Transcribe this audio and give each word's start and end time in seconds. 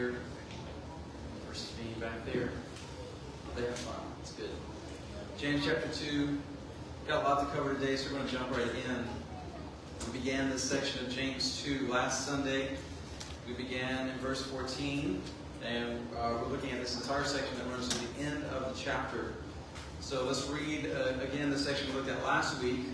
here 0.00 0.14
versus 1.46 1.70
being 1.72 1.92
back 2.00 2.24
there. 2.24 2.50
They 3.54 3.62
have 3.62 3.76
fun. 3.76 4.00
It's 4.22 4.32
good. 4.32 4.48
James 5.36 5.62
chapter 5.66 5.88
2. 5.88 6.38
Got 7.06 7.22
a 7.22 7.28
lot 7.28 7.40
to 7.40 7.54
cover 7.54 7.74
today, 7.74 7.96
so 7.96 8.10
we're 8.10 8.18
going 8.18 8.28
to 8.28 8.34
jump 8.34 8.50
right 8.56 8.66
in. 8.66 9.04
We 10.06 10.18
began 10.18 10.48
this 10.48 10.62
section 10.62 11.04
of 11.04 11.12
James 11.12 11.62
2 11.62 11.88
last 11.88 12.26
Sunday. 12.26 12.68
We 13.46 13.52
began 13.52 14.08
in 14.08 14.16
verse 14.18 14.42
14, 14.46 15.20
and 15.66 15.98
uh, 16.18 16.38
we're 16.40 16.48
looking 16.48 16.70
at 16.70 16.80
this 16.80 16.98
entire 16.98 17.24
section 17.24 17.58
that 17.58 17.66
runs 17.66 17.88
to 17.88 17.98
the 17.98 18.24
end 18.24 18.42
of 18.44 18.74
the 18.74 18.80
chapter. 18.80 19.34
So 20.00 20.24
let's 20.24 20.48
read 20.48 20.90
uh, 20.96 21.20
again 21.22 21.50
the 21.50 21.58
section 21.58 21.88
we 21.90 21.96
looked 21.96 22.08
at 22.08 22.24
last 22.24 22.62
week, 22.62 22.86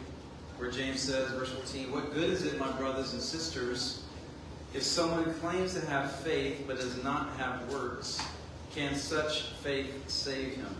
where 0.58 0.72
James 0.72 1.02
says, 1.02 1.30
verse 1.30 1.52
14, 1.52 1.92
What 1.92 2.12
good 2.12 2.30
is 2.30 2.44
it, 2.44 2.58
my 2.58 2.72
brothers 2.72 3.12
and 3.12 3.22
sisters, 3.22 4.05
if 4.76 4.82
someone 4.82 5.32
claims 5.40 5.72
to 5.72 5.86
have 5.86 6.14
faith 6.16 6.64
but 6.66 6.76
does 6.76 7.02
not 7.02 7.30
have 7.38 7.72
works? 7.72 8.20
Can 8.74 8.94
such 8.94 9.44
faith 9.62 9.90
save 10.06 10.56
him? 10.56 10.76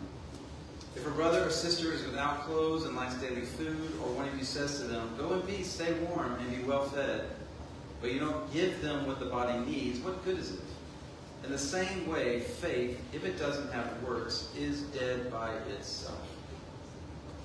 If 0.95 1.07
a 1.07 1.11
brother 1.11 1.47
or 1.47 1.51
sister 1.51 1.93
is 1.93 2.05
without 2.05 2.43
clothes 2.43 2.85
and 2.85 2.95
lacks 2.95 3.15
daily 3.15 3.41
food, 3.43 3.93
or 4.03 4.13
one 4.13 4.29
of 4.29 4.39
you 4.39 4.45
says 4.45 4.81
to 4.81 4.85
them, 4.85 5.15
Go 5.17 5.33
in 5.33 5.43
peace, 5.43 5.73
stay 5.73 5.95
warm, 6.11 6.37
and 6.39 6.57
be 6.57 6.63
well 6.65 6.85
fed, 6.91 7.25
but 8.03 8.13
you 8.13 8.21
don't 8.21 8.53
give 8.53 8.83
them 8.83 9.07
what 9.07 9.19
the 9.19 9.27
body 9.27 9.59
needs, 9.65 9.99
what 10.01 10.23
good 10.27 10.39
is 10.39 10.53
it? 10.53 10.61
In 11.45 11.51
the 11.51 11.59
same 11.59 12.07
way, 12.07 12.41
faith, 12.41 13.01
if 13.15 13.25
it 13.25 13.39
doesn't 13.39 13.73
have 13.73 14.03
works, 14.03 14.49
is 14.59 14.83
dead 14.83 15.31
by 15.33 15.53
itself. 15.75 16.21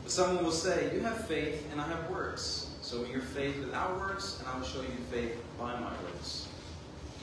But 0.04 0.12
someone 0.12 0.44
will 0.44 0.52
say, 0.52 0.94
You 0.94 1.00
have 1.02 1.28
faith, 1.28 1.66
and 1.72 1.80
I 1.80 1.88
have 1.88 2.10
works. 2.10 2.71
So 2.92 3.06
your 3.06 3.22
faith 3.22 3.58
without 3.58 3.98
works, 4.02 4.38
and 4.40 4.50
I 4.50 4.58
will 4.58 4.66
show 4.66 4.82
you 4.82 4.90
faith 5.10 5.42
by 5.58 5.80
my 5.80 5.94
works. 6.04 6.50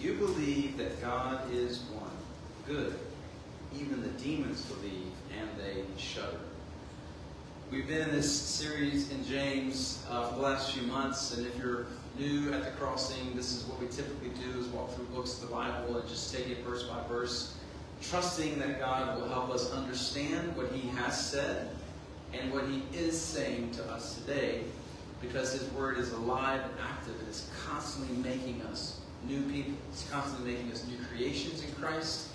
You 0.01 0.15
believe 0.15 0.79
that 0.79 0.99
God 1.03 1.53
is 1.53 1.81
one. 1.93 2.09
Good. 2.67 2.99
Even 3.79 4.01
the 4.01 4.09
demons 4.09 4.63
believe, 4.63 5.13
and 5.39 5.47
they 5.59 5.83
shudder. 6.01 6.41
We've 7.71 7.87
been 7.87 8.09
in 8.09 8.15
this 8.15 8.35
series 8.35 9.11
in 9.13 9.23
James 9.27 10.03
uh, 10.09 10.29
for 10.29 10.37
the 10.37 10.41
last 10.41 10.73
few 10.73 10.87
months, 10.87 11.37
and 11.37 11.47
if 11.47 11.55
you're 11.59 11.85
new 12.19 12.51
at 12.55 12.65
the 12.65 12.71
crossing, 12.71 13.37
this 13.37 13.55
is 13.55 13.65
what 13.65 13.79
we 13.79 13.89
typically 13.89 14.31
do: 14.43 14.59
is 14.59 14.69
walk 14.69 14.95
through 14.95 15.05
books 15.15 15.35
of 15.35 15.51
the 15.51 15.55
Bible 15.55 15.99
and 15.99 16.09
just 16.09 16.35
take 16.35 16.49
it 16.49 16.65
verse 16.65 16.85
by 16.85 16.99
verse, 17.09 17.57
trusting 18.01 18.59
that 18.59 18.81
God 18.81 19.21
will 19.21 19.29
help 19.29 19.51
us 19.51 19.71
understand 19.73 20.57
what 20.57 20.73
He 20.73 20.89
has 20.97 21.31
said 21.31 21.69
and 22.33 22.51
what 22.55 22.65
He 22.69 22.85
is 22.97 23.21
saying 23.21 23.73
to 23.73 23.85
us 23.91 24.15
today, 24.15 24.63
because 25.21 25.53
His 25.53 25.71
Word 25.73 25.99
is 25.99 26.13
alive 26.13 26.61
and 26.61 26.73
active 26.83 27.15
and 27.19 27.29
is 27.29 27.51
constantly 27.67 28.17
making 28.19 28.63
us 28.63 29.01
new 29.27 29.43
people. 29.51 29.75
It's 29.91 30.09
constantly 30.11 30.53
making 30.53 30.73
us 30.73 30.87
new 30.87 30.99
creations 31.07 31.65
in 31.65 31.73
Christ 31.73 32.29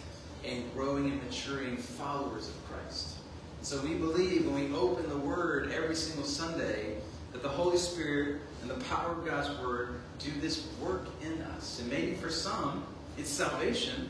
and 0.45 0.63
growing 0.73 1.05
and 1.05 1.23
maturing 1.23 1.77
followers 1.77 2.49
of 2.49 2.55
Christ. 2.69 3.15
So 3.61 3.81
we 3.81 3.93
believe 3.93 4.45
when 4.45 4.69
we 4.69 4.75
open 4.75 5.07
the 5.07 5.17
Word 5.17 5.71
every 5.71 5.95
single 5.95 6.25
Sunday 6.25 6.97
that 7.31 7.41
the 7.41 7.49
Holy 7.49 7.77
Spirit 7.77 8.41
and 8.61 8.69
the 8.69 8.83
power 8.85 9.13
of 9.13 9.25
God's 9.25 9.49
Word 9.61 9.95
do 10.19 10.31
this 10.41 10.67
work 10.81 11.07
in 11.21 11.41
us. 11.41 11.79
And 11.79 11.89
maybe 11.89 12.15
for 12.15 12.29
some, 12.29 12.85
it's 13.17 13.29
salvation, 13.29 14.09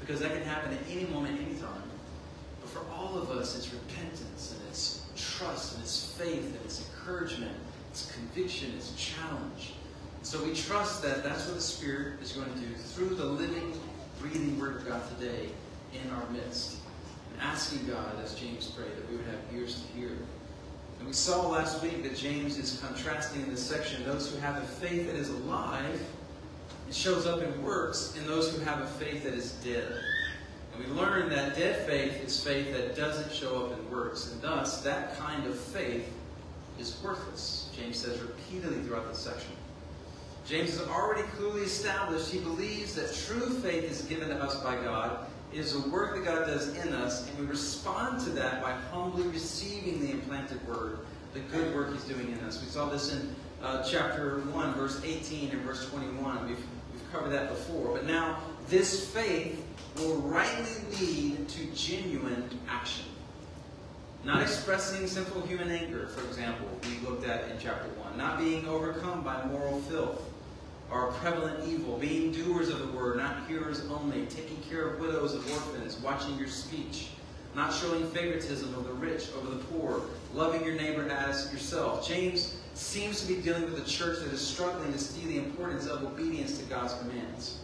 because 0.00 0.20
that 0.20 0.32
can 0.32 0.42
happen 0.42 0.72
at 0.72 0.80
any 0.90 1.04
moment, 1.06 1.40
anytime. 1.40 1.82
But 2.60 2.70
for 2.70 2.82
all 2.94 3.18
of 3.18 3.30
us, 3.30 3.56
it's 3.56 3.72
repentance 3.72 4.54
and 4.54 4.68
it's 4.68 5.06
trust 5.16 5.74
and 5.74 5.82
it's 5.82 6.14
faith 6.14 6.44
and 6.44 6.58
it's 6.64 6.84
encouragement, 6.88 7.56
it's 7.98 8.12
conviction, 8.12 8.72
it's 8.76 8.92
challenge. 8.94 9.72
So 10.22 10.42
we 10.44 10.54
trust 10.54 11.02
that 11.02 11.24
that's 11.24 11.46
what 11.46 11.56
the 11.56 11.60
Spirit 11.60 12.22
is 12.22 12.32
going 12.32 12.52
to 12.52 12.58
do 12.60 12.74
through 12.74 13.16
the 13.16 13.24
living, 13.24 13.72
breathing 14.20 14.58
Word 14.58 14.76
of 14.76 14.88
God 14.88 15.02
today 15.18 15.48
in 15.92 16.10
our 16.12 16.30
midst. 16.30 16.76
And 17.32 17.42
asking 17.42 17.86
God, 17.86 18.12
as 18.22 18.34
James 18.34 18.68
prayed, 18.68 18.96
that 18.96 19.10
we 19.10 19.16
would 19.16 19.26
have 19.26 19.40
ears 19.52 19.82
to 19.82 19.98
hear. 19.98 20.10
And 20.98 21.06
we 21.06 21.12
saw 21.12 21.48
last 21.48 21.82
week 21.82 22.02
that 22.04 22.16
James 22.16 22.56
is 22.56 22.80
contrasting 22.84 23.42
in 23.42 23.50
this 23.50 23.64
section 23.64 24.04
those 24.04 24.32
who 24.32 24.38
have 24.40 24.62
a 24.62 24.66
faith 24.66 25.06
that 25.06 25.16
is 25.16 25.30
alive, 25.30 26.00
it 26.88 26.94
shows 26.94 27.26
up 27.26 27.42
in 27.42 27.62
works, 27.62 28.14
and 28.16 28.28
those 28.28 28.54
who 28.54 28.62
have 28.64 28.80
a 28.80 28.86
faith 28.86 29.24
that 29.24 29.34
is 29.34 29.52
dead. 29.64 29.92
And 30.74 30.84
we 30.84 30.92
learned 30.92 31.32
that 31.32 31.56
dead 31.56 31.84
faith 31.86 32.24
is 32.24 32.42
faith 32.42 32.72
that 32.72 32.96
doesn't 32.96 33.32
show 33.32 33.66
up 33.66 33.78
in 33.78 33.90
works, 33.90 34.32
and 34.32 34.40
thus 34.40 34.82
that 34.82 35.18
kind 35.18 35.46
of 35.46 35.58
faith 35.58 36.08
is 36.78 36.96
worthless. 37.02 37.67
James 37.78 37.98
says 37.98 38.18
repeatedly 38.20 38.82
throughout 38.82 39.08
this 39.08 39.18
section. 39.18 39.52
James 40.46 40.78
has 40.78 40.88
already 40.88 41.22
clearly 41.36 41.62
established 41.62 42.30
he 42.30 42.38
believes 42.38 42.94
that 42.94 43.14
true 43.14 43.50
faith 43.60 43.84
is 43.84 44.02
given 44.02 44.28
to 44.28 44.36
us 44.36 44.62
by 44.62 44.74
God. 44.76 45.26
It 45.52 45.58
is 45.58 45.74
a 45.74 45.88
work 45.90 46.14
that 46.14 46.24
God 46.24 46.46
does 46.46 46.74
in 46.76 46.92
us, 46.94 47.28
and 47.28 47.38
we 47.38 47.46
respond 47.46 48.20
to 48.24 48.30
that 48.30 48.62
by 48.62 48.72
humbly 48.72 49.26
receiving 49.28 50.00
the 50.00 50.10
implanted 50.10 50.66
word, 50.66 51.00
the 51.34 51.40
good 51.40 51.74
work 51.74 51.92
he's 51.92 52.04
doing 52.04 52.32
in 52.32 52.38
us. 52.40 52.62
We 52.62 52.68
saw 52.68 52.88
this 52.88 53.12
in 53.12 53.34
uh, 53.62 53.82
chapter 53.82 54.40
1, 54.40 54.74
verse 54.74 55.02
18 55.04 55.50
and 55.50 55.60
verse 55.62 55.88
21. 55.90 56.48
We've, 56.48 56.56
we've 56.56 57.12
covered 57.12 57.30
that 57.30 57.50
before. 57.50 57.94
But 57.94 58.06
now, 58.06 58.40
this 58.68 59.08
faith 59.08 59.62
will 59.96 60.16
rightly 60.16 60.98
lead 61.00 61.48
to 61.48 61.66
genuine 61.74 62.48
action. 62.68 63.06
Not 64.24 64.42
expressing 64.42 65.06
sinful 65.06 65.42
human 65.42 65.70
anger, 65.70 66.08
for 66.08 66.26
example, 66.26 66.68
we 66.82 67.08
looked 67.08 67.26
at 67.26 67.50
in 67.50 67.56
chapter 67.60 67.88
1. 67.88 68.18
Not 68.18 68.38
being 68.38 68.66
overcome 68.66 69.22
by 69.22 69.44
moral 69.46 69.80
filth 69.82 70.22
or 70.90 71.12
prevalent 71.12 71.68
evil, 71.68 71.98
being 71.98 72.32
doers 72.32 72.68
of 72.68 72.80
the 72.80 72.98
word, 72.98 73.18
not 73.18 73.46
hearers 73.46 73.86
only, 73.90 74.26
taking 74.26 74.56
care 74.68 74.88
of 74.88 75.00
widows 75.00 75.34
and 75.34 75.44
orphans, 75.50 75.98
watching 76.00 76.36
your 76.38 76.48
speech, 76.48 77.08
not 77.54 77.72
showing 77.72 78.08
favoritism 78.10 78.74
of 78.74 78.84
the 78.86 78.92
rich 78.94 79.28
over 79.38 79.54
the 79.54 79.64
poor, 79.64 80.02
loving 80.34 80.64
your 80.64 80.74
neighbor 80.74 81.08
as 81.10 81.52
yourself. 81.52 82.06
James 82.06 82.56
seems 82.74 83.20
to 83.20 83.28
be 83.32 83.40
dealing 83.40 83.64
with 83.64 83.78
a 83.78 83.88
church 83.88 84.18
that 84.20 84.32
is 84.32 84.40
struggling 84.40 84.92
to 84.92 84.98
see 84.98 85.26
the 85.26 85.38
importance 85.38 85.86
of 85.86 86.02
obedience 86.02 86.58
to 86.58 86.64
God's 86.64 86.94
commands. 86.94 87.58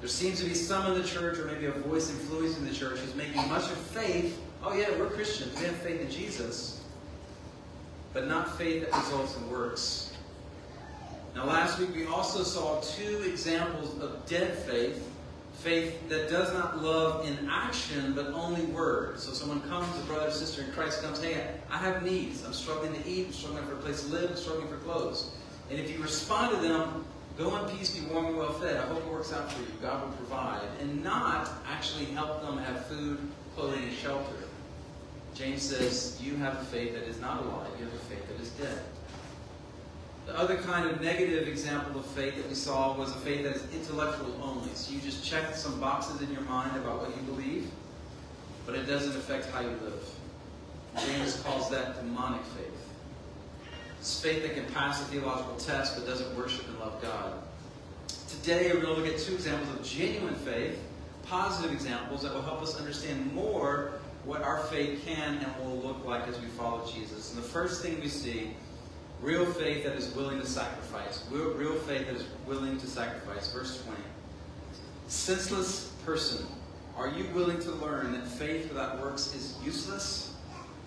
There 0.00 0.08
seems 0.08 0.40
to 0.40 0.46
be 0.46 0.54
some 0.54 0.92
in 0.92 1.00
the 1.00 1.06
church, 1.06 1.38
or 1.38 1.46
maybe 1.46 1.66
a 1.66 1.72
voice 1.72 2.10
influencing 2.10 2.64
the 2.64 2.74
church, 2.74 2.98
who's 2.98 3.14
making 3.14 3.48
much 3.48 3.64
of 3.64 3.78
faith. 3.78 4.38
Oh, 4.68 4.74
yeah, 4.74 4.90
we're 4.98 5.08
Christians. 5.10 5.56
We 5.60 5.66
have 5.66 5.76
faith 5.76 6.00
in 6.00 6.10
Jesus. 6.10 6.82
But 8.12 8.26
not 8.26 8.58
faith 8.58 8.90
that 8.90 8.98
results 8.98 9.36
in 9.36 9.48
works. 9.48 10.12
Now, 11.36 11.44
last 11.44 11.78
week 11.78 11.94
we 11.94 12.04
also 12.06 12.42
saw 12.42 12.80
two 12.80 13.22
examples 13.22 13.96
of 14.02 14.26
dead 14.26 14.58
faith 14.58 15.08
faith 15.52 16.08
that 16.08 16.28
does 16.28 16.52
not 16.52 16.82
love 16.82 17.26
in 17.26 17.48
action, 17.48 18.12
but 18.14 18.26
only 18.32 18.62
words. 18.66 19.22
So, 19.22 19.32
someone 19.32 19.60
comes, 19.68 19.86
a 20.00 20.02
brother 20.02 20.26
or 20.26 20.30
sister 20.32 20.62
in 20.62 20.72
Christ 20.72 21.00
comes, 21.00 21.22
Hey, 21.22 21.46
I 21.70 21.78
have 21.78 22.02
needs. 22.02 22.44
I'm 22.44 22.52
struggling 22.52 22.92
to 23.00 23.08
eat, 23.08 23.26
I'm 23.26 23.32
struggling 23.32 23.64
for 23.66 23.74
a 23.74 23.76
place 23.76 24.02
to 24.02 24.08
live, 24.08 24.30
I'm 24.30 24.36
struggling 24.36 24.66
for 24.66 24.78
clothes. 24.78 25.30
And 25.70 25.78
if 25.78 25.92
you 25.92 26.02
respond 26.02 26.56
to 26.56 26.60
them, 26.60 27.04
Go 27.38 27.54
in 27.58 27.76
peace, 27.76 27.94
be 27.94 28.06
warm 28.06 28.26
and 28.26 28.36
well 28.38 28.54
fed. 28.54 28.78
I 28.78 28.86
hope 28.86 29.04
it 29.04 29.12
works 29.12 29.30
out 29.30 29.52
for 29.52 29.60
you. 29.60 29.68
God 29.82 30.02
will 30.02 30.16
provide. 30.16 30.66
And 30.80 31.04
not 31.04 31.50
actually 31.70 32.06
help 32.06 32.40
them 32.40 32.56
have 32.56 32.86
food, 32.86 33.18
clothing, 33.54 33.82
and 33.82 33.92
shelter. 33.92 34.45
James 35.36 35.62
says, 35.62 36.18
You 36.22 36.36
have 36.36 36.54
a 36.54 36.64
faith 36.64 36.94
that 36.94 37.04
is 37.04 37.20
not 37.20 37.42
alive. 37.42 37.68
You 37.78 37.84
have 37.84 37.94
a 37.94 37.98
faith 37.98 38.26
that 38.28 38.40
is 38.42 38.50
dead. 38.50 38.82
The 40.26 40.36
other 40.36 40.56
kind 40.56 40.90
of 40.90 41.00
negative 41.00 41.46
example 41.46 42.00
of 42.00 42.06
faith 42.06 42.36
that 42.36 42.48
we 42.48 42.54
saw 42.54 42.96
was 42.96 43.10
a 43.10 43.18
faith 43.18 43.44
that 43.44 43.54
is 43.54 43.62
intellectual 43.74 44.40
only. 44.42 44.70
So 44.74 44.92
you 44.92 45.00
just 45.00 45.24
check 45.24 45.54
some 45.54 45.78
boxes 45.78 46.20
in 46.22 46.32
your 46.32 46.42
mind 46.42 46.76
about 46.76 47.02
what 47.02 47.16
you 47.16 47.22
believe, 47.22 47.70
but 48.64 48.74
it 48.74 48.86
doesn't 48.86 49.16
affect 49.16 49.48
how 49.50 49.60
you 49.60 49.68
live. 49.68 50.08
James 51.04 51.40
calls 51.42 51.70
that 51.70 51.96
demonic 51.96 52.42
faith. 52.56 52.66
It's 54.00 54.20
faith 54.20 54.42
that 54.42 54.54
can 54.54 54.64
pass 54.72 55.00
a 55.02 55.04
theological 55.04 55.56
test 55.56 55.96
but 55.96 56.06
doesn't 56.06 56.36
worship 56.36 56.66
and 56.68 56.78
love 56.80 57.00
God. 57.02 57.34
Today, 58.28 58.72
we're 58.72 58.80
going 58.80 58.96
to 58.96 59.02
look 59.02 59.12
at 59.12 59.20
two 59.20 59.34
examples 59.34 59.78
of 59.78 59.84
genuine 59.84 60.34
faith, 60.34 60.78
positive 61.22 61.72
examples 61.72 62.22
that 62.22 62.34
will 62.34 62.42
help 62.42 62.62
us 62.62 62.76
understand 62.78 63.32
more 63.34 63.92
what 64.26 64.42
our 64.42 64.58
faith 64.64 65.02
can 65.06 65.36
and 65.36 65.64
will 65.64 65.76
look 65.76 66.04
like 66.04 66.26
as 66.26 66.38
we 66.40 66.46
follow 66.48 66.84
Jesus. 66.86 67.32
And 67.32 67.42
the 67.42 67.48
first 67.48 67.80
thing 67.80 68.00
we 68.00 68.08
see 68.08 68.50
real 69.22 69.46
faith 69.46 69.84
that 69.84 69.94
is 69.94 70.14
willing 70.14 70.40
to 70.40 70.46
sacrifice. 70.46 71.24
Real, 71.30 71.52
real 71.52 71.74
faith 71.74 72.06
that 72.06 72.16
is 72.16 72.24
willing 72.46 72.76
to 72.78 72.86
sacrifice. 72.86 73.52
Verse 73.52 73.82
20. 73.84 73.98
Senseless 75.06 75.92
person, 76.04 76.44
are 76.96 77.08
you 77.08 77.26
willing 77.34 77.60
to 77.60 77.70
learn 77.72 78.12
that 78.12 78.26
faith 78.26 78.68
without 78.68 79.00
works 79.00 79.34
is 79.34 79.56
useless? 79.64 80.34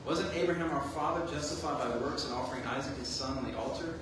Wasn't 0.06 0.34
Abraham 0.36 0.70
our 0.72 0.82
father 0.90 1.26
justified 1.32 1.80
by 1.80 1.98
works 1.98 2.26
and 2.26 2.34
offering 2.34 2.64
Isaac 2.66 2.98
his 2.98 3.08
son 3.08 3.38
on 3.38 3.50
the 3.50 3.58
altar? 3.58 4.00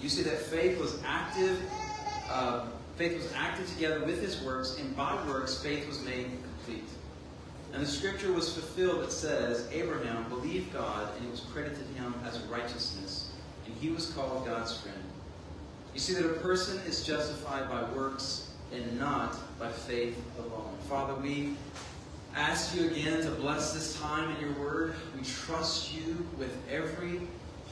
You 0.00 0.08
see 0.08 0.22
that 0.22 0.38
faith 0.38 0.78
was 0.78 1.00
active. 1.04 1.60
Uh, 2.30 2.66
faith 2.96 3.16
was 3.16 3.32
active 3.34 3.68
together 3.74 4.04
with 4.04 4.22
his 4.22 4.40
works, 4.42 4.78
and 4.78 4.96
by 4.96 5.14
works 5.26 5.60
faith 5.62 5.86
was 5.88 6.02
made 6.04 6.30
complete. 6.64 6.88
And 7.72 7.82
the 7.82 7.86
scripture 7.86 8.32
was 8.32 8.52
fulfilled 8.52 9.02
that 9.02 9.12
says, 9.12 9.68
Abraham 9.72 10.28
believed 10.28 10.72
God, 10.72 11.08
and 11.16 11.26
it 11.26 11.30
was 11.30 11.40
credited 11.52 11.86
him 11.96 12.14
as 12.26 12.40
righteousness, 12.42 13.30
and 13.64 13.74
he 13.76 13.90
was 13.90 14.10
called 14.10 14.44
God's 14.44 14.76
friend. 14.80 14.98
You 15.94 16.00
see 16.00 16.14
that 16.14 16.24
a 16.24 16.34
person 16.40 16.78
is 16.86 17.04
justified 17.04 17.68
by 17.68 17.82
works 17.92 18.50
and 18.72 18.98
not 18.98 19.36
by 19.58 19.70
faith 19.70 20.20
alone. 20.38 20.76
Father, 20.88 21.14
we 21.14 21.54
ask 22.36 22.74
you 22.76 22.86
again 22.88 23.22
to 23.22 23.30
bless 23.30 23.72
this 23.72 23.98
time 24.00 24.34
in 24.36 24.40
your 24.40 24.52
word. 24.52 24.94
We 25.16 25.22
trust 25.24 25.94
you 25.94 26.26
with 26.38 26.56
every 26.70 27.20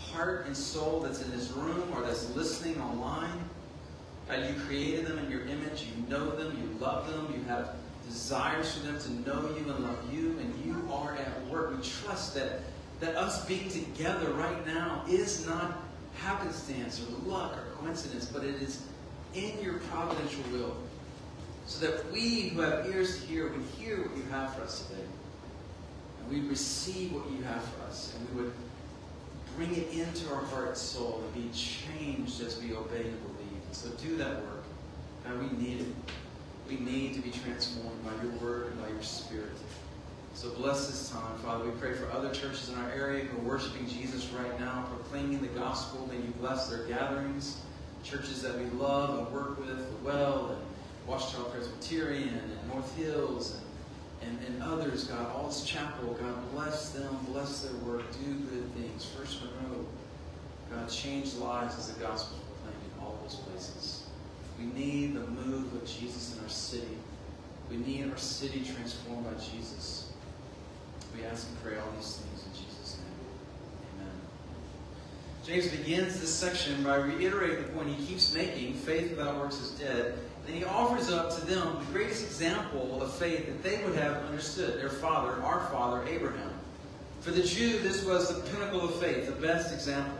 heart 0.00 0.46
and 0.46 0.56
soul 0.56 1.00
that's 1.00 1.22
in 1.22 1.30
this 1.30 1.50
room 1.52 1.82
or 1.94 2.02
that's 2.02 2.34
listening 2.34 2.80
online. 2.80 3.38
God, 4.28 4.48
you 4.48 4.60
created 4.62 5.06
them 5.06 5.18
in 5.18 5.30
your 5.30 5.42
image. 5.42 5.86
You 5.86 6.08
know 6.08 6.30
them. 6.30 6.56
You 6.60 6.78
love 6.84 7.06
them. 7.08 7.32
You 7.34 7.44
have 7.48 7.76
desires 8.08 8.75
for 8.75 8.87
them 8.87 8.99
to 8.99 9.28
know 9.28 9.40
you 9.56 9.70
and 9.70 9.84
love 9.84 9.99
you, 10.12 10.37
and 10.40 10.64
you 10.64 10.93
are 10.93 11.14
at 11.16 11.46
work. 11.46 11.76
We 11.76 11.82
trust 11.82 12.34
that, 12.34 12.60
that 13.00 13.16
us 13.16 13.44
being 13.46 13.69
together 13.69 14.31
right 14.32 14.66
now 14.66 15.05
is 15.08 15.46
not 15.46 15.78
happenstance 16.16 17.02
or 17.02 17.28
luck 17.28 17.56
or 17.56 17.76
coincidence, 17.76 18.26
but 18.26 18.44
it 18.44 18.56
is 18.56 18.82
in 19.34 19.52
your 19.62 19.75
providential 19.90 20.43
will. 20.52 20.76
So 21.66 21.87
that 21.87 22.10
we 22.10 22.49
who 22.49 22.62
have 22.62 22.87
ears 22.87 23.20
to 23.20 23.26
hear 23.26 23.49
would 23.49 23.62
hear 23.78 23.99
what 23.99 24.16
you 24.16 24.22
have 24.31 24.54
for 24.54 24.62
us 24.62 24.87
today. 24.87 25.02
And 26.20 26.31
we 26.31 26.49
receive 26.49 27.12
what 27.12 27.31
you 27.31 27.43
have 27.43 27.62
for 27.62 27.82
us. 27.82 28.14
And 28.16 28.34
we 28.34 28.43
would 28.43 28.52
bring 29.54 29.75
it 29.76 29.93
into 29.93 30.32
our 30.32 30.43
heart 30.46 30.69
and 30.69 30.76
soul 30.76 31.22
and 31.22 31.34
be 31.34 31.50
changed 31.56 32.40
as 32.40 32.58
we 32.62 32.75
obey 32.75 33.02
and 33.02 33.22
believe. 33.22 33.62
And 33.66 33.76
so 33.76 33.90
do 34.02 34.16
that 34.16 34.37
work. 34.37 34.64
God, 35.25 35.38
we 35.40 35.58
need 35.58 35.81
it. 35.82 35.87
We 36.68 36.76
need 36.76 37.14
to 37.14 37.20
be 37.20 37.30
transformed 37.30 38.04
by 38.04 38.22
your 38.22 38.32
word 38.34 38.72
and 38.72 38.82
by 38.82 38.88
your 38.88 39.02
spirit. 39.02 39.56
So 40.34 40.50
bless 40.50 40.86
this 40.86 41.10
time, 41.10 41.38
Father. 41.38 41.64
We 41.64 41.70
pray 41.80 41.94
for 41.94 42.10
other 42.12 42.30
churches 42.32 42.68
in 42.68 42.76
our 42.76 42.90
area 42.90 43.24
who 43.24 43.38
are 43.38 43.52
worshiping 43.52 43.88
Jesus 43.88 44.28
right 44.30 44.60
now, 44.60 44.86
proclaiming 44.94 45.40
the 45.40 45.48
gospel. 45.48 46.06
May 46.06 46.16
you 46.16 46.32
bless 46.40 46.68
their 46.68 46.84
gatherings. 46.84 47.56
Churches 48.04 48.42
that 48.42 48.56
we 48.56 48.66
love 48.78 49.18
and 49.18 49.32
work 49.32 49.58
with, 49.58 49.76
the 49.78 50.04
Well 50.04 50.50
and 50.50 50.62
Watchtower 51.08 51.44
Presbyterian 51.44 52.28
and 52.28 52.72
North 52.72 52.94
Hills 52.96 53.58
and, 54.22 54.38
and, 54.38 54.46
and 54.46 54.62
others, 54.62 55.04
God. 55.04 55.34
Alls 55.34 55.64
Chapel, 55.64 56.16
God, 56.20 56.52
bless 56.52 56.90
them, 56.90 57.18
bless 57.28 57.62
their 57.62 57.74
work, 57.80 58.04
do 58.24 58.34
good 58.34 58.72
things. 58.74 59.06
First 59.18 59.40
Monroe, 59.42 59.86
God, 60.70 60.88
change 60.88 61.34
lives 61.34 61.76
as 61.78 61.92
the 61.92 62.00
gospel 62.00 62.36
is 62.36 62.44
proclaimed 62.44 62.84
in 62.94 63.04
all 63.04 63.18
those 63.22 63.36
places. 63.36 64.04
We 64.58 64.66
need 64.66 65.14
the 65.14 65.26
move 65.26 65.72
of 65.74 65.86
Jesus 65.86 66.38
our 66.48 66.54
city. 66.54 66.96
We 67.70 67.76
need 67.76 68.10
our 68.10 68.16
city 68.16 68.64
transformed 68.64 69.26
by 69.26 69.38
Jesus. 69.38 70.12
We 71.14 71.22
ask 71.26 71.46
and 71.46 71.62
pray 71.62 71.78
all 71.78 71.92
these 71.94 72.16
things 72.16 72.46
in 72.46 72.52
Jesus' 72.52 72.96
name. 72.96 74.00
Amen. 74.00 74.14
James 75.44 75.68
begins 75.68 76.18
this 76.18 76.32
section 76.32 76.82
by 76.82 76.96
reiterating 76.96 77.64
the 77.64 77.68
point 77.72 77.90
he 77.90 78.06
keeps 78.06 78.32
making 78.32 78.72
faith 78.72 79.10
without 79.10 79.36
works 79.36 79.60
is 79.60 79.72
dead. 79.72 80.14
And 80.46 80.56
he 80.56 80.64
offers 80.64 81.10
up 81.10 81.38
to 81.38 81.44
them 81.44 81.76
the 81.80 81.92
greatest 81.92 82.24
example 82.24 83.02
of 83.02 83.12
faith 83.12 83.44
that 83.44 83.62
they 83.62 83.84
would 83.84 83.96
have 83.96 84.16
understood 84.24 84.80
their 84.80 84.88
father, 84.88 85.42
our 85.42 85.68
father, 85.70 86.02
Abraham. 86.08 86.54
For 87.20 87.30
the 87.30 87.42
Jew, 87.42 87.78
this 87.80 88.06
was 88.06 88.34
the 88.34 88.50
pinnacle 88.52 88.80
of 88.80 88.94
faith, 88.94 89.26
the 89.26 89.32
best 89.32 89.74
example. 89.74 90.17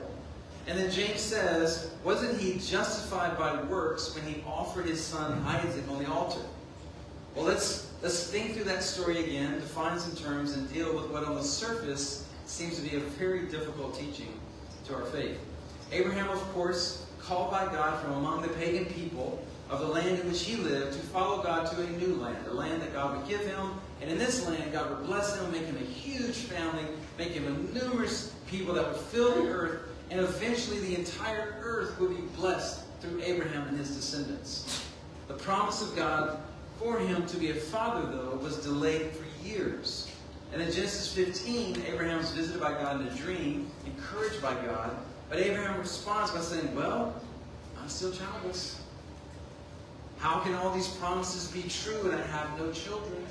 And 0.69 0.79
then 0.79 0.91
James 0.91 1.21
says, 1.21 1.91
Wasn't 2.05 2.39
he 2.41 2.59
justified 2.59 3.37
by 3.37 3.61
works 3.65 4.15
when 4.15 4.25
he 4.25 4.45
offered 4.47 4.87
his 4.87 5.03
son 5.03 5.43
Isaac 5.47 5.89
on 5.91 5.99
the 5.99 6.11
altar? 6.11 6.41
Well, 7.35 7.47
let's 7.47 7.89
Let's 8.01 8.31
think 8.31 8.55
through 8.55 8.65
that 8.65 8.85
story 8.85 9.25
again, 9.25 9.55
define 9.55 9.99
some 9.99 10.15
terms, 10.15 10.53
and 10.53 10.73
deal 10.73 10.95
with 10.95 11.11
what 11.11 11.25
on 11.25 11.35
the 11.35 11.43
surface 11.43 12.25
seems 12.47 12.77
to 12.77 12.89
be 12.89 12.97
a 12.97 13.01
very 13.01 13.47
difficult 13.47 13.99
teaching 13.99 14.33
to 14.87 14.95
our 14.95 15.05
faith. 15.07 15.37
Abraham, 15.91 16.29
of 16.29 16.41
course, 16.53 17.07
called 17.19 17.51
by 17.51 17.65
God 17.67 18.01
from 18.01 18.13
among 18.13 18.43
the 18.43 18.49
pagan 18.51 18.85
people 18.85 19.43
of 19.69 19.81
the 19.81 19.87
land 19.87 20.21
in 20.21 20.29
which 20.29 20.45
he 20.45 20.55
lived 20.57 20.93
to 20.93 20.99
follow 21.07 21.43
God 21.43 21.69
to 21.73 21.83
a 21.83 21.91
new 21.91 22.15
land, 22.15 22.47
a 22.47 22.55
land 22.55 22.81
that 22.83 22.93
God 22.93 23.17
would 23.17 23.29
give 23.29 23.41
him. 23.41 23.73
And 24.01 24.09
in 24.09 24.17
this 24.17 24.47
land, 24.47 24.73
God 24.73 24.91
would 24.91 25.05
bless 25.05 25.37
him, 25.37 25.51
make 25.51 25.65
him 25.65 25.77
a 25.77 25.85
huge 25.85 26.37
family, 26.37 26.85
make 27.19 27.33
him 27.33 27.49
a 27.49 27.75
numerous 27.75 28.33
people 28.47 28.75
that 28.75 28.87
would 28.87 28.97
fill 28.97 29.43
the 29.43 29.51
earth, 29.51 29.88
and 30.11 30.21
eventually 30.21 30.79
the 30.81 30.97
entire 30.97 31.57
earth 31.61 31.99
would 32.01 32.17
be 32.17 32.23
blessed 32.37 32.83
through 33.01 33.23
Abraham 33.23 33.69
and 33.69 33.79
his 33.79 33.95
descendants. 33.95 34.85
The 35.29 35.35
promise 35.35 35.83
of 35.83 35.95
God 35.95 36.41
for 36.79 36.99
him 36.99 37.27
to 37.27 37.37
be 37.37 37.51
a 37.51 37.55
father, 37.55 38.11
though, 38.11 38.39
was 38.43 38.59
delayed 38.59 39.11
for 39.13 39.47
years. 39.47 40.11
And 40.53 40.63
in 40.63 40.71
Genesis 40.73 41.13
15, 41.13 41.83
Abraham 41.87 42.21
is 42.21 42.31
visited 42.31 42.61
by 42.61 42.73
God 42.73 43.01
in 43.01 43.09
a 43.09 43.15
dream, 43.17 43.71
encouraged 43.85 44.41
by 44.41 44.55
God. 44.65 44.91
But 45.29 45.39
Abraham 45.39 45.79
responds 45.79 46.31
by 46.31 46.41
saying, 46.41 46.75
Well, 46.75 47.15
I'm 47.79 47.89
still 47.89 48.13
childless. 48.13 48.81
How 50.19 50.41
can 50.41 50.55
all 50.55 50.73
these 50.73 50.89
promises 50.89 51.49
be 51.51 51.69
true 51.69 52.11
and 52.11 52.19
I 52.19 52.27
have 52.29 52.59
no 52.59 52.73
children? 52.73 53.25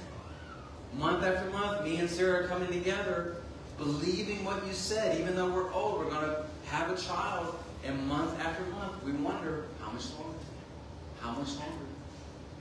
Month 0.94 1.24
after 1.24 1.50
month, 1.50 1.84
me 1.84 1.98
and 1.98 2.10
Sarah 2.10 2.44
are 2.44 2.48
coming 2.48 2.70
together, 2.70 3.38
believing 3.78 4.46
what 4.46 4.66
you 4.66 4.74
said. 4.74 5.20
Even 5.20 5.36
though 5.36 5.50
we're 5.50 5.74
old, 5.74 6.00
we're 6.00 6.10
going 6.10 6.28
to 6.28 6.46
have 6.70 6.92
a 6.92 7.02
child. 7.02 7.56
And 7.86 8.08
month 8.08 8.40
after 8.42 8.64
month, 8.66 9.04
we 9.04 9.14
wonder, 9.14 9.66
how 9.80 9.92
much 9.92 10.12
longer? 10.14 10.38
How 11.22 11.32
much 11.32 11.56
longer? 11.56 11.86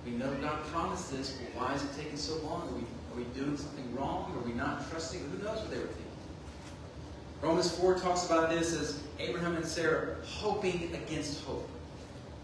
We 0.04 0.12
know 0.12 0.32
God 0.34 0.64
promised 0.66 1.10
this, 1.10 1.32
but 1.32 1.60
why 1.60 1.74
is 1.74 1.82
it 1.82 1.88
taking 1.96 2.16
so 2.16 2.36
long? 2.46 2.62
Are 2.62 2.74
we, 2.74 2.82
are 2.82 3.16
we 3.16 3.24
doing 3.38 3.56
something 3.56 3.94
wrong? 3.94 4.32
Are 4.36 4.46
we 4.46 4.52
not 4.52 4.88
trusting? 4.90 5.20
Who 5.20 5.38
knows 5.42 5.58
what 5.58 5.70
they 5.70 5.78
were 5.78 5.86
thinking? 5.86 6.04
Romans 7.42 7.76
4 7.76 7.98
talks 7.98 8.26
about 8.26 8.50
this 8.50 8.72
as 8.74 9.00
Abraham 9.18 9.56
and 9.56 9.64
Sarah 9.64 10.16
hoping 10.24 10.94
against 10.94 11.44
hope, 11.44 11.68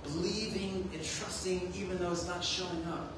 believing 0.02 0.88
and 0.92 1.02
trusting 1.02 1.72
even 1.76 1.98
though 1.98 2.12
it's 2.12 2.26
not 2.26 2.44
showing 2.44 2.84
up. 2.86 3.12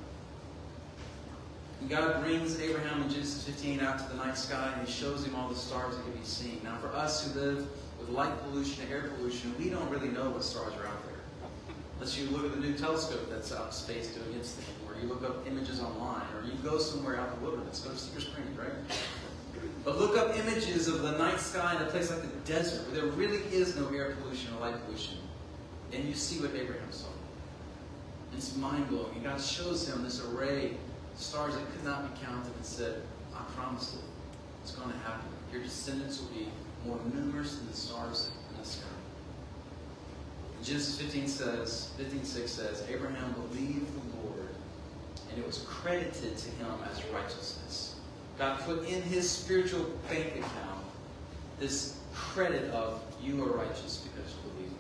God 1.89 2.23
brings 2.23 2.59
Abraham 2.61 3.03
in 3.03 3.11
Genesis 3.11 3.45
15 3.45 3.81
out 3.81 3.99
to 3.99 4.05
the 4.17 4.25
night 4.25 4.39
sky 4.39 4.73
and 4.77 4.87
he 4.87 4.93
shows 4.93 5.27
him 5.27 5.35
all 5.35 5.49
the 5.49 5.55
stars 5.55 5.97
that 5.97 6.03
can 6.03 6.13
be 6.13 6.25
seen. 6.25 6.61
Now, 6.65 6.77
for 6.79 6.89
us 6.89 7.27
who 7.27 7.41
live 7.41 7.67
with 7.99 8.09
light 8.11 8.33
pollution 8.43 8.85
air 8.91 9.11
pollution, 9.17 9.55
we 9.59 9.71
don't 9.71 9.89
really 9.91 10.09
know 10.09 10.31
what 10.31 10.43
stars 10.43 10.73
are 10.75 10.87
out 10.87 11.05
there. 11.07 11.15
Unless 11.95 12.19
you 12.19 12.29
look 12.31 12.45
at 12.45 12.53
the 12.53 12.61
new 12.61 12.75
telescope 12.75 13.31
that's 13.31 13.53
out 13.53 13.67
in 13.67 13.73
space 13.73 14.09
doing 14.09 14.37
its 14.37 14.53
thing, 14.53 14.75
or 14.89 15.01
you 15.01 15.09
look 15.09 15.23
up 15.23 15.47
images 15.47 15.81
online, 15.81 16.27
or 16.37 16.45
you 16.45 16.53
go 16.63 16.79
somewhere 16.79 17.19
out 17.19 17.33
in 17.33 17.41
the 17.41 17.47
wilderness, 17.47 17.81
go 17.81 17.91
to 17.91 17.97
Cedar 17.97 18.21
Springs, 18.21 18.59
right? 18.59 18.73
But 19.85 19.99
look 19.99 20.17
up 20.17 20.37
images 20.37 20.89
of 20.89 21.03
the 21.03 21.13
night 21.19 21.39
sky 21.39 21.77
in 21.77 21.83
a 21.83 21.87
place 21.87 22.11
like 22.11 22.23
the 22.23 22.53
desert, 22.53 22.87
where 22.87 23.03
there 23.03 23.11
really 23.13 23.39
is 23.53 23.77
no 23.77 23.89
air 23.89 24.17
pollution 24.21 24.53
or 24.55 24.61
light 24.61 24.83
pollution. 24.85 25.19
And 25.93 26.05
you 26.05 26.15
see 26.15 26.41
what 26.41 26.55
Abraham 26.55 26.91
saw. 26.91 27.07
It's 28.37 28.57
mind 28.57 28.89
blowing. 28.89 29.15
And 29.15 29.25
God 29.25 29.41
shows 29.41 29.89
him 29.89 30.03
this 30.03 30.25
array 30.25 30.77
of 31.13 31.21
stars 31.21 31.55
that 31.55 31.71
could 31.71 31.85
not 31.85 32.13
be 32.13 32.25
counted 32.25 32.53
and 32.55 32.65
said, 32.65 33.03
I 33.35 33.43
promise 33.55 33.95
it. 33.95 34.01
It's 34.63 34.73
going 34.73 34.91
to 34.91 34.99
happen. 34.99 35.29
Your 35.53 35.63
descendants 35.63 36.21
will 36.21 36.29
be 36.29 36.49
more 36.87 36.99
numerous 37.13 37.57
than 37.57 37.67
the 37.69 37.77
stars 37.77 38.31
in 38.51 38.61
the 38.61 38.67
sky. 38.67 38.87
Genesis 40.63 40.99
15 41.01 41.29
says, 41.29 41.91
15:6 41.99 42.49
says, 42.49 42.85
Abraham 42.89 43.33
believed 43.33 43.87
the 43.95 44.17
Lord, 44.27 44.49
and 45.31 45.39
it 45.39 45.47
was 45.47 45.59
credited 45.69 46.37
to 46.37 46.51
him 46.51 46.73
as 46.91 47.05
righteousness. 47.13 47.97
God 48.39 48.61
put 48.61 48.89
in 48.89 49.03
his 49.03 49.31
spiritual 49.31 49.85
bank 50.09 50.37
account 50.37 50.85
this 51.61 51.99
credit 52.15 52.71
of 52.73 53.03
you 53.23 53.43
are 53.45 53.57
righteous 53.57 54.07
because 54.09 54.33
you 54.33 54.51
believe 54.51 54.71
me. 54.71 54.77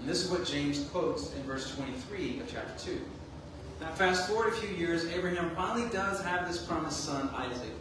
And 0.00 0.08
this 0.08 0.24
is 0.24 0.30
what 0.30 0.46
James 0.46 0.84
quotes 0.90 1.34
in 1.34 1.42
verse 1.42 1.74
23 1.74 2.40
of 2.40 2.50
chapter 2.50 2.84
2. 2.84 3.00
Now, 3.80 3.90
fast 3.92 4.28
forward 4.28 4.52
a 4.52 4.56
few 4.56 4.74
years, 4.76 5.04
Abraham 5.06 5.54
finally 5.54 5.88
does 5.90 6.22
have 6.22 6.46
this 6.46 6.62
promised 6.62 7.04
son, 7.04 7.28
Isaac. 7.34 7.72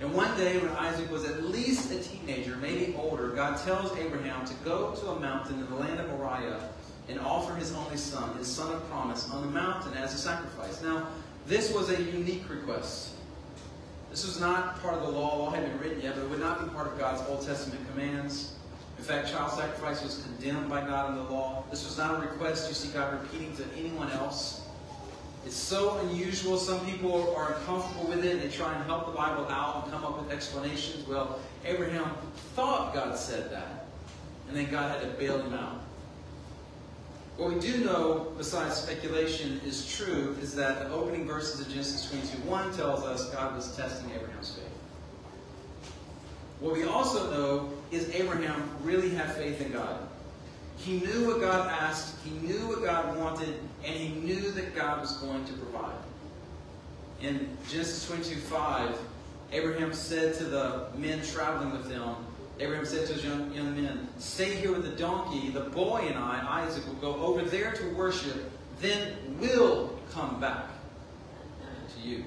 And 0.00 0.14
one 0.14 0.34
day, 0.38 0.58
when 0.58 0.70
Isaac 0.70 1.10
was 1.10 1.24
at 1.26 1.44
least 1.44 1.92
a 1.92 2.00
teenager, 2.02 2.56
maybe 2.56 2.94
older, 2.98 3.28
God 3.28 3.58
tells 3.58 3.94
Abraham 3.98 4.46
to 4.46 4.54
go 4.64 4.94
to 4.94 5.08
a 5.10 5.20
mountain 5.20 5.60
in 5.60 5.68
the 5.68 5.76
land 5.76 6.00
of 6.00 6.08
Moriah 6.08 6.70
and 7.08 7.20
offer 7.20 7.54
his 7.54 7.72
only 7.74 7.98
son, 7.98 8.36
his 8.38 8.46
son 8.46 8.74
of 8.74 8.88
promise, 8.88 9.28
on 9.30 9.42
the 9.42 9.50
mountain 9.50 9.92
as 9.94 10.14
a 10.14 10.18
sacrifice. 10.18 10.82
Now, 10.82 11.06
this 11.46 11.72
was 11.74 11.90
a 11.90 12.02
unique 12.02 12.48
request. 12.48 13.10
This 14.10 14.24
was 14.24 14.40
not 14.40 14.80
part 14.80 14.94
of 14.94 15.02
the 15.02 15.10
law. 15.10 15.36
Law 15.36 15.50
hadn't 15.50 15.70
been 15.70 15.80
written 15.80 16.00
yet, 16.00 16.14
but 16.14 16.24
it 16.24 16.30
would 16.30 16.40
not 16.40 16.64
be 16.64 16.70
part 16.70 16.86
of 16.86 16.98
God's 16.98 17.22
Old 17.28 17.44
Testament 17.44 17.86
commands. 17.90 18.54
In 18.96 19.04
fact, 19.04 19.30
child 19.30 19.52
sacrifice 19.52 20.02
was 20.02 20.22
condemned 20.22 20.68
by 20.68 20.80
God 20.80 21.10
in 21.10 21.16
the 21.16 21.30
law. 21.30 21.64
This 21.70 21.84
was 21.84 21.98
not 21.98 22.16
a 22.16 22.26
request 22.26 22.68
you 22.68 22.74
see 22.74 22.88
God 22.88 23.12
repeating 23.20 23.54
to 23.56 23.64
anyone 23.78 24.10
else. 24.12 24.62
It's 25.46 25.56
so 25.56 25.98
unusual. 25.98 26.58
Some 26.58 26.84
people 26.86 27.34
are 27.34 27.54
uncomfortable 27.54 28.08
with 28.08 28.24
it 28.24 28.40
they 28.40 28.48
try 28.48 28.74
and 28.74 28.84
help 28.84 29.06
the 29.06 29.12
Bible 29.12 29.46
out 29.48 29.84
and 29.84 29.92
come 29.92 30.04
up 30.04 30.22
with 30.22 30.30
explanations. 30.30 31.06
Well, 31.08 31.38
Abraham 31.64 32.14
thought 32.54 32.94
God 32.94 33.16
said 33.16 33.50
that, 33.50 33.86
and 34.48 34.56
then 34.56 34.70
God 34.70 34.90
had 34.90 35.00
to 35.00 35.18
bail 35.18 35.40
him 35.40 35.54
out. 35.54 35.80
What 37.36 37.54
we 37.54 37.60
do 37.60 37.82
know, 37.84 38.32
besides 38.36 38.74
speculation, 38.74 39.62
is 39.64 39.90
true 39.90 40.36
is 40.42 40.54
that 40.56 40.80
the 40.80 40.94
opening 40.94 41.26
verses 41.26 41.60
of 41.60 41.72
Genesis 41.72 42.10
22 42.10 42.48
1 42.48 42.76
tells 42.76 43.02
us 43.02 43.30
God 43.30 43.56
was 43.56 43.74
testing 43.76 44.10
Abraham's 44.10 44.54
faith. 44.54 44.64
What 46.60 46.74
we 46.74 46.84
also 46.84 47.30
know 47.30 47.72
is 47.90 48.10
Abraham 48.10 48.68
really 48.82 49.08
had 49.08 49.34
faith 49.36 49.62
in 49.62 49.72
God. 49.72 50.06
He 50.80 50.98
knew 50.98 51.26
what 51.26 51.40
God 51.40 51.68
asked, 51.68 52.16
he 52.24 52.30
knew 52.46 52.66
what 52.68 52.82
God 52.82 53.18
wanted, 53.18 53.54
and 53.84 53.94
he 53.94 54.08
knew 54.20 54.50
that 54.52 54.74
God 54.74 55.00
was 55.00 55.12
going 55.18 55.44
to 55.44 55.52
provide. 55.52 55.94
In 57.20 57.54
Genesis 57.68 58.06
22 58.08 58.36
5, 58.40 58.98
Abraham 59.52 59.92
said 59.92 60.34
to 60.36 60.44
the 60.44 60.86
men 60.96 61.22
traveling 61.22 61.72
with 61.72 61.90
him, 61.90 62.14
Abraham 62.58 62.86
said 62.86 63.06
to 63.08 63.14
his 63.14 63.24
young, 63.24 63.52
young 63.52 63.74
men, 63.74 64.08
Stay 64.18 64.54
here 64.54 64.72
with 64.72 64.84
the 64.84 64.96
donkey. 64.96 65.50
The 65.50 65.60
boy 65.60 66.06
and 66.06 66.18
I, 66.18 66.64
Isaac, 66.64 66.86
will 66.86 66.94
go 66.94 67.14
over 67.22 67.42
there 67.42 67.72
to 67.72 67.94
worship, 67.94 68.50
then 68.80 69.14
we'll 69.38 69.98
come 70.12 70.40
back 70.40 70.66
to 71.94 72.08
you. 72.08 72.24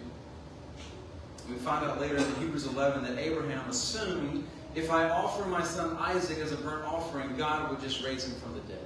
We 1.50 1.56
find 1.56 1.86
out 1.86 2.00
later 2.00 2.18
in 2.18 2.36
Hebrews 2.36 2.68
11 2.68 3.04
that 3.04 3.18
Abraham 3.18 3.68
assumed 3.70 4.48
if 4.76 4.92
I 4.92 5.10
offer 5.10 5.46
my 5.46 5.64
son 5.64 5.98
Isaac 6.00 6.40
as 6.40 6.52
a 6.52 6.58
burnt 6.58 6.86
offering, 6.86 7.36
God 7.38 7.70
would 7.70 7.82
just 7.82 8.04
raise 8.04 8.26
him 8.26 8.40
from 8.40 8.54
the 8.54 8.62
dead. 8.62 8.80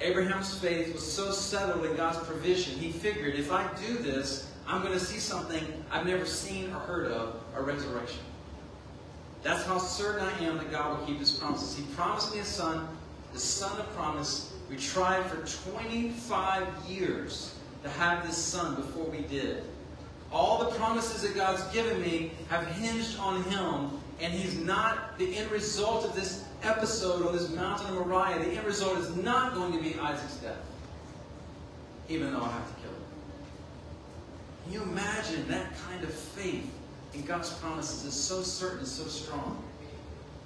Abraham's 0.00 0.58
faith 0.58 0.92
was 0.92 1.10
so 1.10 1.30
settled 1.30 1.84
in 1.86 1.96
God's 1.96 2.18
provision, 2.26 2.78
he 2.78 2.92
figured 2.92 3.34
if 3.34 3.50
I 3.50 3.66
do 3.86 3.96
this, 3.98 4.52
I'm 4.66 4.82
going 4.82 4.92
to 4.92 5.04
see 5.04 5.18
something 5.18 5.62
I've 5.90 6.06
never 6.06 6.26
seen 6.26 6.70
or 6.70 6.80
heard 6.80 7.06
of 7.10 7.40
a 7.54 7.62
resurrection. 7.62 8.20
That's 9.42 9.64
how 9.64 9.78
certain 9.78 10.26
I 10.26 10.44
am 10.44 10.58
that 10.58 10.70
God 10.72 10.98
will 10.98 11.06
keep 11.06 11.18
his 11.18 11.30
promises. 11.30 11.76
He 11.76 11.84
promised 11.94 12.34
me 12.34 12.40
a 12.40 12.44
son, 12.44 12.88
the 13.32 13.38
son 13.38 13.78
of 13.78 13.88
promise. 13.94 14.52
We 14.68 14.76
tried 14.76 15.24
for 15.26 15.36
25 15.70 16.66
years 16.88 17.54
to 17.84 17.88
have 17.90 18.26
this 18.26 18.36
son 18.36 18.74
before 18.74 19.04
we 19.04 19.20
did. 19.20 19.62
All 20.36 20.58
the 20.58 20.70
promises 20.72 21.22
that 21.22 21.34
God's 21.34 21.62
given 21.72 21.98
me 22.02 22.30
have 22.50 22.66
hinged 22.66 23.18
on 23.18 23.42
him, 23.44 23.90
and 24.20 24.34
he's 24.34 24.58
not 24.58 25.18
the 25.18 25.34
end 25.34 25.50
result 25.50 26.04
of 26.04 26.14
this 26.14 26.44
episode 26.62 27.26
on 27.26 27.34
this 27.34 27.48
mountain 27.48 27.86
of 27.96 28.06
Moriah. 28.06 28.38
The 28.40 28.50
end 28.50 28.66
result 28.66 28.98
is 28.98 29.16
not 29.16 29.54
going 29.54 29.72
to 29.72 29.82
be 29.82 29.98
Isaac's 29.98 30.36
death, 30.36 30.60
even 32.10 32.34
though 32.34 32.42
I 32.42 32.50
have 32.50 32.68
to 32.68 32.82
kill 32.82 32.90
him. 32.90 33.02
Can 34.64 34.72
you 34.74 34.82
imagine 34.82 35.48
that 35.48 35.72
kind 35.88 36.04
of 36.04 36.12
faith 36.12 36.70
in 37.14 37.22
God's 37.22 37.54
promises 37.54 38.04
is 38.04 38.12
so 38.12 38.42
certain 38.42 38.84
so 38.84 39.04
strong? 39.04 39.64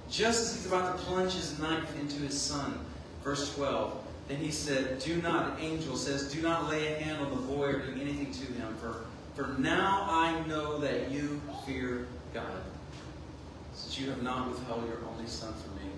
Just 0.08 0.42
as 0.42 0.54
he's 0.54 0.66
about 0.66 0.96
to 0.96 1.04
plunge 1.04 1.32
his 1.32 1.58
knife 1.58 1.98
into 1.98 2.22
his 2.22 2.40
son, 2.40 2.78
verse 3.24 3.52
12, 3.56 4.06
then 4.28 4.38
he 4.38 4.52
said, 4.52 5.00
Do 5.00 5.20
not, 5.20 5.58
an 5.58 5.64
angel 5.64 5.96
says, 5.96 6.32
do 6.32 6.40
not 6.42 6.70
lay 6.70 6.94
a 6.94 7.00
hand 7.00 7.20
on 7.20 7.30
the 7.30 7.42
boy 7.52 7.70
or 7.70 7.78
do 7.80 8.00
anything 8.00 8.30
to 8.30 8.52
him, 8.52 8.76
for, 8.80 9.06
for 9.40 9.58
now 9.58 10.06
I 10.08 10.46
know 10.46 10.78
that 10.78 11.10
you 11.10 11.40
fear 11.66 12.06
God, 12.34 12.44
since 13.72 13.98
you 13.98 14.10
have 14.10 14.22
not 14.22 14.48
withheld 14.48 14.86
your 14.86 14.98
only 15.10 15.26
son 15.26 15.54
from 15.54 15.76
me. 15.76 15.90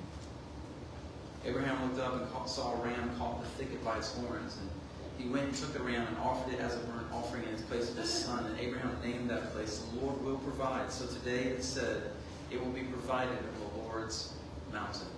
Abraham 1.44 1.82
looked 1.88 2.00
up 2.00 2.14
and 2.14 2.48
saw 2.48 2.74
a 2.74 2.84
ram 2.84 3.10
caught 3.18 3.36
in 3.36 3.42
the 3.42 3.48
thicket 3.48 3.84
by 3.84 3.98
its 3.98 4.16
horns, 4.16 4.58
and 4.60 4.70
he 5.18 5.28
went 5.28 5.46
and 5.46 5.54
took 5.54 5.72
the 5.72 5.80
ram 5.80 6.06
and 6.06 6.16
offered 6.18 6.54
it 6.54 6.60
as 6.60 6.74
a 6.74 6.78
burnt 6.78 7.06
offering 7.12 7.42
in 7.44 7.50
its 7.50 7.62
place 7.62 7.90
of 7.90 7.96
his 7.96 8.10
son. 8.10 8.46
And 8.46 8.58
Abraham 8.60 8.96
named 9.02 9.28
that 9.30 9.52
place, 9.52 9.78
The 9.78 10.00
Lord 10.00 10.22
will 10.24 10.38
provide. 10.38 10.92
So 10.92 11.06
today 11.06 11.44
it 11.44 11.64
said, 11.64 12.12
It 12.50 12.64
will 12.64 12.72
be 12.72 12.82
provided 12.82 13.36
in 13.36 13.44
the 13.60 13.82
Lord's 13.82 14.34
mountain. 14.72 15.08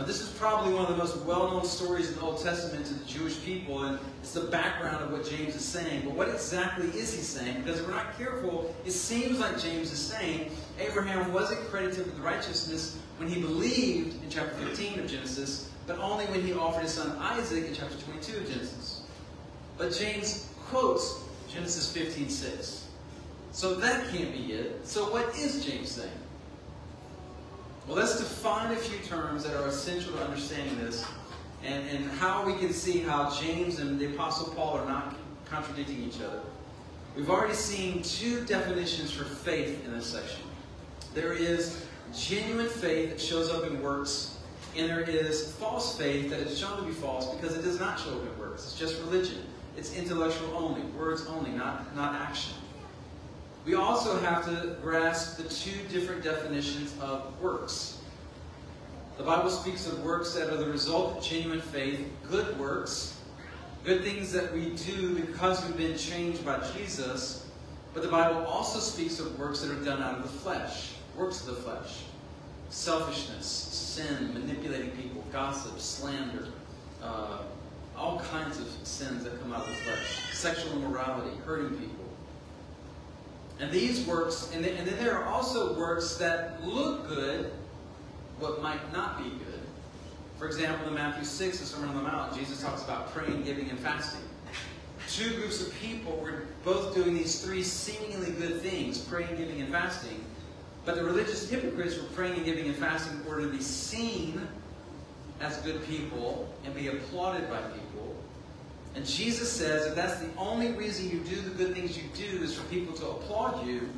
Now, 0.00 0.06
this 0.06 0.22
is 0.22 0.30
probably 0.30 0.72
one 0.72 0.86
of 0.86 0.92
the 0.92 0.96
most 0.96 1.18
well 1.26 1.50
known 1.50 1.62
stories 1.62 2.08
in 2.08 2.14
the 2.14 2.22
Old 2.22 2.42
Testament 2.42 2.86
to 2.86 2.94
the 2.94 3.04
Jewish 3.04 3.38
people, 3.44 3.82
and 3.82 3.98
it's 4.22 4.32
the 4.32 4.44
background 4.44 5.04
of 5.04 5.12
what 5.12 5.28
James 5.28 5.54
is 5.54 5.62
saying. 5.62 6.04
But 6.06 6.14
what 6.14 6.30
exactly 6.30 6.86
is 6.98 7.12
he 7.12 7.20
saying? 7.20 7.58
Because 7.58 7.80
if 7.80 7.86
we're 7.86 7.92
not 7.92 8.16
careful, 8.16 8.74
it 8.86 8.92
seems 8.92 9.40
like 9.40 9.60
James 9.60 9.92
is 9.92 9.98
saying 9.98 10.52
Abraham 10.78 11.34
wasn't 11.34 11.60
credited 11.68 12.06
with 12.06 12.18
righteousness 12.20 12.96
when 13.18 13.28
he 13.28 13.42
believed 13.42 14.24
in 14.24 14.30
chapter 14.30 14.54
15 14.64 15.00
of 15.00 15.06
Genesis, 15.06 15.68
but 15.86 15.98
only 15.98 16.24
when 16.26 16.40
he 16.40 16.54
offered 16.54 16.84
his 16.84 16.94
son 16.94 17.14
Isaac 17.18 17.66
in 17.66 17.74
chapter 17.74 17.98
22 18.06 18.38
of 18.38 18.50
Genesis. 18.50 19.02
But 19.76 19.92
James 19.92 20.48
quotes 20.70 21.24
Genesis 21.52 21.94
15:6. 21.94 22.86
So 23.52 23.74
that 23.74 24.08
can't 24.08 24.32
be 24.32 24.54
it. 24.54 24.80
So 24.86 25.12
what 25.12 25.36
is 25.36 25.62
James 25.62 25.90
saying? 25.90 26.19
Well, 27.86 27.96
let's 27.96 28.18
define 28.18 28.72
a 28.72 28.76
few 28.76 28.98
terms 28.98 29.44
that 29.44 29.56
are 29.56 29.66
essential 29.66 30.12
to 30.12 30.22
understanding 30.22 30.78
this 30.78 31.04
and, 31.64 31.88
and 31.88 32.10
how 32.12 32.44
we 32.44 32.54
can 32.54 32.72
see 32.72 33.00
how 33.00 33.34
James 33.34 33.80
and 33.80 33.98
the 33.98 34.14
Apostle 34.14 34.52
Paul 34.54 34.78
are 34.78 34.86
not 34.86 35.16
contradicting 35.46 36.02
each 36.02 36.20
other. 36.20 36.40
We've 37.16 37.30
already 37.30 37.54
seen 37.54 38.02
two 38.02 38.44
definitions 38.44 39.10
for 39.10 39.24
faith 39.24 39.84
in 39.84 39.92
this 39.92 40.06
section. 40.06 40.42
There 41.12 41.32
is 41.32 41.84
genuine 42.14 42.68
faith 42.68 43.10
that 43.10 43.20
shows 43.20 43.50
up 43.50 43.64
in 43.64 43.82
works, 43.82 44.38
and 44.76 44.88
there 44.88 45.00
is 45.00 45.52
false 45.56 45.98
faith 45.98 46.30
that 46.30 46.40
is 46.40 46.56
shown 46.58 46.76
to 46.78 46.84
be 46.84 46.92
false 46.92 47.34
because 47.34 47.56
it 47.56 47.62
does 47.62 47.80
not 47.80 47.98
show 47.98 48.10
up 48.10 48.22
in 48.22 48.38
works. 48.38 48.64
It's 48.64 48.78
just 48.78 49.00
religion. 49.00 49.42
It's 49.76 49.96
intellectual 49.96 50.56
only, 50.56 50.82
words 50.82 51.26
only, 51.26 51.50
not, 51.50 51.94
not 51.96 52.14
action. 52.14 52.54
We 53.64 53.74
also 53.74 54.18
have 54.20 54.44
to 54.46 54.76
grasp 54.82 55.36
the 55.36 55.48
two 55.48 55.78
different 55.88 56.24
definitions 56.24 56.94
of 57.00 57.38
works. 57.40 57.98
The 59.18 59.24
Bible 59.24 59.50
speaks 59.50 59.86
of 59.86 60.02
works 60.02 60.32
that 60.34 60.48
are 60.48 60.56
the 60.56 60.70
result 60.70 61.18
of 61.18 61.22
genuine 61.22 61.60
faith, 61.60 62.08
good 62.30 62.58
works, 62.58 63.20
good 63.84 64.02
things 64.02 64.32
that 64.32 64.50
we 64.54 64.70
do 64.70 65.14
because 65.14 65.62
we've 65.64 65.76
been 65.76 65.98
changed 65.98 66.42
by 66.44 66.58
Jesus. 66.74 67.46
But 67.92 68.02
the 68.02 68.08
Bible 68.08 68.46
also 68.46 68.78
speaks 68.78 69.20
of 69.20 69.38
works 69.38 69.60
that 69.60 69.70
are 69.70 69.84
done 69.84 70.02
out 70.02 70.16
of 70.16 70.22
the 70.22 70.28
flesh, 70.28 70.92
works 71.16 71.40
of 71.40 71.54
the 71.54 71.62
flesh. 71.62 72.04
Selfishness, 72.70 73.46
sin, 73.46 74.32
manipulating 74.32 74.90
people, 74.92 75.22
gossip, 75.32 75.78
slander, 75.80 76.46
uh, 77.02 77.38
all 77.96 78.20
kinds 78.20 78.58
of 78.58 78.68
sins 78.84 79.24
that 79.24 79.38
come 79.42 79.52
out 79.52 79.64
of 79.64 79.68
the 79.68 79.74
flesh. 79.74 80.34
Sexual 80.34 80.72
immorality, 80.78 81.36
hurting 81.44 81.76
people. 81.78 82.09
And 83.60 83.70
these 83.70 84.06
works, 84.06 84.50
and 84.54 84.64
then, 84.64 84.86
there 84.98 85.18
are 85.18 85.26
also 85.26 85.78
works 85.78 86.16
that 86.16 86.64
look 86.64 87.06
good, 87.08 87.52
but 88.40 88.62
might 88.62 88.90
not 88.92 89.18
be 89.18 89.28
good. 89.30 89.60
For 90.38 90.46
example, 90.46 90.88
in 90.88 90.94
Matthew 90.94 91.24
6, 91.24 91.60
the 91.60 91.66
Sermon 91.66 91.90
on 91.90 91.96
the 91.96 92.02
Mount, 92.02 92.34
Jesus 92.34 92.62
talks 92.62 92.82
about 92.82 93.12
praying, 93.12 93.42
giving, 93.42 93.68
and 93.68 93.78
fasting. 93.78 94.22
Two 95.08 95.34
groups 95.34 95.60
of 95.60 95.74
people 95.74 96.16
were 96.16 96.44
both 96.64 96.94
doing 96.94 97.14
these 97.14 97.44
three 97.44 97.62
seemingly 97.62 98.30
good 98.30 98.62
things 98.62 98.98
praying, 98.98 99.36
giving, 99.36 99.60
and 99.60 99.70
fasting. 99.70 100.24
But 100.86 100.94
the 100.94 101.04
religious 101.04 101.50
hypocrites 101.50 101.98
were 101.98 102.08
praying 102.14 102.36
and 102.36 102.44
giving 102.46 102.66
and 102.66 102.76
fasting 102.76 103.20
in 103.20 103.26
order 103.26 103.42
to 103.42 103.48
be 103.48 103.60
seen 103.60 104.40
as 105.40 105.58
good 105.58 105.84
people 105.86 106.48
and 106.64 106.74
be 106.74 106.88
applauded 106.88 107.50
by 107.50 107.60
people. 107.60 108.09
And 108.94 109.06
Jesus 109.06 109.50
says 109.52 109.86
if 109.86 109.94
that's 109.94 110.18
the 110.20 110.28
only 110.36 110.72
reason 110.72 111.08
you 111.10 111.20
do 111.20 111.40
the 111.40 111.50
good 111.50 111.74
things 111.74 111.96
you 111.96 112.04
do 112.14 112.42
is 112.42 112.54
for 112.54 112.64
people 112.68 112.94
to 112.94 113.06
applaud 113.06 113.66
you 113.66 113.88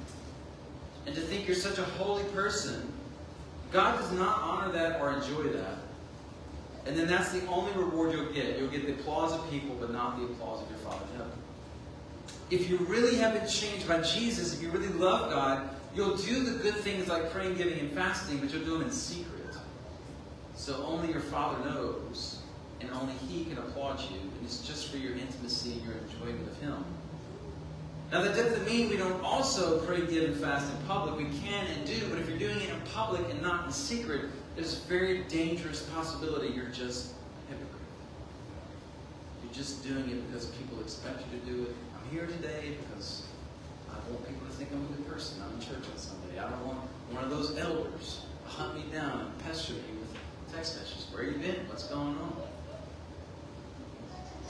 and 1.07 1.15
to 1.15 1.21
think 1.21 1.47
you're 1.47 1.57
such 1.57 1.79
a 1.79 1.85
holy 1.85 2.25
person, 2.25 2.93
God 3.73 3.99
does 3.99 4.13
not 4.13 4.41
honor 4.41 4.71
that 4.73 5.01
or 5.01 5.13
enjoy 5.13 5.45
that. 5.45 5.79
And 6.85 6.97
then 6.97 7.07
that's 7.07 7.33
the 7.33 7.47
only 7.47 7.73
reward 7.73 8.13
you'll 8.13 8.33
get. 8.33 8.59
You'll 8.59 8.69
get 8.69 8.87
the 8.87 8.93
applause 8.93 9.33
of 9.33 9.49
people, 9.51 9.77
but 9.81 9.93
not 9.93 10.19
the 10.19 10.25
applause 10.25 10.63
of 10.63 10.69
your 10.69 10.79
Father 10.81 11.05
in 11.13 11.19
heaven. 11.19 11.33
If 12.51 12.69
you 12.69 12.77
really 12.79 13.17
have 13.17 13.35
been 13.35 13.49
changed 13.49 13.89
by 13.89 14.03
Jesus, 14.03 14.55
if 14.55 14.63
you 14.63 14.69
really 14.71 14.89
love 14.89 15.31
God, 15.31 15.71
you'll 15.95 16.17
do 16.17 16.43
the 16.43 16.59
good 16.63 16.75
things 16.75 17.09
like 17.09 17.31
praying, 17.31 17.57
giving, 17.57 17.79
and 17.79 17.91
fasting, 17.93 18.39
but 18.39 18.53
you'll 18.53 18.65
do 18.65 18.73
them 18.73 18.83
in 18.83 18.91
secret. 18.91 19.57
So 20.55 20.85
only 20.85 21.11
your 21.11 21.21
Father 21.21 21.65
knows, 21.65 22.41
and 22.81 22.91
only 22.91 23.15
He 23.29 23.45
can 23.45 23.59
applaud 23.59 24.01
you, 24.01 24.19
it's 24.45 24.67
just 24.67 24.89
for 24.89 24.97
your 24.97 25.13
intimacy 25.13 25.73
and 25.73 25.83
your 25.85 25.95
enjoyment 25.95 26.49
of 26.49 26.59
Him. 26.59 26.85
Now, 28.11 28.21
that 28.23 28.37
doesn't 28.37 28.67
mean 28.67 28.91
we 28.91 28.99
don't 28.99 29.23
also 29.25 29.81
pray, 29.87 30.05
give, 30.07 30.25
and 30.25 30.37
fast 30.37 30.71
in 30.71 30.87
public. 30.87 31.17
We 31.17 31.39
can 31.39 31.67
and 31.67 31.87
do, 31.87 32.09
but 32.11 32.19
if 32.19 32.29
you're 32.29 32.39
doing 32.39 32.59
it 32.59 32.69
in 32.69 32.81
public 32.93 33.23
and 33.31 33.41
not 33.41 33.67
in 33.67 33.73
secret, 33.73 34.27
there's 34.55 34.85
a 34.85 34.87
very 34.87 35.23
dangerous 35.25 35.83
possibility 35.95 36.49
you're 36.49 36.67
just 36.67 37.13
a 37.13 37.53
hypocrite. 37.53 37.81
You're 39.43 39.55
just 39.55 39.83
doing 39.83 40.11
it 40.11 40.31
because 40.31 40.47
people 40.47 40.79
expect 40.81 41.23
you 41.33 41.41
to 41.41 41.47
do 41.47 41.63
it. 41.71 41.75
I'm 41.97 42.11
here 42.11 42.27
today 42.27 42.77
because 42.85 43.23
I 43.91 43.95
want 44.11 44.29
people 44.29 44.47
to 44.47 44.53
think 44.53 44.71
I'm 44.73 44.85
a 44.85 44.89
good 44.89 45.09
person. 45.09 45.43
I'm 45.43 45.59
in 45.59 45.67
church 45.67 45.89
on 45.91 45.97
Sunday. 45.97 46.39
I 46.39 46.51
don't 46.51 46.67
want 46.67 46.81
one 47.13 47.25
of 47.25 47.31
those 47.31 47.57
elders 47.57 48.21
to 48.45 48.51
hunt 48.51 48.75
me 48.75 48.85
down 48.93 49.21
and 49.21 49.39
pester 49.39 49.73
me 49.73 49.81
with 49.99 50.55
text 50.55 50.77
messages. 50.79 51.07
Where 51.13 51.25
you 51.25 51.39
been? 51.39 51.67
What's 51.69 51.87
going 51.87 52.09
on? 52.19 52.37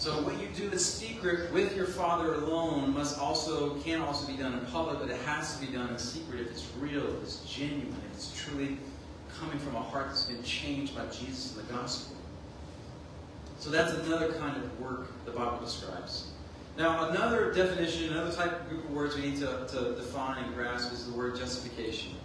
So 0.02 0.10
what 0.22 0.36
you 0.40 0.48
do 0.56 0.68
in 0.68 0.78
secret 0.80 1.52
with 1.52 1.76
your 1.76 1.86
father 1.86 2.34
alone 2.34 2.92
must 2.92 3.20
also 3.20 3.76
can 3.82 4.00
also 4.00 4.26
be 4.26 4.36
done 4.36 4.54
in 4.54 4.66
public, 4.66 4.98
but 4.98 5.08
it 5.08 5.20
has 5.20 5.56
to 5.56 5.64
be 5.64 5.72
done 5.72 5.90
in 5.90 5.96
secret 5.96 6.40
if 6.40 6.50
it's 6.50 6.66
real, 6.80 7.06
if 7.06 7.22
it's 7.22 7.36
genuine, 7.44 7.94
if 8.10 8.16
it's 8.16 8.42
truly 8.42 8.78
coming 9.38 9.60
from 9.60 9.76
a 9.76 9.80
heart 9.80 10.06
that's 10.08 10.24
been 10.24 10.42
changed 10.42 10.96
by 10.96 11.06
Jesus 11.06 11.56
and 11.56 11.68
the 11.68 11.72
gospel. 11.72 12.16
So 13.60 13.70
that's 13.70 13.92
another 13.92 14.32
kind 14.32 14.56
of 14.56 14.80
work 14.80 15.12
the 15.24 15.30
Bible 15.30 15.60
describes. 15.64 16.32
Now, 16.76 17.10
another 17.10 17.52
definition, 17.52 18.12
another 18.12 18.34
type 18.34 18.60
of 18.60 18.68
group 18.68 18.84
of 18.86 18.90
words 18.90 19.14
we 19.14 19.20
need 19.22 19.38
to, 19.38 19.68
to 19.68 19.94
define 19.94 20.42
and 20.42 20.52
grasp 20.56 20.92
is 20.92 21.06
the 21.06 21.16
word 21.16 21.36
justification. 21.36 22.16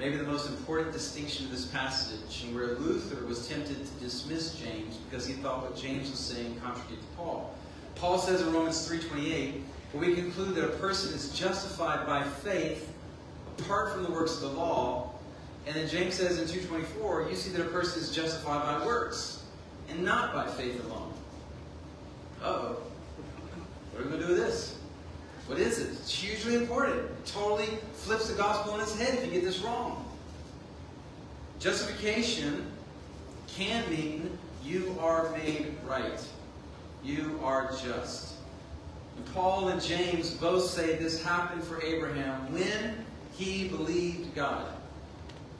Maybe 0.00 0.16
the 0.16 0.24
most 0.24 0.48
important 0.48 0.92
distinction 0.92 1.44
of 1.44 1.52
this 1.52 1.66
passage, 1.66 2.44
and 2.44 2.54
where 2.54 2.74
Luther 2.78 3.24
was 3.26 3.46
tempted 3.46 3.76
to 3.76 4.04
dismiss 4.04 4.54
James 4.54 4.96
because 4.96 5.26
he 5.26 5.34
thought 5.34 5.62
what 5.62 5.76
James 5.76 6.10
was 6.10 6.18
saying 6.18 6.58
contradicted 6.64 7.04
Paul. 7.16 7.54
Paul 7.94 8.18
says 8.18 8.40
in 8.40 8.52
Romans 8.52 8.88
3.28, 8.88 9.62
"For 9.92 9.98
we 9.98 10.14
conclude 10.14 10.54
that 10.54 10.64
a 10.64 10.76
person 10.78 11.14
is 11.14 11.30
justified 11.38 12.06
by 12.06 12.24
faith 12.24 12.90
apart 13.60 13.92
from 13.92 14.02
the 14.02 14.10
works 14.10 14.34
of 14.36 14.40
the 14.40 14.48
law. 14.48 15.12
And 15.66 15.76
then 15.76 15.88
James 15.88 16.14
says 16.14 16.38
in 16.38 16.46
2.24, 16.46 17.28
you 17.28 17.36
see 17.36 17.50
that 17.50 17.60
a 17.60 17.68
person 17.68 18.02
is 18.02 18.10
justified 18.10 18.62
by 18.64 18.86
works 18.86 19.42
and 19.88 20.04
not 20.04 20.32
by 20.32 20.46
faith 20.46 20.82
alone. 20.86 21.12
Uh-oh. 22.42 22.76
What 23.92 24.00
are 24.00 24.04
we 24.04 24.10
going 24.10 24.20
to 24.22 24.26
do 24.26 24.32
with 24.34 24.42
this? 24.42 24.79
What 25.50 25.58
is 25.58 25.80
it? 25.80 25.88
It's 25.88 26.14
hugely 26.14 26.54
important. 26.54 26.94
It 26.94 27.26
totally 27.26 27.66
flips 27.92 28.28
the 28.28 28.36
gospel 28.36 28.74
on 28.74 28.80
its 28.80 28.96
head 28.96 29.14
if 29.14 29.24
you 29.24 29.32
get 29.32 29.42
this 29.42 29.58
wrong. 29.58 30.08
Justification 31.58 32.70
can 33.48 33.82
mean 33.90 34.38
you 34.64 34.96
are 35.00 35.28
made 35.32 35.74
right. 35.84 36.20
You 37.02 37.40
are 37.42 37.72
just. 37.82 38.34
And 39.16 39.26
Paul 39.34 39.70
and 39.70 39.82
James 39.82 40.30
both 40.30 40.66
say 40.66 40.94
this 40.94 41.20
happened 41.20 41.64
for 41.64 41.82
Abraham 41.82 42.52
when 42.52 43.04
he 43.32 43.66
believed 43.66 44.32
God. 44.36 44.68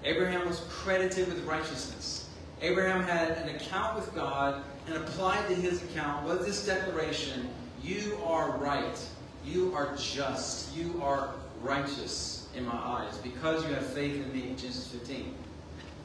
Abraham 0.04 0.46
was 0.46 0.60
credited 0.68 1.26
with 1.26 1.42
righteousness. 1.42 2.28
Abraham 2.62 3.02
had 3.02 3.32
an 3.38 3.56
account 3.56 3.96
with 3.96 4.14
God, 4.14 4.62
and 4.86 4.94
applied 4.98 5.48
to 5.48 5.54
his 5.56 5.82
account 5.82 6.24
was 6.24 6.46
this 6.46 6.64
declaration 6.64 7.48
You 7.82 8.16
are 8.24 8.56
right. 8.58 8.96
You 9.44 9.72
are 9.74 9.94
just. 9.96 10.76
You 10.76 11.00
are 11.02 11.30
righteous 11.62 12.48
in 12.54 12.64
my 12.64 12.76
eyes 12.76 13.16
because 13.18 13.64
you 13.64 13.74
have 13.74 13.86
faith 13.86 14.14
in 14.14 14.32
me. 14.32 14.54
Genesis 14.56 14.88
15. 14.88 15.34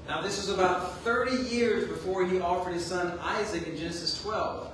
Now, 0.07 0.21
this 0.21 0.37
was 0.37 0.49
about 0.49 0.99
30 0.99 1.49
years 1.49 1.87
before 1.87 2.25
he 2.25 2.39
offered 2.39 2.73
his 2.73 2.85
son 2.85 3.17
Isaac 3.21 3.67
in 3.67 3.75
Genesis 3.75 4.21
12. 4.21 4.71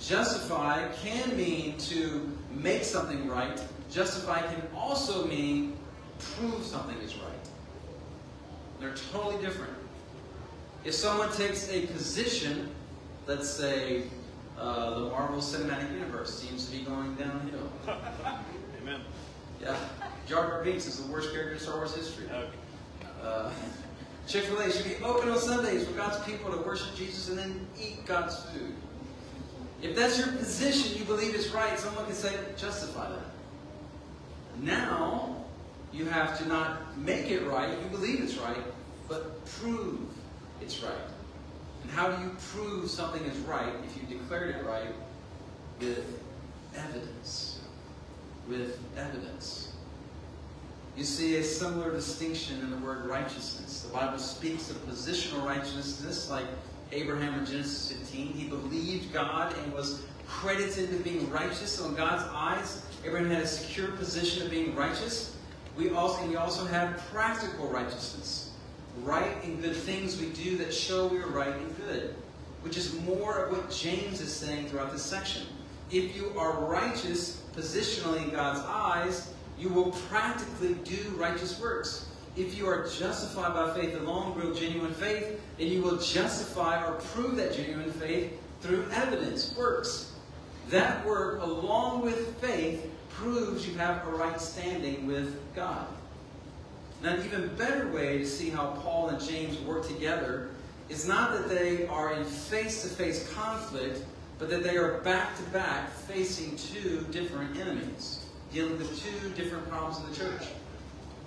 Justify 0.00 0.88
can 1.02 1.36
mean 1.36 1.78
to 1.78 2.28
make 2.50 2.82
something 2.82 3.28
right. 3.28 3.62
Justify 3.90 4.42
can 4.42 4.62
also 4.74 5.26
mean 5.26 5.76
prove 6.18 6.64
something 6.64 6.96
is 6.98 7.14
right. 7.16 7.32
They're 8.80 8.94
totally 9.12 9.40
different. 9.40 9.74
If 10.84 10.94
someone 10.94 11.30
takes 11.32 11.68
a 11.70 11.86
position, 11.86 12.70
let's 13.28 13.48
say 13.48 14.04
uh, 14.58 14.98
the 14.98 15.10
Marvel 15.10 15.38
Cinematic 15.38 15.92
Universe 15.92 16.38
seems 16.38 16.66
to 16.66 16.76
be 16.76 16.84
going 16.84 17.14
downhill. 17.14 17.70
Amen. 18.82 19.00
Yeah. 19.60 19.76
Jar 20.26 20.48
Jar 20.48 20.64
Binks 20.64 20.86
is 20.86 21.02
the 21.02 21.12
worst 21.12 21.32
character 21.32 21.54
in 21.54 21.60
Star 21.60 21.76
Wars 21.76 21.94
history. 21.94 22.26
Okay. 22.26 22.48
Uh, 23.22 23.50
Chick 24.26 24.44
fil 24.44 24.60
A 24.60 24.70
should 24.70 24.84
be 24.86 25.04
open 25.04 25.28
on 25.30 25.38
Sundays 25.38 25.86
for 25.86 25.92
God's 25.94 26.24
people 26.24 26.50
to 26.52 26.58
worship 26.58 26.94
Jesus 26.94 27.28
and 27.28 27.38
then 27.38 27.66
eat 27.80 28.06
God's 28.06 28.38
food. 28.46 28.74
If 29.82 29.96
that's 29.96 30.16
your 30.16 30.28
position, 30.28 30.96
you 30.96 31.04
believe 31.04 31.34
it's 31.34 31.50
right, 31.50 31.76
someone 31.76 32.06
can 32.06 32.14
say, 32.14 32.32
justify 32.56 33.10
that. 33.10 33.18
Now, 34.60 35.44
you 35.92 36.04
have 36.06 36.38
to 36.38 36.46
not 36.46 36.96
make 36.96 37.30
it 37.30 37.44
right, 37.46 37.68
you 37.68 37.88
believe 37.90 38.22
it's 38.22 38.36
right, 38.36 38.62
but 39.08 39.44
prove 39.44 39.98
it's 40.60 40.82
right. 40.82 40.92
And 41.92 42.00
how 42.00 42.10
do 42.10 42.22
you 42.22 42.30
prove 42.54 42.90
something 42.90 43.22
is 43.24 43.36
right 43.40 43.72
if 43.84 43.96
you 43.96 44.18
declared 44.18 44.54
it 44.54 44.64
right? 44.64 44.94
With 45.78 46.20
evidence. 46.74 47.60
With 48.48 48.78
evidence. 48.96 49.72
You 50.96 51.04
see 51.04 51.36
a 51.36 51.44
similar 51.44 51.90
distinction 51.90 52.60
in 52.60 52.70
the 52.70 52.78
word 52.78 53.04
righteousness. 53.04 53.82
The 53.82 53.92
Bible 53.92 54.18
speaks 54.18 54.70
of 54.70 54.76
positional 54.86 55.44
righteousness 55.44 56.30
like 56.30 56.46
Abraham 56.92 57.38
in 57.38 57.44
Genesis 57.44 57.92
15. 57.92 58.26
He 58.28 58.48
believed 58.48 59.12
God 59.12 59.54
and 59.62 59.72
was 59.74 60.02
credited 60.26 60.90
with 60.90 61.04
being 61.04 61.30
righteous. 61.30 61.72
So 61.72 61.86
in 61.88 61.94
God's 61.94 62.24
eyes, 62.34 62.82
Abraham 63.04 63.30
had 63.30 63.42
a 63.42 63.46
secure 63.46 63.88
position 63.92 64.42
of 64.42 64.50
being 64.50 64.74
righteous. 64.74 65.36
We 65.76 65.90
also, 65.90 66.26
we 66.26 66.36
also 66.36 66.64
have 66.66 66.96
practical 67.12 67.68
righteousness. 67.68 68.51
Right 68.98 69.42
and 69.44 69.60
good 69.62 69.74
things 69.74 70.20
we 70.20 70.28
do 70.30 70.56
that 70.58 70.72
show 70.72 71.06
we 71.06 71.18
are 71.18 71.28
right 71.28 71.54
and 71.54 71.76
good. 71.78 72.14
Which 72.62 72.76
is 72.76 72.98
more 73.00 73.44
of 73.44 73.52
what 73.52 73.70
James 73.70 74.20
is 74.20 74.32
saying 74.32 74.68
throughout 74.68 74.92
this 74.92 75.02
section. 75.02 75.42
If 75.90 76.14
you 76.14 76.32
are 76.38 76.64
righteous 76.64 77.42
positionally 77.56 78.22
in 78.22 78.30
God's 78.30 78.60
eyes, 78.60 79.32
you 79.58 79.68
will 79.68 79.92
practically 80.08 80.74
do 80.84 81.10
righteous 81.16 81.60
works. 81.60 82.08
If 82.36 82.56
you 82.56 82.66
are 82.66 82.88
justified 82.88 83.54
by 83.54 83.74
faith 83.74 83.94
alone, 84.00 84.38
real 84.38 84.54
genuine 84.54 84.94
faith, 84.94 85.40
then 85.58 85.66
you 85.66 85.82
will 85.82 85.98
justify 85.98 86.86
or 86.86 86.94
prove 86.94 87.36
that 87.36 87.54
genuine 87.54 87.92
faith 87.92 88.40
through 88.60 88.86
evidence, 88.92 89.54
works. 89.56 90.12
That 90.70 91.04
work, 91.04 91.42
along 91.42 92.02
with 92.02 92.40
faith, 92.40 92.90
proves 93.10 93.66
you 93.68 93.74
have 93.76 94.06
a 94.06 94.10
right 94.10 94.40
standing 94.40 95.06
with 95.06 95.38
God. 95.54 95.86
Now, 97.02 97.14
an 97.14 97.24
even 97.24 97.48
better 97.56 97.88
way 97.88 98.18
to 98.18 98.26
see 98.26 98.48
how 98.48 98.78
Paul 98.82 99.08
and 99.08 99.20
James 99.20 99.58
work 99.62 99.88
together 99.88 100.50
is 100.88 101.06
not 101.06 101.32
that 101.32 101.48
they 101.48 101.86
are 101.88 102.14
in 102.14 102.24
face 102.24 102.82
to 102.82 102.88
face 102.88 103.28
conflict, 103.32 104.04
but 104.38 104.48
that 104.50 104.62
they 104.62 104.76
are 104.76 104.98
back 104.98 105.36
to 105.36 105.42
back 105.50 105.90
facing 105.90 106.56
two 106.56 107.04
different 107.10 107.56
enemies, 107.58 108.26
dealing 108.52 108.78
with 108.78 109.02
two 109.02 109.30
different 109.30 109.68
problems 109.68 109.98
in 109.98 110.10
the 110.10 110.16
church. 110.16 110.46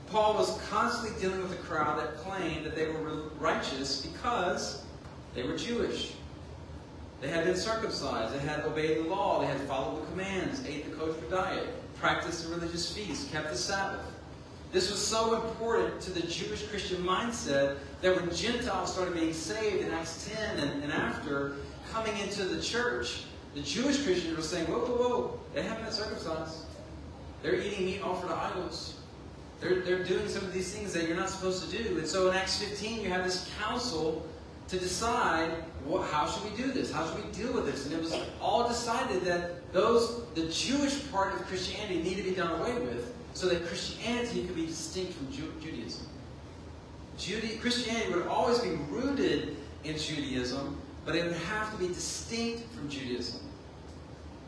Paul 0.08 0.36
was 0.36 0.58
constantly 0.70 1.20
dealing 1.20 1.42
with 1.42 1.52
a 1.52 1.62
crowd 1.64 2.00
that 2.00 2.18
claimed 2.18 2.66
that 2.66 2.76
they 2.76 2.88
were 2.88 3.24
righteous 3.38 4.06
because 4.06 4.84
they 5.34 5.44
were 5.44 5.58
Jewish. 5.58 6.14
They 7.20 7.28
had 7.28 7.44
been 7.44 7.58
circumcised, 7.58 8.34
they 8.34 8.40
had 8.40 8.62
obeyed 8.62 9.04
the 9.04 9.10
law, 9.10 9.42
they 9.42 9.48
had 9.48 9.60
followed 9.62 10.04
the 10.04 10.06
commands, 10.12 10.64
ate 10.66 10.90
the 10.90 10.96
kosher 10.96 11.20
diet, 11.30 11.68
practiced 12.00 12.48
the 12.48 12.56
religious 12.56 12.96
feasts, 12.96 13.30
kept 13.30 13.50
the 13.50 13.58
Sabbath. 13.58 14.15
This 14.76 14.92
was 14.92 15.00
so 15.00 15.36
important 15.36 16.02
to 16.02 16.12
the 16.12 16.28
Jewish 16.28 16.68
Christian 16.68 16.98
mindset 16.98 17.78
that 18.02 18.14
when 18.14 18.30
Gentiles 18.36 18.92
started 18.92 19.14
being 19.14 19.32
saved 19.32 19.86
in 19.86 19.94
Acts 19.94 20.30
10 20.36 20.60
and, 20.60 20.84
and 20.84 20.92
after, 20.92 21.54
coming 21.94 22.12
into 22.18 22.44
the 22.44 22.62
church, 22.62 23.24
the 23.54 23.62
Jewish 23.62 24.04
Christians 24.04 24.36
were 24.36 24.44
saying, 24.44 24.66
whoa, 24.66 24.80
whoa, 24.80 24.98
whoa, 24.98 25.40
they 25.54 25.64
haven't 25.64 25.86
been 25.86 25.94
circumcised. 25.94 26.66
They're 27.42 27.56
eating 27.56 27.86
meat 27.86 28.02
offered 28.04 28.28
to 28.28 28.36
idols. 28.36 29.00
They're, 29.62 29.80
they're 29.80 30.04
doing 30.04 30.28
some 30.28 30.44
of 30.44 30.52
these 30.52 30.76
things 30.76 30.92
that 30.92 31.08
you're 31.08 31.16
not 31.16 31.30
supposed 31.30 31.72
to 31.72 31.82
do. 31.82 31.98
And 31.98 32.06
so 32.06 32.30
in 32.30 32.36
Acts 32.36 32.62
15, 32.62 33.00
you 33.00 33.08
have 33.08 33.24
this 33.24 33.50
council 33.62 34.28
to 34.68 34.78
decide 34.78 35.52
how 36.12 36.28
should 36.28 36.52
we 36.52 36.58
do 36.58 36.74
this? 36.74 36.92
How 36.92 37.08
should 37.08 37.26
we 37.26 37.32
deal 37.32 37.54
with 37.54 37.66
this? 37.66 37.86
And 37.86 37.94
it 37.94 38.02
was 38.02 38.14
all 38.42 38.68
decided 38.68 39.24
that 39.24 39.72
those 39.72 40.26
the 40.34 40.48
Jewish 40.48 41.10
part 41.14 41.34
of 41.34 41.48
Christianity 41.48 42.04
needed 42.04 42.26
to 42.26 42.30
be 42.32 42.36
done 42.36 42.60
away 42.60 42.74
with 42.74 43.15
so 43.36 43.50
that 43.50 43.68
Christianity 43.68 44.46
could 44.46 44.56
be 44.56 44.66
distinct 44.66 45.14
from 45.14 45.30
Ju- 45.30 45.54
Judaism. 45.62 46.08
Christianity 47.62 48.14
would 48.14 48.28
always 48.28 48.60
be 48.60 48.72
rooted 48.90 49.58
in 49.84 49.98
Judaism, 49.98 50.78
but 51.06 51.16
it 51.16 51.26
would 51.26 51.36
have 51.36 51.72
to 51.72 51.78
be 51.78 51.90
distinct 51.90 52.64
from 52.74 52.90
Judaism. 52.90 53.42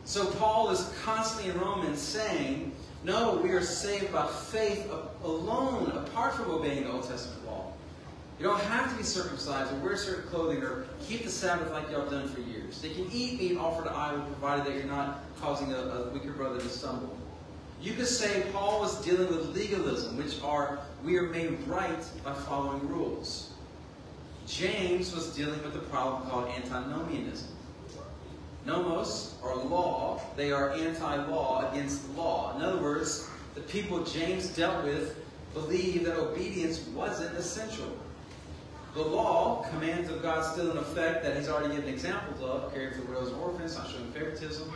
So 0.06 0.26
Paul 0.26 0.70
is 0.70 0.90
constantly 1.04 1.52
in 1.52 1.60
Romans 1.60 2.00
saying, 2.00 2.72
no, 3.04 3.36
we 3.44 3.52
are 3.52 3.62
saved 3.62 4.14
by 4.14 4.26
faith 4.26 4.90
alone, 5.22 5.92
apart 5.92 6.36
from 6.36 6.50
obeying 6.50 6.86
the 6.86 6.92
Old 6.92 7.08
Testament 7.08 7.46
law. 7.46 7.74
You 8.40 8.46
don't 8.46 8.62
have 8.62 8.90
to 8.90 8.98
be 8.98 9.04
circumcised 9.04 9.74
or 9.74 9.76
wear 9.80 9.98
certain 9.98 10.30
clothing 10.30 10.64
or 10.64 10.88
keep 11.06 11.26
the 11.26 11.30
Sabbath 11.30 11.72
like 11.72 11.92
y'all 11.92 12.10
done 12.10 12.30
for 12.30 12.40
years. 12.40 12.82
They 12.82 12.92
can 12.92 13.10
eat 13.12 13.38
meat 13.38 13.58
offered 13.58 13.86
to 13.86 13.94
idols 13.94 14.24
provided 14.28 14.66
that 14.66 14.76
you're 14.76 14.86
not 14.86 15.24
causing 15.42 15.74
a, 15.74 15.78
a 15.78 16.10
weaker 16.12 16.32
brother 16.32 16.62
to 16.62 16.70
stumble. 16.70 17.17
You 17.82 17.94
could 17.94 18.08
say 18.08 18.44
Paul 18.52 18.80
was 18.80 19.04
dealing 19.06 19.28
with 19.28 19.56
legalism, 19.56 20.18
which 20.18 20.42
are 20.42 20.80
we 21.04 21.18
are 21.18 21.30
made 21.30 21.60
right 21.68 22.04
by 22.24 22.34
following 22.34 22.88
rules. 22.88 23.52
James 24.48 25.14
was 25.14 25.36
dealing 25.36 25.62
with 25.64 25.76
a 25.76 25.86
problem 25.90 26.30
called 26.30 26.50
antinomianism. 26.50 27.50
Nomos, 28.66 29.36
or 29.42 29.56
law, 29.56 30.20
they 30.36 30.52
are 30.52 30.72
anti-law 30.72 31.72
against 31.72 32.06
the 32.08 32.22
law. 32.22 32.56
In 32.56 32.62
other 32.62 32.82
words, 32.82 33.30
the 33.56 33.62
people 33.62 34.04
James 34.04 34.50
dealt 34.50 34.84
with 34.84 35.16
believed 35.54 36.06
that 36.06 36.18
obedience 36.18 36.80
wasn't 36.88 37.36
essential. 37.38 37.98
The 38.94 39.02
law, 39.02 39.66
commands 39.70 40.10
of 40.10 40.22
God 40.22 40.44
still 40.44 40.72
in 40.72 40.78
effect 40.78 41.24
that 41.24 41.38
he's 41.38 41.48
already 41.48 41.76
given 41.76 41.94
examples 41.94 42.42
of, 42.42 42.74
caring 42.74 42.94
for 42.94 43.02
widows 43.06 43.32
and 43.32 43.42
orphans, 43.42 43.78
not 43.78 43.90
showing 43.90 44.12
favoritism. 44.12 44.72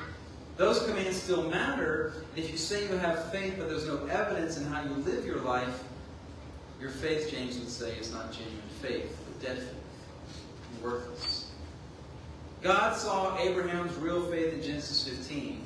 Those 0.62 0.86
commands 0.86 1.20
still 1.20 1.50
matter. 1.50 2.14
If 2.36 2.52
you 2.52 2.56
say 2.56 2.88
you 2.88 2.96
have 2.98 3.32
faith, 3.32 3.56
but 3.58 3.68
there's 3.68 3.88
no 3.88 4.06
evidence 4.06 4.60
in 4.60 4.66
how 4.66 4.84
you 4.84 4.92
live 4.92 5.26
your 5.26 5.40
life, 5.40 5.84
your 6.80 6.92
faith, 6.92 7.32
James 7.32 7.58
would 7.58 7.68
say, 7.68 7.98
is 7.98 8.14
not 8.14 8.32
genuine 8.32 8.62
faith, 8.80 9.18
but 9.26 9.42
dead 9.42 9.58
faith. 9.58 10.84
Worthless. 10.84 11.50
God 12.62 12.96
saw 12.96 13.40
Abraham's 13.40 13.96
real 13.96 14.24
faith 14.28 14.54
in 14.54 14.62
Genesis 14.62 15.08
15. 15.08 15.66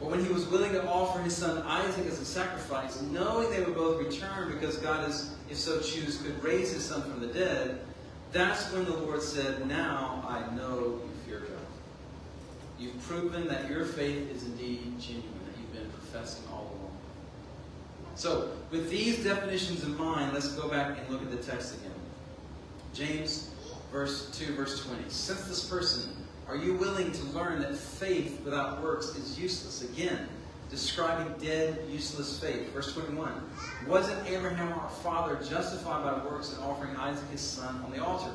But 0.00 0.10
when 0.10 0.24
he 0.24 0.32
was 0.32 0.48
willing 0.48 0.72
to 0.72 0.84
offer 0.88 1.22
his 1.22 1.36
son 1.36 1.62
Isaac 1.62 2.04
as 2.06 2.18
a 2.18 2.24
sacrifice, 2.24 3.00
knowing 3.02 3.50
they 3.50 3.62
would 3.62 3.76
both 3.76 4.04
return 4.04 4.52
because 4.52 4.78
God, 4.78 5.08
is, 5.08 5.32
if 5.48 5.56
so 5.56 5.78
choose, 5.78 6.20
could 6.20 6.42
raise 6.42 6.72
his 6.72 6.84
son 6.84 7.02
from 7.02 7.20
the 7.20 7.28
dead, 7.28 7.78
that's 8.32 8.72
when 8.72 8.84
the 8.84 8.96
Lord 8.96 9.22
said, 9.22 9.68
Now 9.68 10.24
I 10.26 10.52
know. 10.56 11.00
You've 12.82 13.00
proven 13.02 13.46
that 13.46 13.70
your 13.70 13.84
faith 13.84 14.30
is 14.34 14.42
indeed 14.42 14.98
genuine, 14.98 15.30
that 15.46 15.60
you've 15.60 15.72
been 15.72 15.90
professing 15.92 16.42
all 16.50 16.72
along. 16.74 16.96
So, 18.16 18.50
with 18.70 18.90
these 18.90 19.22
definitions 19.22 19.84
in 19.84 19.96
mind, 19.96 20.32
let's 20.34 20.52
go 20.54 20.68
back 20.68 20.98
and 20.98 21.08
look 21.08 21.22
at 21.22 21.30
the 21.30 21.36
text 21.36 21.76
again. 21.76 21.92
James 22.92 23.50
verse 23.92 24.30
2, 24.38 24.54
verse 24.54 24.84
20. 24.84 25.04
Since 25.08 25.44
this 25.44 25.68
person, 25.68 26.10
are 26.48 26.56
you 26.56 26.74
willing 26.74 27.12
to 27.12 27.24
learn 27.26 27.60
that 27.60 27.76
faith 27.76 28.40
without 28.44 28.82
works 28.82 29.14
is 29.16 29.38
useless? 29.38 29.82
Again, 29.82 30.26
describing 30.70 31.32
dead, 31.38 31.78
useless 31.88 32.40
faith. 32.40 32.72
Verse 32.72 32.92
21. 32.94 33.32
Wasn't 33.86 34.28
Abraham 34.28 34.72
our 34.72 34.88
father 34.88 35.38
justified 35.48 36.02
by 36.02 36.24
works 36.24 36.52
in 36.52 36.58
offering 36.62 36.96
Isaac 36.96 37.28
his 37.30 37.40
son 37.40 37.80
on 37.84 37.92
the 37.92 38.04
altar? 38.04 38.32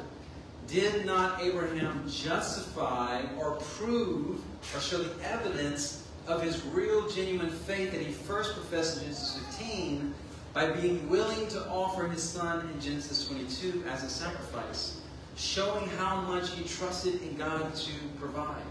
Did 0.67 1.05
not 1.05 1.41
Abraham 1.41 2.03
justify 2.09 3.23
or 3.37 3.51
prove 3.55 4.41
or 4.75 4.81
show 4.81 4.97
the 4.97 5.29
evidence 5.29 6.05
of 6.27 6.41
his 6.41 6.61
real, 6.65 7.09
genuine 7.09 7.49
faith 7.49 7.91
that 7.91 8.01
he 8.01 8.11
first 8.11 8.53
professed 8.53 8.97
in 8.97 9.03
Genesis 9.03 9.41
15 9.57 10.13
by 10.53 10.69
being 10.71 11.07
willing 11.09 11.47
to 11.47 11.69
offer 11.69 12.07
his 12.07 12.21
son 12.21 12.67
in 12.73 12.81
Genesis 12.81 13.27
22 13.27 13.85
as 13.89 14.03
a 14.03 14.09
sacrifice, 14.09 14.99
showing 15.37 15.87
how 15.91 16.19
much 16.21 16.51
he 16.51 16.67
trusted 16.67 17.21
in 17.21 17.37
God 17.37 17.73
to 17.73 17.91
provide? 18.19 18.63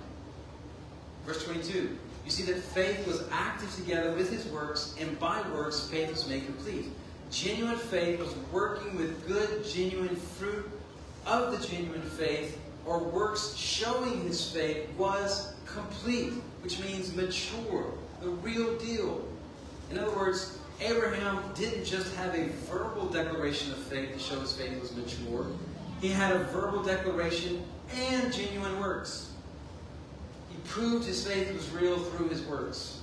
Verse 1.24 1.44
22. 1.44 1.96
You 2.26 2.30
see 2.30 2.42
that 2.52 2.60
faith 2.60 3.06
was 3.06 3.24
active 3.30 3.74
together 3.74 4.12
with 4.12 4.30
his 4.30 4.44
works, 4.46 4.94
and 5.00 5.18
by 5.18 5.40
works, 5.52 5.88
faith 5.88 6.10
was 6.10 6.28
made 6.28 6.44
complete. 6.44 6.86
Genuine 7.30 7.78
faith 7.78 8.18
was 8.18 8.34
working 8.52 8.96
with 8.96 9.26
good, 9.26 9.64
genuine 9.64 10.14
fruit 10.16 10.68
of 11.26 11.58
the 11.58 11.66
genuine 11.66 12.02
faith, 12.02 12.58
or 12.84 13.00
works 13.00 13.54
showing 13.56 14.22
his 14.22 14.50
faith, 14.50 14.88
was 14.96 15.54
complete, 15.66 16.32
which 16.62 16.78
means 16.80 17.14
mature, 17.14 17.92
the 18.22 18.28
real 18.28 18.76
deal. 18.78 19.26
In 19.90 19.98
other 19.98 20.14
words, 20.14 20.58
Abraham 20.80 21.42
didn't 21.54 21.84
just 21.84 22.14
have 22.16 22.34
a 22.34 22.48
verbal 22.70 23.06
declaration 23.06 23.72
of 23.72 23.78
faith 23.78 24.12
to 24.12 24.18
show 24.18 24.38
his 24.40 24.52
faith 24.52 24.78
was 24.80 24.94
mature, 24.94 25.46
he 26.00 26.08
had 26.08 26.36
a 26.36 26.44
verbal 26.44 26.82
declaration 26.82 27.62
and 27.94 28.32
genuine 28.32 28.78
works 28.80 29.30
He 30.50 30.56
proved 30.64 31.06
his 31.06 31.26
faith 31.26 31.52
was 31.54 31.70
real 31.70 31.98
through 31.98 32.28
his 32.28 32.42
works. 32.42 33.00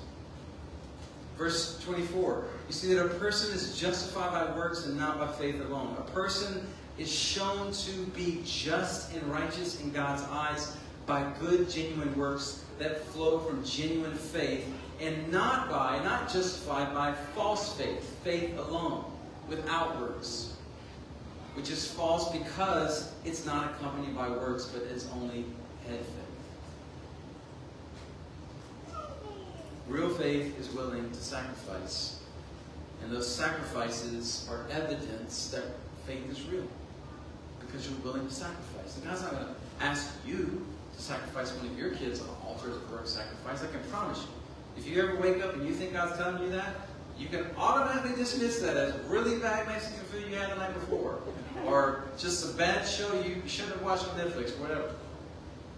Verse 1.37 1.79
24, 1.83 2.45
you 2.67 2.73
see 2.73 2.93
that 2.93 3.03
a 3.03 3.09
person 3.15 3.55
is 3.55 3.79
justified 3.79 4.31
by 4.31 4.55
works 4.55 4.85
and 4.85 4.97
not 4.97 5.17
by 5.17 5.27
faith 5.27 5.59
alone. 5.61 5.95
A 5.97 6.11
person 6.11 6.67
is 6.97 7.11
shown 7.11 7.71
to 7.71 7.91
be 8.15 8.41
just 8.45 9.13
and 9.13 9.23
righteous 9.23 9.81
in 9.81 9.91
God's 9.91 10.23
eyes 10.29 10.75
by 11.05 11.29
good, 11.39 11.69
genuine 11.69 12.15
works 12.15 12.63
that 12.79 13.03
flow 13.05 13.39
from 13.39 13.63
genuine 13.63 14.15
faith 14.15 14.65
and 15.01 15.31
not 15.31 15.69
by, 15.69 16.01
not 16.03 16.31
justified 16.31 16.93
by 16.93 17.13
false 17.35 17.75
faith, 17.77 18.17
faith 18.23 18.57
alone, 18.57 19.03
without 19.49 19.99
works, 19.99 20.53
which 21.55 21.69
is 21.69 21.89
false 21.91 22.31
because 22.31 23.11
it's 23.25 23.45
not 23.45 23.71
accompanied 23.71 24.15
by 24.15 24.29
works, 24.29 24.65
but 24.65 24.83
it's 24.83 25.07
only 25.13 25.45
head 25.87 25.99
faith. 25.99 26.23
Real 29.87 30.09
faith 30.09 30.57
is 30.59 30.69
willing 30.69 31.09
to 31.09 31.17
sacrifice. 31.17 32.21
And 33.03 33.11
those 33.11 33.27
sacrifices 33.27 34.47
are 34.49 34.65
evidence 34.71 35.49
that 35.49 35.63
faith 36.07 36.31
is 36.31 36.41
real. 36.43 36.67
Because 37.73 37.89
you're 37.89 37.99
willing 38.05 38.27
to 38.27 38.33
sacrifice. 38.33 38.95
And 38.97 39.05
God's 39.05 39.23
not 39.23 39.31
going 39.31 39.45
to 39.47 39.55
ask 39.81 40.13
you 40.23 40.63
to 40.95 41.01
sacrifice 41.01 41.51
one 41.55 41.65
of 41.65 41.77
your 41.77 41.89
kids 41.89 42.21
on 42.21 42.27
the 42.27 42.33
altar 42.47 42.69
as 42.69 43.09
a 43.09 43.11
sacrifice. 43.11 43.63
I 43.63 43.67
can 43.67 43.83
promise 43.89 44.19
you. 44.19 44.27
If 44.77 44.87
you 44.87 45.01
ever 45.01 45.19
wake 45.19 45.43
up 45.43 45.55
and 45.55 45.67
you 45.67 45.73
think 45.73 45.93
God's 45.93 46.15
telling 46.17 46.43
you 46.43 46.51
that, 46.51 46.75
you 47.17 47.27
can 47.27 47.47
automatically 47.57 48.15
dismiss 48.15 48.59
that 48.59 48.77
as 48.77 48.93
really 49.07 49.39
bad 49.39 49.67
Mexican 49.67 50.03
food 50.05 50.29
you 50.29 50.35
had 50.35 50.51
the 50.51 50.55
night 50.55 50.73
before. 50.75 51.19
Or 51.65 52.05
just 52.17 52.53
a 52.53 52.57
bad 52.57 52.87
show 52.87 53.11
you 53.21 53.41
shouldn't 53.47 53.73
have 53.75 53.83
watched 53.83 54.07
on 54.07 54.19
Netflix, 54.19 54.55
or 54.57 54.61
whatever. 54.61 54.95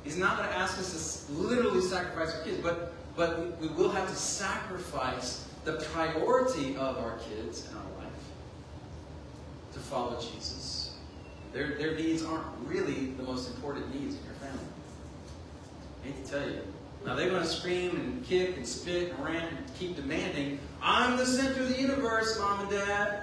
He's 0.03 0.17
not 0.17 0.37
going 0.37 0.49
to 0.49 0.55
ask 0.55 0.77
us 0.77 1.25
to 1.25 1.33
literally 1.33 1.81
sacrifice 1.81 2.35
our 2.35 2.43
kids, 2.43 2.59
but 2.61 2.93
but 3.15 3.59
we, 3.61 3.67
will 3.69 3.89
have 3.89 4.09
to 4.09 4.15
sacrifice 4.15 5.47
the 5.63 5.73
priority 5.93 6.75
of 6.75 6.97
our 6.97 7.17
kids 7.29 7.67
in 7.69 7.77
our 7.77 8.03
life 8.03 8.13
to 9.73 9.79
follow 9.79 10.19
Jesus. 10.19 10.84
Their, 11.55 11.75
their 11.75 11.95
needs 11.95 12.21
aren't 12.21 12.45
really 12.65 13.11
the 13.11 13.23
most 13.23 13.49
important 13.55 13.89
needs 13.95 14.17
in 14.17 14.25
your 14.25 14.33
family. 14.33 14.65
I 16.03 16.07
hate 16.07 16.25
to 16.25 16.31
tell 16.31 16.49
you. 16.49 16.59
Now 17.05 17.15
they're 17.15 17.29
going 17.29 17.43
to 17.43 17.47
scream 17.47 17.95
and 17.95 18.25
kick 18.25 18.57
and 18.57 18.67
spit 18.67 19.11
and 19.11 19.23
rant 19.23 19.49
and 19.55 19.75
keep 19.79 19.95
demanding, 19.95 20.59
I'm 20.81 21.15
the 21.15 21.25
center 21.25 21.61
of 21.61 21.69
the 21.69 21.79
universe, 21.79 22.37
mom 22.37 22.59
and 22.59 22.69
dad. 22.69 23.21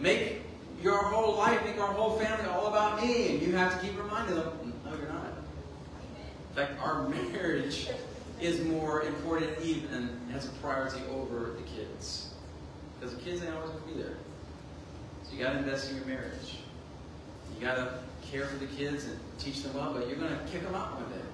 Make 0.00 0.42
your 0.82 1.04
whole 1.04 1.36
life, 1.36 1.64
make 1.64 1.78
our 1.78 1.92
whole 1.92 2.18
family 2.18 2.44
all 2.46 2.66
about 2.66 3.00
me. 3.00 3.28
And 3.28 3.42
you 3.42 3.54
have 3.54 3.80
to 3.80 3.86
keep 3.86 3.96
reminding 3.96 4.34
them, 4.34 4.48
mm, 4.48 4.90
no, 4.90 4.98
you're 4.98 5.12
not. 5.12 5.28
In 6.50 6.56
fact, 6.56 6.72
our 6.82 7.08
marriage 7.08 7.88
is 8.40 8.64
more 8.64 9.02
important 9.02 9.50
even 9.62 10.18
has 10.32 10.46
a 10.46 10.50
priority 10.60 11.02
over 11.08 11.52
the 11.56 11.62
kids. 11.62 12.34
Because 12.98 13.14
the 13.14 13.22
kids 13.22 13.44
ain't 13.44 13.54
always 13.54 13.70
going 13.70 13.82
to 13.84 13.94
be 13.94 14.02
there. 14.02 14.16
So 15.22 15.36
you 15.36 15.44
got 15.44 15.52
to 15.52 15.58
invest 15.58 15.90
in 15.90 15.98
your 15.98 16.06
marriage. 16.06 16.56
You 17.54 17.66
got 17.66 17.76
to 17.76 17.98
care 18.30 18.46
for 18.46 18.56
the 18.58 18.66
kids 18.66 19.04
and 19.04 19.18
teach 19.38 19.62
them 19.62 19.74
well, 19.74 19.92
but 19.92 20.08
you're 20.08 20.16
going 20.16 20.32
to 20.32 20.44
kick 20.50 20.62
them 20.62 20.74
out 20.74 20.94
one 21.00 21.10
day. 21.10 21.24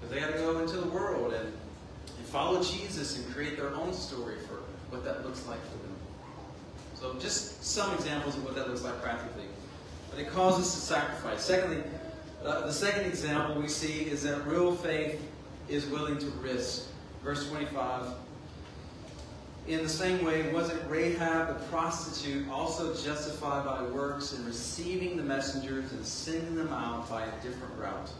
Because 0.00 0.14
they 0.14 0.20
got 0.20 0.32
to 0.32 0.38
go 0.38 0.58
into 0.60 0.76
the 0.76 0.88
world 0.88 1.32
and, 1.32 1.46
and 1.46 2.26
follow 2.26 2.62
Jesus 2.62 3.16
and 3.16 3.34
create 3.34 3.56
their 3.56 3.74
own 3.74 3.92
story 3.92 4.36
for 4.46 4.60
what 4.90 5.04
that 5.04 5.24
looks 5.24 5.46
like 5.46 5.60
for 5.62 5.78
them. 5.78 5.96
So 6.94 7.14
just 7.20 7.64
some 7.64 7.94
examples 7.94 8.36
of 8.36 8.44
what 8.44 8.54
that 8.56 8.68
looks 8.68 8.82
like 8.82 9.00
practically. 9.02 9.44
But 10.10 10.20
it 10.20 10.30
calls 10.30 10.58
us 10.58 10.74
to 10.74 10.80
sacrifice. 10.80 11.44
Secondly, 11.44 11.82
uh, 12.44 12.66
the 12.66 12.72
second 12.72 13.06
example 13.06 13.60
we 13.60 13.68
see 13.68 14.02
is 14.04 14.22
that 14.22 14.46
real 14.46 14.74
faith 14.74 15.20
is 15.68 15.86
willing 15.86 16.18
to 16.18 16.26
risk. 16.42 16.86
Verse 17.22 17.48
25. 17.48 18.06
In 19.68 19.82
the 19.82 19.88
same 19.88 20.24
way, 20.24 20.50
wasn't 20.50 20.80
Rahab 20.90 21.48
the 21.48 21.66
prostitute 21.66 22.48
also 22.48 22.94
justified 22.94 23.66
by 23.66 23.82
works 23.82 24.32
in 24.32 24.44
receiving 24.46 25.18
the 25.18 25.22
messengers 25.22 25.92
and 25.92 26.04
sending 26.04 26.56
them 26.56 26.72
out 26.72 27.08
by 27.10 27.24
a 27.24 27.42
different 27.42 27.76
route? 27.76 28.10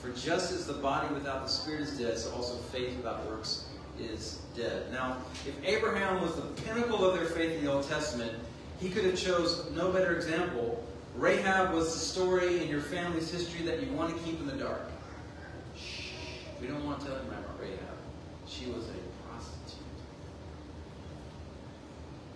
For 0.00 0.08
just 0.12 0.52
as 0.52 0.66
the 0.66 0.72
body 0.72 1.12
without 1.12 1.42
the 1.42 1.48
spirit 1.48 1.82
is 1.82 1.98
dead, 1.98 2.16
so 2.16 2.32
also 2.32 2.54
faith 2.56 2.96
without 2.96 3.26
works 3.26 3.66
is 4.00 4.40
dead. 4.56 4.90
Now, 4.90 5.18
if 5.46 5.54
Abraham 5.64 6.22
was 6.22 6.34
the 6.34 6.62
pinnacle 6.62 7.04
of 7.04 7.18
their 7.18 7.28
faith 7.28 7.58
in 7.58 7.64
the 7.64 7.70
Old 7.70 7.86
Testament, 7.86 8.32
he 8.80 8.88
could 8.88 9.04
have 9.04 9.16
chose 9.16 9.70
no 9.74 9.90
better 9.90 10.16
example. 10.16 10.82
Rahab 11.16 11.74
was 11.74 11.92
the 11.92 11.98
story 11.98 12.62
in 12.62 12.68
your 12.68 12.80
family's 12.80 13.30
history 13.30 13.64
that 13.66 13.82
you 13.82 13.90
want 13.92 14.16
to 14.16 14.22
keep 14.22 14.38
in 14.40 14.46
the 14.46 14.56
dark. 14.56 14.90
Shh, 15.76 16.10
We 16.60 16.68
don't 16.68 16.84
want 16.84 17.00
to 17.00 17.06
tell 17.06 17.16
him 17.16 17.26
about 17.26 17.44
Rahab. 17.60 17.78
She 18.46 18.66
was 18.66 18.84
a 18.84 19.26
prostitute. 19.26 19.80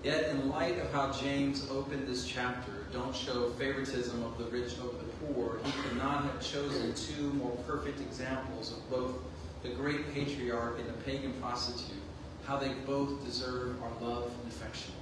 Yet, 0.03 0.31
in 0.31 0.49
light 0.49 0.79
of 0.79 0.91
how 0.93 1.13
James 1.13 1.69
opened 1.71 2.09
this 2.09 2.27
chapter, 2.27 2.73
don't 2.93 3.15
show 3.15 3.51
favoritism 3.51 4.23
of 4.23 4.39
the 4.39 4.45
rich 4.45 4.79
over 4.83 4.97
the 4.97 5.33
poor, 5.35 5.61
he 5.63 5.73
could 5.83 5.99
not 5.99 6.25
have 6.25 6.41
chosen 6.41 6.95
two 6.95 7.33
more 7.35 7.55
perfect 7.67 8.01
examples 8.01 8.73
of 8.73 8.91
both 8.91 9.15
the 9.63 9.69
great 9.69 10.13
patriarch 10.15 10.79
and 10.79 10.89
the 10.89 10.95
pagan 11.05 11.35
prostitute, 11.35 12.03
how 12.47 12.57
they 12.57 12.73
both 12.87 13.23
deserve 13.27 13.77
our 13.83 14.09
love 14.09 14.33
and 14.43 14.51
affection. 14.51 14.93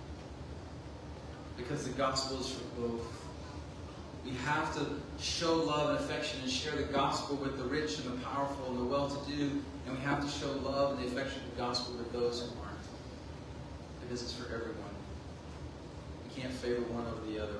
Because 1.56 1.84
the 1.84 1.94
gospel 1.94 2.40
is 2.40 2.50
for 2.50 2.80
both 2.80 3.18
we 4.28 4.32
have 4.44 4.74
to 4.74 4.86
show 5.22 5.54
love 5.56 5.90
and 5.90 5.98
affection 5.98 6.40
and 6.42 6.50
share 6.50 6.74
the 6.76 6.82
gospel 6.84 7.36
with 7.36 7.56
the 7.56 7.64
rich 7.64 7.98
and 7.98 8.06
the 8.06 8.24
powerful 8.24 8.66
and 8.70 8.78
the 8.78 8.84
well-to-do, 8.84 9.62
and 9.86 9.96
we 9.96 10.02
have 10.04 10.22
to 10.22 10.30
show 10.30 10.50
love 10.58 10.98
and 10.98 11.02
the 11.02 11.06
affection 11.06 11.40
of 11.44 11.56
the 11.56 11.62
gospel 11.62 11.94
with 11.94 12.12
those 12.12 12.40
who 12.40 12.46
aren't. 12.60 12.78
Because 14.02 14.22
it's 14.22 14.32
for 14.32 14.52
everyone. 14.54 14.77
Can't 16.40 16.52
favor 16.52 16.82
one 16.82 17.04
over 17.06 17.32
the 17.32 17.42
other. 17.42 17.58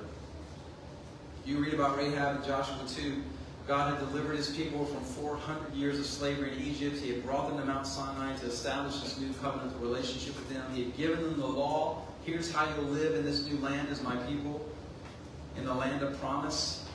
You 1.45 1.57
read 1.57 1.73
about 1.73 1.97
Rahab 1.97 2.37
in 2.37 2.47
Joshua 2.47 2.79
2. 2.87 3.21
God 3.67 3.93
had 3.93 3.99
delivered 4.09 4.37
his 4.37 4.49
people 4.51 4.85
from 4.85 5.03
400 5.03 5.73
years 5.73 5.99
of 5.99 6.05
slavery 6.05 6.53
in 6.53 6.63
Egypt. 6.63 6.97
He 6.97 7.11
had 7.11 7.25
brought 7.25 7.49
them 7.49 7.57
to 7.59 7.65
Mount 7.65 7.85
Sinai 7.85 8.35
to 8.37 8.45
establish 8.45 9.01
this 9.01 9.19
new 9.19 9.33
covenant 9.41 9.75
relationship 9.81 10.35
with 10.35 10.49
them. 10.49 10.63
He 10.73 10.85
had 10.85 10.95
given 10.95 11.21
them 11.21 11.39
the 11.39 11.45
law. 11.45 12.03
Here's 12.23 12.51
how 12.51 12.73
you'll 12.73 12.85
live 12.91 13.15
in 13.15 13.25
this 13.25 13.45
new 13.45 13.59
land 13.59 13.89
as 13.89 14.01
my 14.01 14.15
people 14.15 14.65
in 15.57 15.65
the 15.65 15.73
land 15.73 16.01
of 16.01 16.17
promise. 16.21 16.87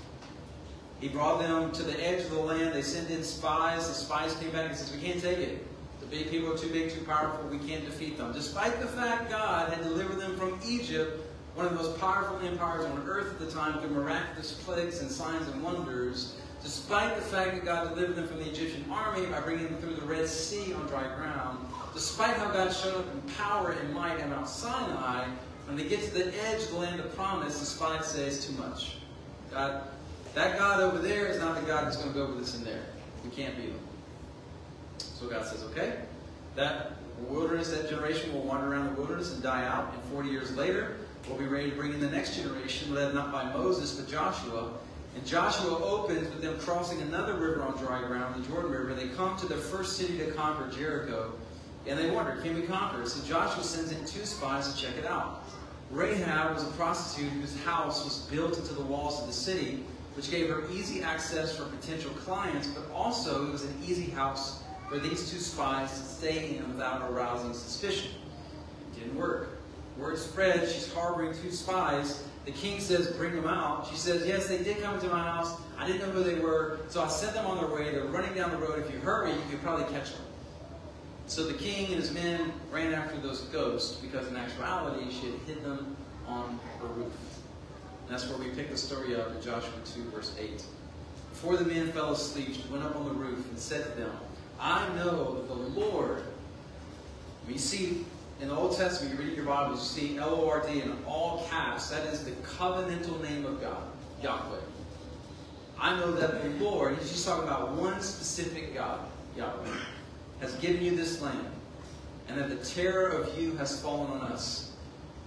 He 1.00 1.08
brought 1.08 1.40
them 1.40 1.70
to 1.72 1.82
the 1.82 2.02
edge 2.02 2.24
of 2.24 2.30
the 2.30 2.40
land. 2.40 2.74
They 2.74 2.82
sent 2.82 3.10
in 3.10 3.22
spies. 3.22 3.88
The 3.88 3.94
spies 3.94 4.34
came 4.36 4.50
back 4.52 4.70
and 4.70 4.76
says, 4.76 4.90
We 4.90 5.02
can't 5.02 5.20
take 5.20 5.38
it. 5.38 5.66
The 6.00 6.06
big 6.06 6.30
people 6.30 6.54
are 6.54 6.58
too 6.58 6.70
big, 6.70 6.90
too 6.90 7.04
powerful. 7.04 7.46
We 7.48 7.58
can't 7.58 7.84
defeat 7.84 8.16
them. 8.16 8.32
Despite 8.32 8.80
the 8.80 8.86
fact 8.86 9.30
God 9.30 9.70
had 9.70 9.82
delivered 9.84 10.18
them 10.18 10.36
from 10.36 10.58
Egypt, 10.66 11.23
one 11.54 11.66
of 11.66 11.72
the 11.72 11.82
most 11.82 12.00
powerful 12.00 12.38
empires 12.46 12.84
on 12.84 13.04
earth 13.06 13.30
at 13.30 13.38
the 13.38 13.50
time, 13.50 13.80
through 13.80 13.90
miraculous 13.90 14.52
plagues 14.64 15.00
and 15.00 15.10
signs 15.10 15.46
and 15.48 15.62
wonders, 15.62 16.34
despite 16.62 17.14
the 17.14 17.22
fact 17.22 17.52
that 17.52 17.64
God 17.64 17.94
delivered 17.94 18.16
them 18.16 18.26
from 18.26 18.38
the 18.38 18.50
Egyptian 18.50 18.84
army 18.90 19.26
by 19.26 19.40
bringing 19.40 19.66
them 19.66 19.76
through 19.78 19.94
the 19.94 20.02
Red 20.02 20.28
Sea 20.28 20.72
on 20.74 20.86
dry 20.86 21.04
ground, 21.14 21.58
despite 21.92 22.36
how 22.36 22.50
God 22.50 22.74
showed 22.74 22.96
up 22.96 23.06
in 23.12 23.20
power 23.34 23.72
and 23.72 23.94
might 23.94 24.18
at 24.18 24.28
Mount 24.28 24.48
Sinai, 24.48 25.26
when 25.66 25.76
they 25.76 25.84
get 25.84 26.02
to 26.02 26.10
the 26.12 26.26
edge 26.46 26.62
of 26.62 26.70
the 26.70 26.76
land 26.76 27.00
of 27.00 27.14
promise, 27.14 27.60
the 27.60 27.66
spies 27.66 28.06
say 28.06 28.24
it's 28.26 28.46
too 28.46 28.52
much. 28.54 28.96
God, 29.50 29.82
that 30.34 30.58
God 30.58 30.80
over 30.80 30.98
there 30.98 31.26
is 31.26 31.38
not 31.38 31.54
the 31.60 31.66
God 31.66 31.86
that's 31.86 31.96
going 31.96 32.12
to 32.12 32.14
go 32.14 32.26
with 32.26 32.42
us 32.42 32.56
in 32.56 32.64
there. 32.64 32.82
We 33.24 33.30
can't 33.30 33.56
beat 33.56 33.66
him. 33.66 33.78
So 34.98 35.28
God 35.28 35.46
says, 35.46 35.62
okay, 35.64 36.00
that 36.56 36.92
wilderness, 37.28 37.70
that 37.70 37.88
generation 37.88 38.32
will 38.32 38.42
wander 38.42 38.72
around 38.72 38.94
the 38.94 39.00
wilderness 39.00 39.32
and 39.32 39.42
die 39.42 39.64
out. 39.64 39.94
And 39.94 40.02
40 40.12 40.28
years 40.28 40.54
later, 40.56 40.96
we'll 41.28 41.38
be 41.38 41.46
ready 41.46 41.70
to 41.70 41.76
bring 41.76 41.92
in 41.92 42.00
the 42.00 42.10
next 42.10 42.36
generation, 42.36 42.94
led 42.94 43.14
not 43.14 43.32
by 43.32 43.44
Moses, 43.52 43.94
but 43.94 44.08
Joshua. 44.08 44.72
And 45.16 45.24
Joshua 45.24 45.78
opens 45.82 46.28
with 46.28 46.42
them 46.42 46.58
crossing 46.58 47.00
another 47.02 47.34
river 47.34 47.62
on 47.62 47.76
dry 47.78 48.04
ground, 48.06 48.42
the 48.42 48.48
Jordan 48.48 48.70
River. 48.70 48.94
They 48.94 49.08
come 49.08 49.36
to 49.38 49.46
the 49.46 49.56
first 49.56 49.96
city 49.96 50.18
to 50.18 50.30
conquer, 50.32 50.70
Jericho. 50.76 51.32
And 51.86 51.98
they 51.98 52.10
wonder, 52.10 52.40
can 52.42 52.54
we 52.54 52.62
conquer 52.62 53.02
it? 53.02 53.08
So 53.08 53.24
Joshua 53.26 53.62
sends 53.62 53.92
in 53.92 54.04
two 54.06 54.24
spies 54.26 54.72
to 54.72 54.80
check 54.80 54.96
it 54.96 55.06
out. 55.06 55.44
Rahab 55.90 56.54
was 56.54 56.64
a 56.64 56.70
prostitute 56.72 57.30
whose 57.32 57.56
house 57.62 58.04
was 58.04 58.18
built 58.30 58.58
into 58.58 58.74
the 58.74 58.82
walls 58.82 59.20
of 59.20 59.26
the 59.26 59.32
city, 59.32 59.84
which 60.16 60.30
gave 60.30 60.48
her 60.48 60.64
easy 60.72 61.02
access 61.02 61.56
for 61.56 61.64
potential 61.64 62.10
clients, 62.12 62.68
but 62.68 62.90
also 62.92 63.46
it 63.46 63.52
was 63.52 63.64
an 63.64 63.74
easy 63.86 64.10
house 64.10 64.62
for 64.88 64.98
these 64.98 65.30
two 65.30 65.38
spies 65.38 65.90
to 65.90 66.04
stay 66.04 66.56
in 66.56 66.68
without 66.68 67.08
arousing 67.10 67.52
suspicion. 67.52 68.10
It 68.92 69.00
didn't 69.00 69.16
work. 69.16 69.53
Word 69.96 70.18
spread, 70.18 70.68
she's 70.68 70.92
harboring 70.92 71.34
two 71.40 71.50
spies. 71.50 72.24
The 72.44 72.52
king 72.52 72.80
says, 72.80 73.08
bring 73.12 73.34
them 73.34 73.46
out. 73.46 73.86
She 73.88 73.96
says, 73.96 74.26
yes, 74.26 74.48
they 74.48 74.58
did 74.58 74.82
come 74.82 74.94
into 74.94 75.08
my 75.08 75.22
house. 75.22 75.54
I 75.78 75.86
didn't 75.86 76.02
know 76.02 76.10
who 76.12 76.24
they 76.24 76.38
were, 76.38 76.80
so 76.88 77.02
I 77.02 77.08
sent 77.08 77.34
them 77.34 77.46
on 77.46 77.58
their 77.58 77.74
way. 77.74 77.90
They're 77.90 78.04
running 78.04 78.34
down 78.34 78.50
the 78.50 78.58
road. 78.58 78.84
If 78.84 78.92
you 78.92 79.00
hurry, 79.00 79.30
you 79.30 79.40
could 79.50 79.62
probably 79.62 79.84
catch 79.94 80.12
them. 80.12 80.20
So 81.26 81.46
the 81.46 81.54
king 81.54 81.86
and 81.86 81.96
his 81.96 82.12
men 82.12 82.52
ran 82.70 82.92
after 82.92 83.16
those 83.18 83.42
ghosts 83.44 83.96
because 83.96 84.28
in 84.28 84.36
actuality 84.36 85.10
she 85.10 85.30
had 85.30 85.40
hid 85.46 85.64
them 85.64 85.96
on 86.26 86.60
her 86.80 86.86
roof. 86.88 87.12
And 88.06 88.14
that's 88.14 88.28
where 88.28 88.38
we 88.38 88.50
pick 88.50 88.70
the 88.70 88.76
story 88.76 89.16
up 89.16 89.30
in 89.30 89.40
Joshua 89.40 89.72
2, 89.94 90.10
verse 90.10 90.34
8. 90.38 90.62
Before 91.30 91.56
the 91.56 91.64
men 91.64 91.90
fell 91.92 92.12
asleep, 92.12 92.54
she 92.54 92.62
went 92.70 92.84
up 92.84 92.94
on 92.96 93.04
the 93.04 93.14
roof 93.14 93.48
and 93.48 93.58
said 93.58 93.84
to 93.84 94.00
them, 94.00 94.12
I 94.60 94.86
know 94.96 95.42
the 95.46 95.54
Lord, 95.54 96.22
we 97.48 97.56
see 97.56 98.04
in 98.40 98.48
the 98.48 98.54
Old 98.54 98.76
Testament, 98.76 99.18
you 99.18 99.24
read 99.24 99.36
your 99.36 99.46
Bibles, 99.46 99.96
you 99.96 100.08
see 100.08 100.18
L-O-R-D 100.18 100.80
in 100.80 100.96
all 101.06 101.46
caps. 101.50 101.88
That 101.90 102.06
is 102.06 102.24
the 102.24 102.32
covenantal 102.32 103.22
name 103.22 103.46
of 103.46 103.60
God, 103.60 103.82
Yahweh. 104.22 104.58
I 105.78 105.98
know 105.98 106.12
that 106.12 106.42
the 106.42 106.64
Lord, 106.64 106.98
he's 106.98 107.10
just 107.10 107.26
talking 107.26 107.44
about 107.44 107.72
one 107.72 108.00
specific 108.00 108.74
God, 108.74 109.00
Yahweh, 109.36 109.78
has 110.40 110.54
given 110.56 110.84
you 110.84 110.96
this 110.96 111.20
land, 111.20 111.46
and 112.28 112.38
that 112.38 112.48
the 112.48 112.64
terror 112.64 113.08
of 113.08 113.38
you 113.38 113.54
has 113.56 113.80
fallen 113.80 114.10
on 114.10 114.20
us. 114.32 114.72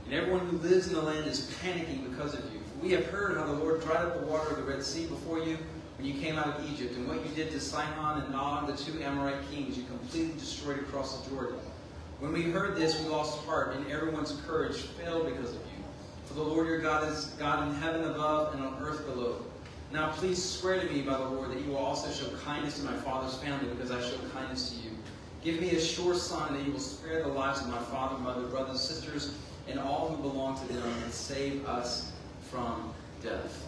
And 0.06 0.14
everyone 0.14 0.48
who 0.48 0.58
lives 0.58 0.88
in 0.88 0.94
the 0.94 1.02
land 1.02 1.28
is 1.28 1.52
panicking 1.62 2.10
because 2.10 2.34
of 2.34 2.44
you. 2.54 2.60
We 2.82 2.92
have 2.92 3.06
heard 3.08 3.38
how 3.38 3.46
the 3.46 3.54
Lord 3.54 3.82
dried 3.82 4.06
up 4.06 4.20
the 4.20 4.26
water 4.26 4.52
of 4.52 4.58
the 4.58 4.64
Red 4.64 4.84
Sea 4.84 5.06
before 5.06 5.40
you 5.40 5.58
when 5.98 6.06
you 6.06 6.22
came 6.22 6.38
out 6.38 6.48
of 6.48 6.72
Egypt, 6.72 6.96
and 6.96 7.08
what 7.08 7.18
you 7.28 7.36
did 7.36 7.52
to 7.52 7.60
Sihon 7.60 8.22
and 8.22 8.36
Og, 8.36 8.68
the 8.68 8.78
two 8.78 9.02
Amorite 9.02 9.50
kings, 9.52 9.78
you 9.78 9.84
completely 9.86 10.34
destroyed 10.34 10.80
across 10.80 11.20
the 11.22 11.30
Jordan. 11.32 11.58
When 12.20 12.34
we 12.34 12.44
heard 12.44 12.76
this, 12.76 13.00
we 13.00 13.10
lost 13.10 13.46
heart, 13.46 13.76
and 13.76 13.86
everyone's 13.92 14.42
courage 14.48 14.78
failed 14.78 15.26
because 15.28 15.52
of 15.52 15.62
you. 15.62 15.84
For 16.26 16.34
the 16.34 16.42
Lord 16.42 16.68
your 16.68 16.80
God 16.80 17.08
is 17.12 17.26
God 17.38 17.68
in 17.68 17.76
heaven 17.76 18.06
above 18.06 18.56
and 18.56 18.64
on 18.64 18.82
earth 18.82 19.06
below. 19.06 19.46
Now 19.92 20.12
please 20.12 20.44
swear 20.44 20.80
to 20.80 20.86
me 20.92 21.02
by 21.02 21.18
the 21.18 21.30
Lord 21.30 21.52
that 21.52 21.62
you 21.62 21.72
will 21.72 21.78
also 21.78 22.12
show 22.12 22.36
kindness 22.40 22.80
to 22.80 22.86
my 22.86 22.96
father's 22.98 23.38
family 23.38 23.70
because 23.70 23.92
I 23.92 24.02
showed 24.02 24.34
kindness 24.34 24.72
to 24.72 24.76
you. 24.78 24.92
Give 25.44 25.62
me 25.62 25.70
a 25.72 25.80
sure 25.80 26.16
sign 26.16 26.54
that 26.54 26.66
you 26.66 26.74
will 26.74 26.80
spare 26.80 27.22
the 27.22 27.30
lives 27.30 27.62
of 27.62 27.70
my 27.70 27.78
father, 27.78 28.18
mother, 28.18 28.48
brothers, 28.48 28.82
sisters, 28.82 29.34
and 29.70 29.80
all 29.80 30.10
who 30.10 30.22
belong 30.22 30.60
to 30.60 30.74
them, 30.74 30.84
and 31.04 31.14
save 31.14 31.66
us 31.68 32.12
from 32.42 32.94
death. 33.22 33.68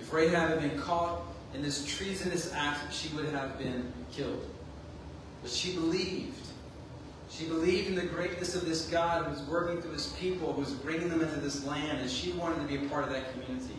If 0.00 0.12
Rahab 0.12 0.50
had 0.50 0.60
been 0.60 0.78
caught 0.80 1.22
in 1.54 1.62
this 1.62 1.86
treasonous 1.86 2.52
act, 2.52 2.92
she 2.92 3.08
would 3.14 3.26
have 3.26 3.56
been 3.58 3.92
killed. 4.12 4.46
But 5.42 5.50
she 5.50 5.74
believed. 5.74 6.36
She 7.30 7.46
believed 7.46 7.88
in 7.88 7.94
the 7.94 8.06
greatness 8.20 8.54
of 8.54 8.66
this 8.66 8.86
God 8.88 9.24
who's 9.24 9.40
working 9.48 9.80
through 9.80 9.92
his 9.92 10.08
people, 10.08 10.52
who's 10.52 10.72
bringing 10.72 11.08
them 11.08 11.22
into 11.22 11.40
this 11.40 11.64
land, 11.64 12.00
and 12.00 12.10
she 12.10 12.32
wanted 12.32 12.56
to 12.56 12.66
be 12.66 12.84
a 12.84 12.88
part 12.90 13.04
of 13.04 13.10
that 13.10 13.32
community. 13.32 13.76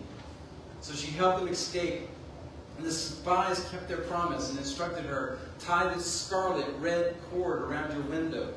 So 0.82 0.96
she 0.96 1.12
helped 1.12 1.42
them 1.42 1.48
escape. 1.48 2.08
And 2.78 2.88
the 2.88 2.92
spies 2.92 3.70
kept 3.70 3.88
their 3.88 4.00
promise 4.00 4.50
and 4.50 4.58
instructed 4.58 5.06
her 5.06 5.38
tie 5.60 5.94
this 5.94 6.12
scarlet 6.12 6.66
red 6.80 7.16
cord 7.30 7.62
around 7.62 7.92
your 7.92 8.02
window. 8.04 8.52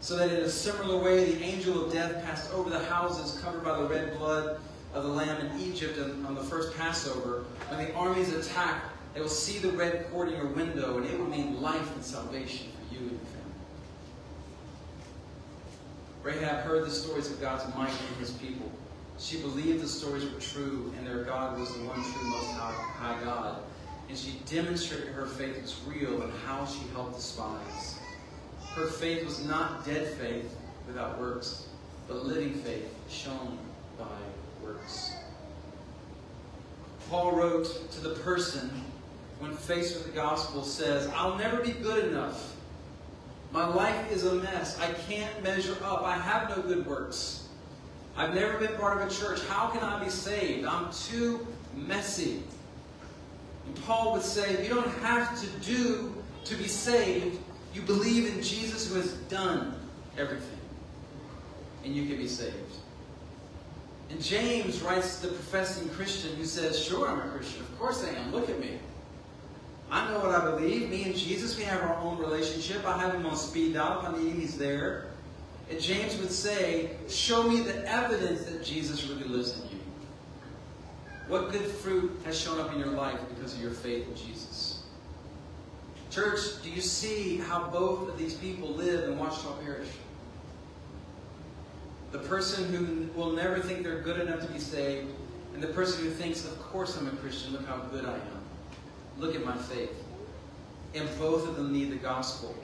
So 0.00 0.16
that 0.16 0.32
in 0.32 0.44
a 0.44 0.50
similar 0.50 0.98
way, 1.00 1.32
the 1.32 1.44
angel 1.44 1.84
of 1.84 1.92
death 1.92 2.24
passed 2.24 2.52
over 2.52 2.68
the 2.68 2.82
houses 2.86 3.40
covered 3.42 3.62
by 3.62 3.78
the 3.78 3.84
red 3.84 4.18
blood 4.18 4.58
of 4.94 5.04
the 5.04 5.10
lamb 5.10 5.46
in 5.46 5.60
Egypt 5.60 5.96
on 6.00 6.34
the 6.34 6.42
first 6.42 6.76
Passover. 6.76 7.44
When 7.68 7.86
the 7.86 7.94
armies 7.94 8.32
attack, 8.32 8.82
they 9.14 9.20
will 9.20 9.28
see 9.28 9.58
the 9.58 9.70
red 9.70 10.10
cord 10.10 10.30
in 10.30 10.34
your 10.34 10.48
window, 10.48 10.96
and 10.96 11.06
it 11.06 11.16
will 11.16 11.28
mean 11.28 11.62
life 11.62 11.94
and 11.94 12.04
salvation 12.04 12.66
for 12.72 12.94
you 12.94 13.00
and 13.02 13.10
your. 13.10 13.35
Rahab 16.26 16.64
heard 16.64 16.84
the 16.84 16.90
stories 16.90 17.30
of 17.30 17.40
God's 17.40 17.72
might 17.76 17.88
in 17.88 18.18
his 18.18 18.32
people. 18.32 18.68
She 19.16 19.40
believed 19.40 19.80
the 19.80 19.86
stories 19.86 20.24
were 20.24 20.40
true, 20.40 20.92
and 20.98 21.06
their 21.06 21.22
God 21.22 21.56
was 21.56 21.72
the 21.72 21.84
one 21.84 22.02
true, 22.02 22.28
most 22.28 22.50
high 22.50 23.16
God. 23.22 23.58
And 24.08 24.18
she 24.18 24.40
demonstrated 24.44 25.06
her 25.10 25.26
faith 25.26 25.62
was 25.62 25.80
real 25.86 26.22
and 26.22 26.32
how 26.44 26.66
she 26.66 26.80
helped 26.94 27.14
the 27.14 27.22
spies. 27.22 28.00
Her 28.74 28.88
faith 28.88 29.24
was 29.24 29.46
not 29.46 29.86
dead 29.86 30.08
faith 30.14 30.52
without 30.88 31.16
works, 31.20 31.68
but 32.08 32.24
living 32.24 32.54
faith 32.54 32.92
shown 33.08 33.56
by 33.96 34.04
works. 34.64 35.12
Paul 37.08 37.36
wrote 37.36 37.92
to 37.92 38.00
the 38.00 38.16
person 38.16 38.68
when 39.38 39.54
faced 39.54 39.94
with 39.94 40.06
the 40.06 40.12
gospel 40.12 40.64
says, 40.64 41.08
I'll 41.14 41.38
never 41.38 41.62
be 41.62 41.70
good 41.70 42.08
enough. 42.08 42.55
My 43.52 43.66
life 43.66 44.10
is 44.12 44.24
a 44.24 44.34
mess. 44.34 44.78
I 44.78 44.92
can't 45.08 45.42
measure 45.42 45.76
up. 45.82 46.02
I 46.02 46.16
have 46.16 46.50
no 46.50 46.62
good 46.62 46.86
works. 46.86 47.48
I've 48.16 48.34
never 48.34 48.58
been 48.58 48.76
part 48.78 49.00
of 49.00 49.08
a 49.08 49.14
church. 49.14 49.40
How 49.48 49.68
can 49.68 49.82
I 49.82 50.02
be 50.02 50.10
saved? 50.10 50.66
I'm 50.66 50.90
too 50.92 51.46
messy. 51.74 52.42
And 53.66 53.84
Paul 53.84 54.12
would 54.12 54.22
say, 54.22 54.62
you 54.62 54.74
don't 54.74 54.90
have 54.98 55.38
to 55.40 55.46
do 55.66 56.14
to 56.44 56.56
be 56.56 56.68
saved. 56.68 57.38
You 57.74 57.82
believe 57.82 58.26
in 58.34 58.42
Jesus 58.42 58.88
who 58.88 58.94
has 58.96 59.12
done 59.28 59.74
everything. 60.16 60.58
And 61.84 61.94
you 61.94 62.06
can 62.06 62.16
be 62.16 62.28
saved. 62.28 62.54
And 64.10 64.22
James 64.22 64.80
writes 64.82 65.20
to 65.20 65.26
the 65.26 65.32
professing 65.34 65.88
Christian 65.90 66.34
who 66.36 66.44
says, 66.44 66.82
Sure, 66.82 67.08
I'm 67.08 67.18
a 67.18 67.32
Christian. 67.32 67.62
Of 67.62 67.78
course 67.78 68.04
I 68.04 68.10
am. 68.18 68.32
Look 68.32 68.48
at 68.48 68.58
me. 68.60 68.78
I 69.90 70.10
know 70.10 70.18
what 70.18 70.34
I 70.34 70.44
believe. 70.50 70.90
Me 70.90 71.04
and 71.04 71.16
Jesus, 71.16 71.56
we 71.56 71.64
have 71.64 71.80
our 71.82 71.96
own 71.96 72.18
relationship. 72.18 72.84
I 72.86 72.98
have 72.98 73.14
him 73.14 73.26
on 73.26 73.36
speed 73.36 73.74
dial. 73.74 74.00
If 74.00 74.06
I 74.06 74.18
need 74.18 74.32
him, 74.32 74.40
he's 74.40 74.58
there. 74.58 75.06
And 75.70 75.80
James 75.80 76.16
would 76.18 76.30
say, 76.30 76.90
Show 77.08 77.44
me 77.44 77.60
the 77.60 77.88
evidence 77.88 78.44
that 78.44 78.64
Jesus 78.64 79.06
really 79.06 79.24
lives 79.24 79.54
in 79.54 79.70
you. 79.70 79.84
What 81.28 81.50
good 81.50 81.66
fruit 81.66 82.20
has 82.24 82.38
shown 82.38 82.60
up 82.60 82.72
in 82.72 82.78
your 82.78 82.88
life 82.88 83.18
because 83.34 83.54
of 83.54 83.60
your 83.60 83.72
faith 83.72 84.06
in 84.08 84.14
Jesus? 84.14 84.82
Church, 86.10 86.62
do 86.62 86.70
you 86.70 86.80
see 86.80 87.36
how 87.38 87.68
both 87.68 88.08
of 88.08 88.16
these 88.16 88.34
people 88.34 88.68
live 88.68 89.08
in 89.08 89.18
Ouachita 89.18 89.52
Parish? 89.64 89.88
The 92.12 92.20
person 92.20 92.72
who 92.72 93.20
will 93.20 93.32
never 93.32 93.58
think 93.58 93.82
they're 93.82 94.00
good 94.00 94.20
enough 94.20 94.40
to 94.46 94.52
be 94.52 94.60
saved, 94.60 95.12
and 95.52 95.62
the 95.62 95.68
person 95.68 96.04
who 96.04 96.10
thinks, 96.10 96.44
of 96.44 96.58
course 96.60 96.96
I'm 96.96 97.08
a 97.08 97.10
Christian, 97.10 97.52
look 97.52 97.66
how 97.66 97.78
good 97.90 98.04
I 98.04 98.14
am. 98.14 98.35
Look 99.18 99.34
at 99.34 99.44
my 99.44 99.56
faith. 99.56 99.92
And 100.94 101.08
both 101.18 101.48
of 101.48 101.56
them 101.56 101.72
need 101.72 101.90
the 101.90 101.96
gospel. 101.96 102.54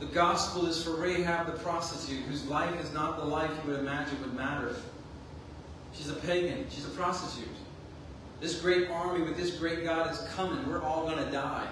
The 0.00 0.06
gospel 0.06 0.66
is 0.66 0.82
for 0.82 0.96
Rahab 0.96 1.46
the 1.46 1.52
prostitute, 1.52 2.22
whose 2.24 2.44
life 2.46 2.78
is 2.82 2.92
not 2.92 3.18
the 3.18 3.24
life 3.24 3.50
you 3.64 3.70
would 3.70 3.80
imagine 3.80 4.20
would 4.20 4.34
matter. 4.34 4.76
She's 5.94 6.10
a 6.10 6.14
pagan. 6.14 6.66
She's 6.68 6.84
a 6.84 6.90
prostitute. 6.90 7.48
This 8.40 8.60
great 8.60 8.90
army 8.90 9.24
with 9.24 9.36
this 9.36 9.56
great 9.56 9.84
God 9.84 10.10
is 10.12 10.18
coming. 10.34 10.68
We're 10.68 10.82
all 10.82 11.08
going 11.08 11.24
to 11.24 11.30
die. 11.30 11.66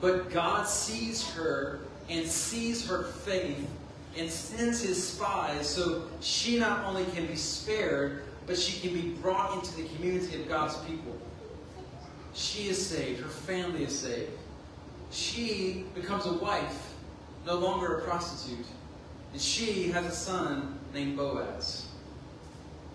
But 0.00 0.30
God 0.30 0.66
sees 0.66 1.28
her 1.30 1.80
and 2.10 2.26
sees 2.26 2.86
her 2.88 3.04
faith 3.04 3.68
and 4.16 4.30
sends 4.30 4.80
his 4.82 5.12
spies 5.12 5.68
so 5.68 6.04
she 6.20 6.58
not 6.58 6.84
only 6.84 7.04
can 7.14 7.26
be 7.26 7.36
spared, 7.36 8.24
but 8.46 8.58
she 8.58 8.80
can 8.80 8.92
be 8.92 9.10
brought 9.20 9.54
into 9.54 9.76
the 9.76 9.88
community 9.94 10.40
of 10.40 10.48
God's 10.48 10.76
people. 10.78 11.16
She 12.36 12.68
is 12.68 12.86
saved. 12.86 13.22
Her 13.22 13.28
family 13.28 13.84
is 13.84 13.98
saved. 13.98 14.30
she 15.10 15.84
becomes 15.94 16.26
a 16.26 16.34
wife, 16.34 16.92
no 17.46 17.54
longer 17.54 17.98
a 17.98 18.02
prostitute. 18.02 18.66
And 19.32 19.40
she 19.40 19.88
has 19.88 20.04
a 20.04 20.10
son 20.10 20.78
named 20.92 21.16
Boaz. 21.16 21.86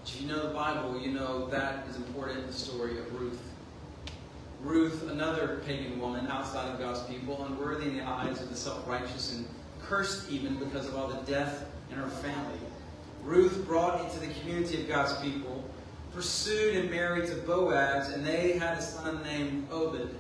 If 0.06 0.22
you 0.22 0.28
know 0.28 0.48
the 0.48 0.54
Bible, 0.54 1.00
you 1.00 1.12
know 1.12 1.48
that 1.48 1.88
is 1.90 1.96
important 1.96 2.40
in 2.40 2.48
the 2.48 2.54
story 2.54 2.98
of 3.00 3.20
Ruth. 3.20 3.42
Ruth, 4.62 5.10
another 5.10 5.62
pagan 5.66 6.00
woman 6.00 6.28
outside 6.28 6.72
of 6.72 6.80
God's 6.80 7.02
people, 7.02 7.44
unworthy 7.46 7.90
in 7.90 7.98
the 7.98 8.04
eyes 8.08 8.42
of 8.42 8.50
the 8.50 8.56
self 8.56 8.88
righteous 8.88 9.34
and 9.34 9.48
cursed 9.82 10.30
even 10.32 10.56
because 10.56 10.88
of 10.88 10.96
all 10.96 11.08
the 11.08 11.22
death 11.32 11.66
in 11.90 11.98
her 11.98 12.10
family. 12.10 12.60
Ruth 13.24 13.66
brought 13.66 14.04
into 14.04 14.20
the 14.20 14.34
community 14.40 14.82
of 14.82 14.88
God's 14.88 15.20
people, 15.22 15.64
pursued 16.14 16.76
and 16.76 16.90
married 16.90 17.28
to 17.28 17.36
Boaz, 17.36 18.10
and 18.10 18.26
they 18.26 18.54
had 18.54 18.78
a 18.78 18.82
son 18.82 19.24
named 19.24 19.68
Obed, 19.72 20.16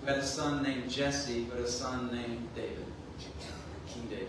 who 0.00 0.06
had 0.06 0.18
a 0.18 0.26
son 0.26 0.62
named 0.62 0.90
Jesse, 0.90 1.44
but 1.44 1.58
a 1.58 1.68
son 1.68 2.10
named 2.12 2.48
David, 2.54 2.86
King 3.88 4.06
David. 4.10 4.28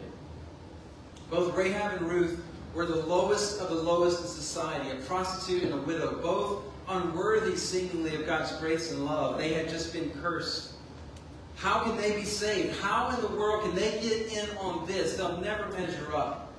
Both 1.30 1.56
Rahab 1.56 1.98
and 1.98 2.10
Ruth 2.10 2.44
were 2.74 2.86
the 2.86 3.06
lowest 3.06 3.60
of 3.60 3.70
the 3.70 3.76
lowest 3.76 4.22
in 4.22 4.28
society, 4.28 4.92
a 4.92 4.96
prostitute 4.96 5.63
and 5.63 5.74
a 5.74 5.78
widow, 5.78 6.20
both 6.22 6.63
unworthy 6.88 7.58
seemingly 7.58 8.16
of 8.16 8.26
God's 8.26 8.52
grace 8.58 8.92
and 8.92 9.06
love. 9.06 9.38
They 9.38 9.54
had 9.54 9.68
just 9.68 9.92
been 9.92 10.12
cursed. 10.22 10.74
How 11.56 11.84
can 11.84 11.98
they 11.98 12.16
be 12.16 12.24
saved? 12.24 12.80
How 12.80 13.10
in 13.10 13.22
the 13.22 13.36
world 13.36 13.63
can 13.63 13.76
they 13.76 14.00
get 14.00 14.32
in 14.32 14.58
on 14.58 14.86
this? 14.86 15.18
They'll 15.18 15.42
never 15.42 15.68
measure 15.70 16.16
up. 16.16 16.54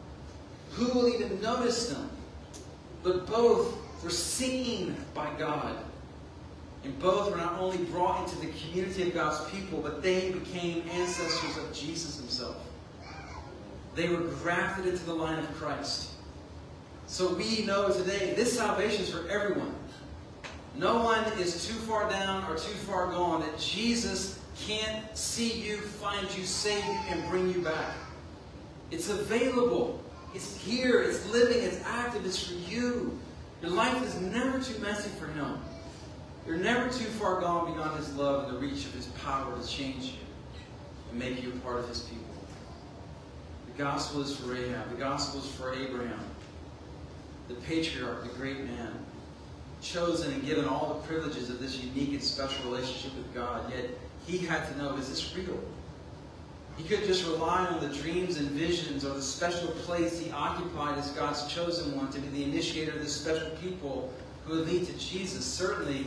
Who 0.72 0.86
will 0.86 1.08
even 1.08 1.40
notice 1.40 1.88
them? 1.88 2.10
But 3.04 3.26
both 3.26 3.76
were 4.02 4.10
seen 4.10 4.96
by 5.14 5.28
God. 5.38 5.76
And 6.84 6.98
both 7.00 7.30
were 7.30 7.36
not 7.36 7.58
only 7.58 7.78
brought 7.78 8.24
into 8.24 8.40
the 8.40 8.52
community 8.52 9.08
of 9.08 9.14
God's 9.14 9.50
people, 9.50 9.80
but 9.80 10.02
they 10.02 10.30
became 10.30 10.84
ancestors 10.90 11.56
of 11.56 11.72
Jesus 11.72 12.18
himself. 12.18 12.56
They 13.94 14.08
were 14.08 14.20
grafted 14.42 14.86
into 14.86 15.04
the 15.04 15.14
line 15.14 15.38
of 15.38 15.52
Christ. 15.54 16.10
So 17.08 17.34
we 17.34 17.64
know 17.64 17.90
today 17.90 18.34
this 18.34 18.56
salvation 18.56 19.02
is 19.02 19.10
for 19.12 19.28
everyone. 19.28 19.74
No 20.76 21.02
one 21.02 21.24
is 21.38 21.66
too 21.66 21.74
far 21.74 22.08
down 22.08 22.48
or 22.48 22.54
too 22.54 22.74
far 22.86 23.08
gone 23.08 23.40
that 23.40 23.58
Jesus 23.58 24.38
can't 24.60 25.04
see 25.16 25.52
you, 25.52 25.78
find 25.78 26.26
you, 26.36 26.44
save 26.44 26.84
you, 26.84 26.98
and 27.10 27.28
bring 27.28 27.52
you 27.52 27.60
back. 27.62 27.94
It's 28.90 29.08
available. 29.08 30.00
It's 30.34 30.56
here. 30.56 31.02
It's 31.02 31.26
living. 31.30 31.62
It's 31.62 31.80
active. 31.84 32.24
It's 32.24 32.46
for 32.46 32.54
you. 32.70 33.18
Your 33.60 33.72
life 33.72 34.02
is 34.04 34.20
never 34.20 34.60
too 34.60 34.78
messy 34.78 35.10
for 35.18 35.26
Him. 35.26 35.58
You're 36.46 36.58
never 36.58 36.88
too 36.88 37.04
far 37.04 37.40
gone 37.40 37.74
beyond 37.74 37.98
His 37.98 38.14
love 38.14 38.48
and 38.48 38.56
the 38.56 38.60
reach 38.60 38.84
of 38.84 38.94
His 38.94 39.06
power 39.24 39.60
to 39.60 39.66
change 39.66 40.04
you 40.04 40.18
and 41.10 41.18
make 41.18 41.42
you 41.42 41.50
a 41.50 41.56
part 41.58 41.80
of 41.80 41.88
His 41.88 42.00
people. 42.00 42.24
The 43.66 43.82
gospel 43.82 44.22
is 44.22 44.36
for 44.36 44.46
Rahab. 44.46 44.90
The 44.90 44.96
gospel 44.96 45.40
is 45.40 45.50
for 45.50 45.74
Abraham, 45.74 46.24
the 47.48 47.54
patriarch, 47.54 48.22
the 48.22 48.38
great 48.38 48.60
man, 48.64 48.92
chosen 49.82 50.32
and 50.32 50.44
given 50.44 50.64
all 50.64 50.94
the 50.94 51.06
privileges 51.06 51.50
of 51.50 51.60
this 51.60 51.82
unique 51.82 52.10
and 52.10 52.22
special 52.22 52.70
relationship 52.70 53.16
with 53.16 53.34
God. 53.34 53.72
Yet 53.72 53.90
he 54.26 54.38
had 54.38 54.68
to 54.68 54.78
know, 54.78 54.96
is 54.96 55.08
this 55.08 55.34
real? 55.36 55.58
He 56.78 56.84
could 56.84 57.04
just 57.06 57.26
rely 57.26 57.66
on 57.66 57.80
the 57.80 57.92
dreams 57.92 58.38
and 58.38 58.48
visions 58.50 59.04
or 59.04 59.12
the 59.12 59.22
special 59.22 59.68
place 59.68 60.20
he 60.20 60.30
occupied 60.30 60.96
as 60.96 61.10
God's 61.10 61.52
chosen 61.52 61.94
one 61.96 62.08
to 62.10 62.20
be 62.20 62.28
the 62.28 62.44
initiator 62.44 62.92
of 62.92 63.00
this 63.00 63.20
special 63.20 63.50
people 63.60 64.12
who 64.44 64.56
would 64.56 64.68
lead 64.68 64.86
to 64.86 64.92
Jesus. 64.96 65.44
Certainly, 65.44 66.06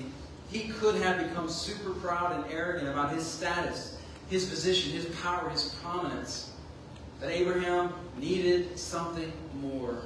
he 0.49 0.69
could 0.69 0.95
have 0.95 1.27
become 1.27 1.49
super 1.49 1.91
proud 1.95 2.31
and 2.33 2.51
arrogant 2.51 2.87
about 2.87 3.13
his 3.13 3.27
status, 3.27 3.97
his 4.29 4.45
position, 4.49 4.93
his 4.93 5.05
power, 5.21 5.49
his 5.49 5.75
prominence 5.83 6.51
But 7.19 7.29
Abraham 7.29 7.93
needed 8.17 8.79
something 8.79 9.31
more. 9.61 10.03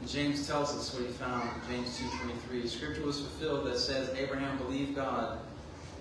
And 0.00 0.08
James 0.08 0.46
tells 0.46 0.74
us 0.74 0.94
what 0.94 1.06
he 1.06 1.12
found 1.12 1.48
in 1.68 1.76
James 1.76 1.98
2.23. 1.98 2.68
Scripture 2.68 3.04
was 3.04 3.18
fulfilled 3.18 3.66
that 3.66 3.78
says 3.78 4.10
Abraham 4.16 4.56
believed 4.58 4.94
God 4.94 5.38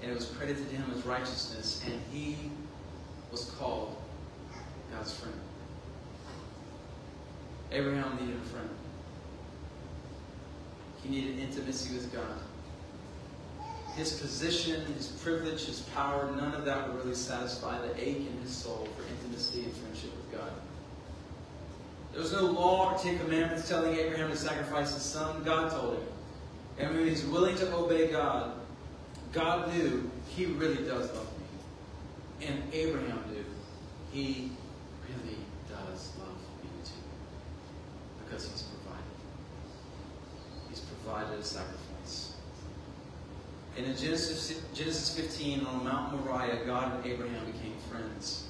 and 0.02 0.12
it 0.12 0.16
was 0.16 0.26
credited 0.26 0.70
to 0.70 0.76
him 0.76 0.86
as 0.96 1.06
righteousness 1.06 1.82
and 1.86 2.00
he 2.12 2.38
was 3.32 3.52
called 3.58 3.96
God's 4.92 5.14
friend. 5.14 5.36
Abraham 7.72 8.18
needed 8.20 8.36
a 8.36 8.46
friend. 8.48 8.70
He 11.04 11.10
needed 11.10 11.40
intimacy 11.40 11.94
with 11.94 12.12
God 12.12 12.40
his 14.00 14.14
position, 14.14 14.86
his 14.94 15.08
privilege, 15.08 15.66
his 15.66 15.82
power, 15.82 16.32
none 16.36 16.54
of 16.54 16.66
that 16.66 16.88
would 16.88 17.04
really 17.04 17.16
satisfy 17.16 17.80
the 17.80 17.94
ache 18.02 18.26
in 18.28 18.42
his 18.42 18.52
soul 18.52 18.88
for 18.96 19.04
intimacy 19.04 19.64
and 19.64 19.74
friendship 19.74 20.16
with 20.16 20.32
God. 20.32 20.52
There 22.14 22.22
was 22.22 22.32
no 22.32 22.46
law 22.46 22.94
or 22.94 22.98
Ten 22.98 23.20
Commandments 23.20 23.68
telling 23.68 23.96
Abraham 23.96 24.32
to 24.32 24.38
sacrifice 24.38 24.94
his 24.94 25.04
son. 25.04 25.44
God 25.44 25.70
told 25.70 25.96
him. 25.96 26.04
And 26.80 26.96
when 26.96 27.08
he's 27.08 27.26
willing 27.26 27.56
to 27.58 27.76
obey 27.76 28.08
God, 28.08 28.54
God 29.34 29.74
knew 29.76 30.10
he 30.30 30.46
really 30.46 30.84
does 30.86 31.12
love 31.14 31.28
me. 31.38 31.46
And 32.42 32.64
Abraham 32.74 33.24
knew 33.32 33.44
he 34.12 34.52
really 35.08 35.38
does 35.68 36.12
love 36.20 36.38
me 36.64 36.70
too. 36.86 36.92
Because 38.24 38.50
he's 38.50 38.64
provided. 38.64 39.04
He's 40.70 40.80
provided 40.80 41.40
a 41.40 41.44
sacrifice. 41.44 42.34
And 43.78 43.86
in 43.86 43.96
Genesis, 43.98 44.62
Genesis 44.74 45.16
15, 45.16 45.66
on 45.66 45.84
Mount 45.84 46.26
Moriah, 46.26 46.66
God 46.66 46.96
and 46.96 47.06
Abraham 47.06 47.46
became 47.46 47.76
friends. 47.90 48.46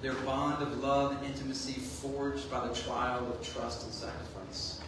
Their 0.00 0.14
bond 0.14 0.62
of 0.62 0.78
love 0.78 1.12
and 1.12 1.26
intimacy 1.26 1.80
forged 1.80 2.48
by 2.50 2.66
the 2.66 2.74
trial 2.74 3.26
of 3.26 3.42
trust 3.42 3.84
and 3.84 3.92
sacrifice. 3.92 4.80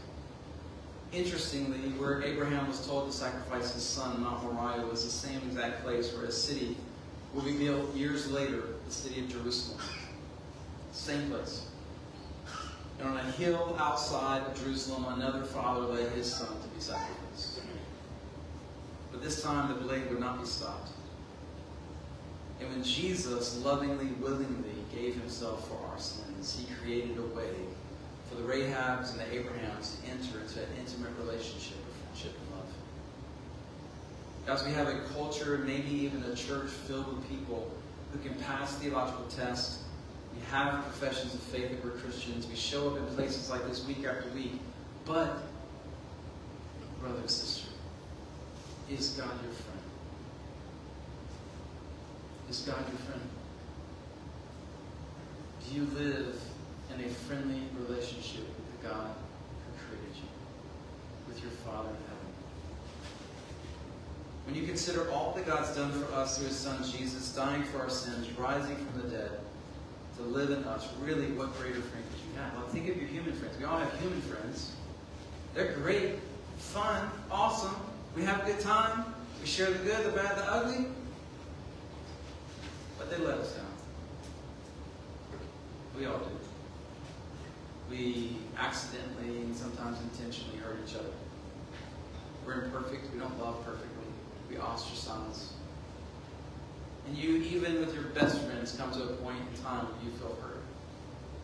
Interestingly, 1.13 1.91
where 1.99 2.23
Abraham 2.23 2.69
was 2.69 2.87
told 2.87 3.11
to 3.11 3.17
sacrifice 3.17 3.75
his 3.75 3.83
son, 3.83 4.23
Mount 4.23 4.45
Moriah, 4.45 4.87
was 4.87 5.05
the 5.05 5.11
same 5.11 5.41
exact 5.49 5.83
place 5.83 6.15
where 6.15 6.27
a 6.27 6.33
city 6.33 6.77
will 7.35 7.43
be 7.43 7.53
built 7.53 7.95
years 7.95 8.31
later, 8.31 8.63
the 8.87 8.93
city 8.93 9.21
of 9.21 9.29
Jerusalem. 9.29 9.81
Same 10.93 11.31
place. 11.31 11.67
And 12.99 13.09
on 13.09 13.17
a 13.17 13.31
hill 13.33 13.77
outside 13.79 14.43
of 14.43 14.63
Jerusalem, 14.63 15.07
another 15.15 15.45
father 15.45 15.81
led 15.81 16.13
his 16.13 16.33
son 16.33 16.49
to 16.49 16.69
be 16.69 16.81
sacrificed. 16.81 17.61
But 19.11 19.23
this 19.23 19.43
time 19.43 19.69
the 19.69 19.75
blade 19.75 20.11
would 20.11 20.21
not 20.21 20.41
be 20.41 20.47
stopped. 20.47 20.91
And 22.61 22.69
when 22.69 22.85
Jesus 22.85 23.57
lovingly, 23.65 24.09
willingly 24.21 24.75
gave 24.95 25.15
himself 25.15 25.67
for 25.69 25.79
our 25.91 25.99
sins, 25.99 26.59
he 26.59 26.73
created 26.75 27.17
a 27.17 27.23
way 27.35 27.55
for 28.29 28.37
the 28.37 28.43
Rahabs 28.43 29.13
and 29.13 29.21
the 29.21 29.35
Abrahams 29.35 29.97
to 29.97 30.11
enter 30.11 30.41
into 30.41 30.61
an 30.61 30.69
intimate 30.79 31.13
relationship 31.19 31.79
of 31.79 31.95
friendship 32.05 32.35
As 34.51 34.67
we 34.67 34.73
have 34.73 34.89
a 34.89 34.99
culture, 35.15 35.59
maybe 35.59 35.91
even 35.91 36.25
a 36.25 36.35
church 36.35 36.71
filled 36.71 37.07
with 37.07 37.29
people 37.29 37.71
who 38.13 38.19
can 38.19 38.35
pass 38.41 38.75
theological 38.75 39.25
tests, 39.27 39.85
we 40.35 40.41
have 40.51 40.83
professions 40.83 41.33
of 41.35 41.41
faith 41.41 41.71
that 41.71 41.85
we're 41.85 41.93
Christians, 41.93 42.49
we 42.49 42.57
show 42.57 42.91
up 42.91 42.97
in 42.97 43.07
places 43.15 43.49
like 43.49 43.65
this 43.69 43.87
week 43.87 44.05
after 44.05 44.29
week, 44.31 44.59
but, 45.05 45.45
brother 47.01 47.21
and 47.21 47.31
sister, 47.31 47.69
is 48.91 49.11
God 49.11 49.31
your 49.45 49.53
friend? 49.53 49.81
Is 52.51 52.59
God 52.63 52.85
your 52.89 52.99
friend? 53.07 53.23
Do 55.65 55.77
you 55.77 55.85
live 55.95 56.41
in 56.93 57.05
a 57.05 57.09
friendly 57.09 57.63
relationship 57.87 58.49
with 58.49 58.83
the 58.83 58.89
God 58.89 59.11
who 59.15 59.87
created 59.87 60.17
you, 60.17 60.29
with 61.29 61.41
your 61.41 61.53
Father 61.53 61.91
in 61.91 61.95
heaven? 61.95 62.20
When 64.47 64.55
you 64.55 64.67
consider 64.67 65.11
all 65.11 65.33
that 65.37 65.47
God's 65.47 65.75
done 65.77 65.93
for 65.93 66.13
us 66.15 66.39
through 66.39 66.49
His 66.49 66.57
Son 66.57 66.83
Jesus, 66.85 67.35
dying 67.35 67.63
for 67.65 67.81
our 67.81 67.91
sins, 67.91 68.31
rising 68.39 68.77
from 68.77 69.03
the 69.03 69.09
dead, 69.09 69.31
to 70.17 70.23
live 70.23 70.51
in 70.51 70.65
us, 70.65 70.89
really, 71.01 71.27
what 71.33 71.57
greater 71.59 71.81
friend 71.81 72.05
could 72.11 72.21
you 72.21 72.41
have? 72.41 72.55
Well, 72.55 72.67
think 72.69 72.89
of 72.89 72.97
your 72.97 73.09
human 73.09 73.33
friends. 73.35 73.57
We 73.59 73.65
all 73.65 73.79
have 73.79 73.93
human 74.01 74.21
friends. 74.23 74.73
They're 75.55 75.73
great, 75.75 76.19
fun, 76.59 77.11
awesome, 77.31 77.75
we 78.17 78.25
have 78.25 78.43
a 78.43 78.47
good 78.47 78.61
time. 78.61 79.05
We 79.41 79.47
share 79.47 79.71
the 79.71 79.79
good, 79.79 80.05
the 80.05 80.11
bad, 80.11 80.37
the 80.37 80.45
ugly. 80.45 80.87
But 82.99 83.11
they 83.11 83.19
let 83.19 83.39
us 83.39 83.53
down. 83.53 83.67
We 85.97 86.07
all 86.07 86.19
do. 86.19 86.25
We 87.89 88.37
accidentally 88.59 89.43
and 89.43 89.57
sometimes 89.57 89.99
intentionally 90.13 90.59
hurt 90.59 90.79
each 90.87 90.95
other. 90.95 91.11
We're 92.45 92.65
imperfect. 92.65 93.13
We 93.13 93.21
don't 93.21 93.39
love 93.41 93.65
perfectly. 93.65 93.90
We 94.51 94.59
ostracize. 94.59 95.53
And 97.07 97.17
you, 97.17 97.37
even 97.37 97.81
with 97.81 97.95
your 97.95 98.05
best 98.05 98.43
friends, 98.43 98.75
come 98.77 98.93
to 98.93 99.03
a 99.03 99.07
point 99.17 99.39
in 99.39 99.63
time 99.63 99.87
where 99.87 100.05
you 100.05 100.11
feel 100.19 100.37
hurt 100.43 100.63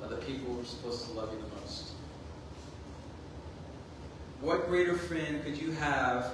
by 0.00 0.09
the 0.09 0.16
people 0.16 0.54
who 0.54 0.61
are 0.61 0.64
supposed 0.64 1.07
to 1.07 1.12
love 1.12 1.32
you 1.32 1.38
the 1.38 1.61
most. 1.61 1.92
What 4.40 4.68
greater 4.68 4.94
friend 4.96 5.42
could 5.44 5.57
you 5.57 5.72
have 5.72 6.32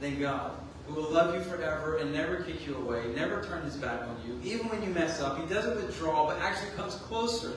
than 0.00 0.18
God. 0.18 0.52
who 0.86 0.94
will 0.94 1.10
love 1.10 1.34
you 1.34 1.40
forever 1.42 1.98
and 1.98 2.12
never 2.12 2.42
kick 2.42 2.66
you 2.66 2.74
away, 2.76 3.04
never 3.14 3.44
turn 3.44 3.62
his 3.62 3.76
back 3.76 4.02
on 4.02 4.16
you. 4.26 4.40
Even 4.42 4.68
when 4.68 4.82
you 4.82 4.88
mess 4.88 5.20
up, 5.20 5.38
he 5.38 5.46
doesn't 5.52 5.76
withdraw, 5.76 6.26
but 6.26 6.38
actually 6.40 6.70
comes 6.70 6.94
closer 6.94 7.52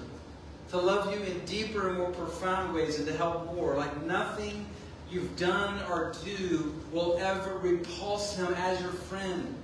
to 0.69 0.77
love 0.77 1.11
you 1.11 1.19
in 1.23 1.43
deeper 1.45 1.89
and 1.89 1.97
more 1.97 2.11
profound 2.11 2.73
ways 2.73 2.97
and 2.97 3.07
to 3.07 3.13
help 3.15 3.45
more. 3.55 3.75
Like 3.75 4.03
nothing 4.03 4.65
you've 5.13 5.35
done 5.37 5.79
or 5.89 6.13
do 6.25 6.73
will 6.91 7.17
ever 7.19 7.57
repulse 7.59 8.35
him 8.35 8.53
as 8.55 8.81
your 8.81 8.91
friend. 8.91 9.55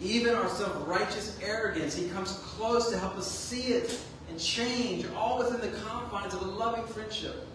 Even 0.00 0.34
our 0.34 0.48
self 0.48 0.86
righteous 0.86 1.38
arrogance, 1.42 1.94
he 1.94 2.08
comes 2.08 2.32
close 2.32 2.90
to 2.90 2.98
help 2.98 3.16
us 3.16 3.30
see 3.30 3.72
it 3.72 4.00
and 4.28 4.38
change, 4.38 5.06
all 5.16 5.38
within 5.38 5.60
the 5.60 5.76
confines 5.78 6.34
of 6.34 6.42
a 6.42 6.44
loving 6.46 6.84
friendship. 6.86 7.46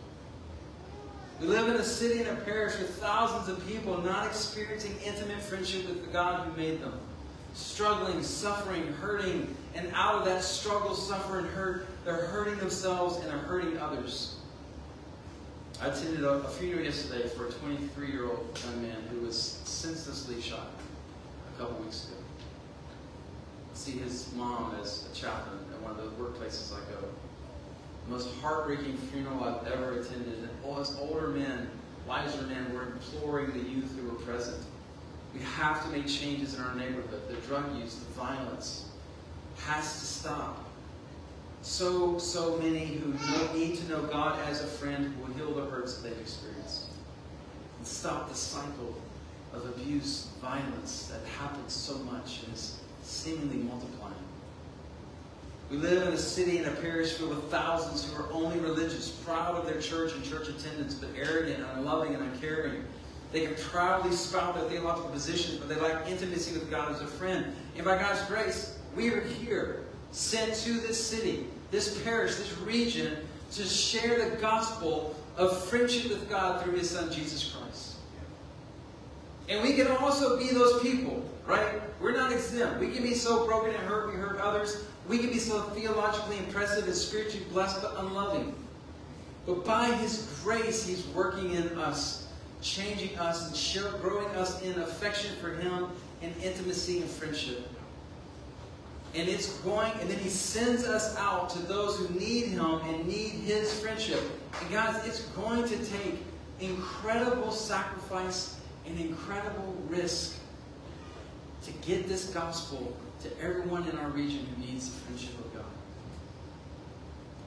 We 1.42 1.48
live 1.48 1.68
in 1.68 1.76
a 1.76 1.84
city 1.84 2.22
and 2.22 2.30
a 2.30 2.42
parish 2.42 2.80
with 2.80 2.96
thousands 2.96 3.50
of 3.50 3.68
people 3.68 4.02
not 4.02 4.26
experiencing 4.26 4.96
intimate 5.06 5.42
friendship 5.42 5.88
with 5.88 6.06
the 6.06 6.12
God 6.12 6.48
who 6.48 6.58
made 6.58 6.82
them. 6.82 6.94
Struggling, 7.54 8.24
suffering, 8.24 8.88
hurting, 8.94 9.56
and 9.76 9.92
out 9.94 10.16
of 10.16 10.26
that 10.26 10.44
struggle, 10.44 10.96
suffer, 10.96 11.40
and 11.40 11.50
hurt, 11.50 11.88
they're 12.06 12.28
hurting 12.28 12.58
themselves 12.58 13.18
and 13.18 13.30
they're 13.30 13.38
hurting 13.38 13.78
others. 13.78 14.37
I 15.82 15.88
attended 15.88 16.24
a, 16.24 16.30
a 16.30 16.50
funeral 16.50 16.84
yesterday 16.84 17.28
for 17.30 17.48
a 17.48 17.52
23 17.52 18.08
year 18.08 18.26
old 18.26 18.60
young 18.64 18.82
man 18.82 18.98
who 19.12 19.26
was 19.26 19.40
senselessly 19.40 20.42
shot 20.42 20.72
a 21.56 21.60
couple 21.60 21.78
weeks 21.84 22.08
ago. 22.08 22.18
I 23.74 23.78
See 23.78 23.92
his 23.92 24.34
mom 24.36 24.76
as 24.82 25.08
a 25.12 25.16
chaplain 25.16 25.60
at 25.74 25.82
one 25.82 25.92
of 25.92 25.98
the 25.98 26.24
workplaces 26.24 26.74
I 26.74 26.80
go 26.92 27.08
the 28.08 28.14
most 28.14 28.34
heartbreaking 28.42 28.98
funeral 28.98 29.44
I've 29.44 29.68
ever 29.68 30.00
attended. 30.00 30.40
And 30.40 30.50
all 30.64 30.80
us 30.80 30.98
older 31.00 31.28
men, 31.28 31.70
wiser 32.08 32.42
men, 32.44 32.74
were 32.74 32.84
imploring 32.84 33.52
the 33.52 33.70
youth 33.70 33.96
who 33.98 34.08
were 34.08 34.20
present. 34.20 34.64
We 35.34 35.42
have 35.42 35.84
to 35.84 35.90
make 35.90 36.08
changes 36.08 36.56
in 36.56 36.64
our 36.64 36.74
neighborhood. 36.76 37.22
The 37.30 37.36
drug 37.48 37.78
use, 37.78 37.96
the 37.96 38.06
violence 38.14 38.86
has 39.66 40.00
to 40.00 40.06
stop. 40.06 40.67
So, 41.68 42.18
so 42.18 42.58
many 42.60 42.86
who 42.86 43.12
know, 43.14 43.54
need 43.54 43.76
to 43.76 43.90
know 43.90 44.02
God 44.04 44.40
as 44.48 44.64
a 44.64 44.68
friend 44.68 45.14
who 45.14 45.22
will 45.22 45.34
heal 45.34 45.54
the 45.54 45.70
hurts 45.70 45.98
that 45.98 46.10
they've 46.10 46.20
experienced. 46.20 46.86
And 47.78 47.86
stop 47.86 48.30
the 48.30 48.36
cycle 48.36 48.96
of 49.54 49.66
abuse, 49.66 50.30
violence 50.42 51.12
that 51.12 51.28
happens 51.38 51.74
so 51.74 51.98
much 52.00 52.44
and 52.44 52.54
is 52.54 52.80
seemingly 53.04 53.58
multiplying. 53.58 54.16
We 55.70 55.78
live 55.78 56.08
in 56.08 56.14
a 56.14 56.18
city 56.18 56.58
and 56.58 56.68
a 56.68 56.72
parish 56.72 57.14
filled 57.14 57.32
with 57.32 57.52
thousands 57.52 58.10
who 58.10 58.24
are 58.24 58.32
only 58.32 58.58
religious, 58.60 59.10
proud 59.10 59.56
of 59.56 59.66
their 59.66 59.82
church 59.82 60.14
and 60.14 60.24
church 60.24 60.48
attendance, 60.48 60.96
but 60.96 61.10
arrogant, 61.18 61.64
unloving, 61.76 62.16
and 62.16 62.24
uncaring. 62.24 62.86
They 63.34 63.46
can 63.46 63.56
proudly 63.56 64.14
spout 64.14 64.56
their 64.56 64.70
theological 64.70 65.12
positions, 65.12 65.58
but 65.58 65.68
they 65.68 65.76
lack 65.76 66.10
intimacy 66.10 66.54
with 66.58 66.72
God 66.72 66.96
as 66.96 67.02
a 67.02 67.08
friend. 67.08 67.54
And 67.76 67.84
by 67.84 67.98
God's 67.98 68.22
grace, 68.22 68.80
we 68.96 69.10
are 69.10 69.22
here, 69.22 69.84
sent 70.12 70.54
to 70.56 70.72
this 70.80 71.06
city, 71.06 71.46
this 71.72 72.02
parish, 72.04 72.36
this 72.36 72.58
region, 72.60 73.18
to 73.52 73.64
share 73.64 74.30
the 74.30 74.36
gospel 74.38 75.16
of 75.38 75.66
friendship 75.66 76.10
with 76.10 76.30
God 76.30 76.64
through 76.64 76.74
His 76.74 76.90
Son, 76.90 77.12
Jesus 77.12 77.54
Christ. 77.54 77.96
And 79.50 79.64
we 79.64 79.74
can 79.74 79.88
also 79.88 80.38
be 80.38 80.50
those 80.50 80.82
people, 80.82 81.24
right? 81.46 81.82
We're 82.02 82.16
not 82.16 82.32
exempt. 82.32 82.80
We 82.80 82.92
can 82.92 83.04
be 83.04 83.14
so 83.14 83.46
broken 83.46 83.74
and 83.74 83.80
hurt, 83.80 84.10
we 84.10 84.16
hurt 84.16 84.40
others. 84.42 84.84
We 85.08 85.20
can 85.20 85.30
be 85.30 85.40
so 85.40 85.62
theologically 85.62 86.38
impressive 86.38 86.86
and 86.86 86.96
spiritually 86.96 87.46
blessed, 87.52 87.82
but 87.82 87.96
unloving. 87.98 88.54
But 89.46 89.64
by 89.64 89.86
His 89.94 90.38
grace, 90.44 90.86
He's 90.86 91.08
working 91.08 91.54
in 91.54 91.78
us, 91.80 92.28
changing 92.62 93.18
us, 93.18 93.76
and 93.76 94.02
growing 94.02 94.28
us 94.36 94.62
in 94.62 94.78
affection 94.80 95.34
for 95.38 95.54
Him 95.54 95.88
and 96.22 96.34
intimacy 96.44 97.00
and 97.00 97.10
friendship. 97.10 97.70
And 99.16 99.28
it's 99.28 99.58
going, 99.60 99.92
and 100.00 100.10
then 100.10 100.20
He 100.20 100.30
sends 100.30 100.84
us 100.86 101.16
out 101.18 101.50
to 101.52 101.60
those 101.60 101.98
who 101.98 102.20
need 102.20 102.48
Him 102.48 102.80
and 102.86 103.08
need 103.08 103.32
His 103.32 103.80
friendship. 103.80 104.22
And 104.62 104.72
guys, 104.72 105.06
it's 105.06 105.22
going 105.30 105.68
to 105.68 105.78
take 105.86 106.16
incredible 106.60 107.52
sacrifice 107.52 108.60
and 108.86 109.00
incredible 109.00 109.76
risk 109.88 110.38
to 111.64 111.72
get 111.86 112.08
this 112.08 112.30
gospel 112.30 112.96
to 113.22 113.42
everyone 113.42 113.88
in 113.88 113.98
our 113.98 114.10
region 114.10 114.46
who 114.46 114.66
needs 114.66 114.90
the 114.90 114.98
friendship 115.02 115.38
of 115.40 115.54
God. 115.54 115.66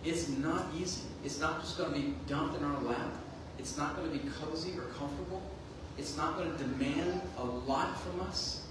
It's 0.05 0.29
not 0.29 0.67
easy. 0.79 1.03
It's 1.25 1.41
not 1.41 1.61
just 1.61 1.79
going 1.79 1.93
to 1.93 1.99
be 1.99 2.15
dumped 2.27 2.57
in 2.57 2.65
our 2.65 2.81
lap. 2.83 3.13
It's 3.59 3.77
not 3.77 3.97
going 3.97 4.11
to 4.11 4.19
be 4.19 4.31
cozy 4.31 4.73
or 4.79 4.85
comfortable. 4.99 5.43
It's 5.99 6.17
not 6.17 6.37
going 6.37 6.51
to 6.51 6.59
demand 6.59 7.21
a 7.39 7.45
lot 7.45 8.01
from 8.01 8.21
us. 8.23 8.67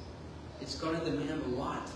It's 0.61 0.75
going 0.75 0.99
to 0.99 1.05
demand 1.05 1.43
a 1.43 1.49
lot. 1.49 1.89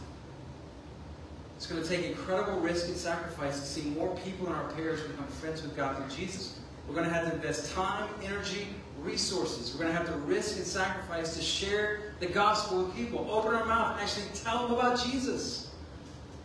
It's 1.64 1.72
going 1.72 1.82
to 1.82 1.88
take 1.88 2.04
incredible 2.04 2.60
risk 2.60 2.90
and 2.90 2.98
sacrifice 2.98 3.58
to 3.58 3.66
see 3.66 3.84
more 3.92 4.14
people 4.18 4.48
in 4.48 4.52
our 4.52 4.70
parish 4.74 5.00
become 5.00 5.26
friends 5.28 5.62
with 5.62 5.78
God 5.78 5.96
through 5.96 6.14
Jesus. 6.14 6.60
We're 6.86 6.94
going 6.94 7.08
to 7.08 7.14
have 7.14 7.30
to 7.30 7.36
invest 7.36 7.74
time, 7.74 8.10
energy, 8.22 8.68
resources. 9.00 9.74
We're 9.74 9.86
going 9.86 9.94
to 9.94 9.98
have 9.98 10.08
to 10.08 10.18
risk 10.24 10.58
and 10.58 10.66
sacrifice 10.66 11.38
to 11.38 11.42
share 11.42 12.16
the 12.20 12.26
gospel 12.26 12.84
with 12.84 12.94
people. 12.98 13.32
Open 13.32 13.56
our 13.56 13.64
mouth 13.64 13.94
and 13.94 14.02
actually 14.02 14.26
tell 14.34 14.68
them 14.68 14.78
about 14.78 15.02
Jesus. 15.06 15.72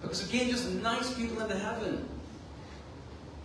Because 0.00 0.24
can't 0.28 0.50
just 0.52 0.70
nice 0.74 1.12
people 1.14 1.42
into 1.42 1.58
heaven. 1.58 2.08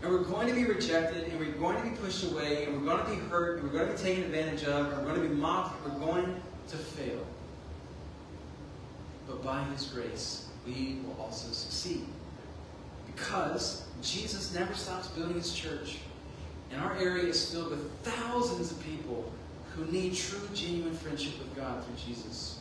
And 0.03 0.11
we're 0.11 0.25
going 0.25 0.47
to 0.49 0.53
be 0.53 0.65
rejected, 0.65 1.23
and 1.23 1.39
we're 1.39 1.53
going 1.53 1.77
to 1.77 1.89
be 1.89 1.95
pushed 1.95 2.23
away, 2.23 2.65
and 2.65 2.77
we're 2.77 2.85
going 2.85 3.03
to 3.03 3.09
be 3.09 3.17
hurt, 3.29 3.57
and 3.57 3.63
we're 3.63 3.79
going 3.79 3.87
to 3.87 3.93
be 3.93 3.99
taken 3.99 4.25
advantage 4.25 4.63
of, 4.65 4.93
and 4.93 4.97
we're 4.97 5.15
going 5.15 5.23
to 5.23 5.27
be 5.27 5.41
mocked, 5.41 5.83
and 5.87 5.93
we're 5.95 6.05
going 6.05 6.35
to 6.67 6.77
fail. 6.77 7.25
But 9.25 9.43
by 9.43 9.63
His 9.63 9.85
grace, 9.85 10.49
we 10.65 10.99
will 11.05 11.21
also 11.21 11.51
succeed. 11.51 12.05
Because 13.05 13.85
Jesus 14.01 14.53
never 14.53 14.73
stops 14.73 15.07
building 15.09 15.35
His 15.35 15.53
church. 15.53 15.99
And 16.71 16.81
our 16.81 16.95
area 16.97 17.25
is 17.25 17.51
filled 17.51 17.69
with 17.69 17.91
thousands 18.01 18.71
of 18.71 18.83
people 18.83 19.31
who 19.75 19.85
need 19.85 20.15
true, 20.15 20.47
genuine 20.53 20.95
friendship 20.95 21.37
with 21.39 21.55
God 21.55 21.83
through 21.83 21.95
Jesus. 21.95 22.59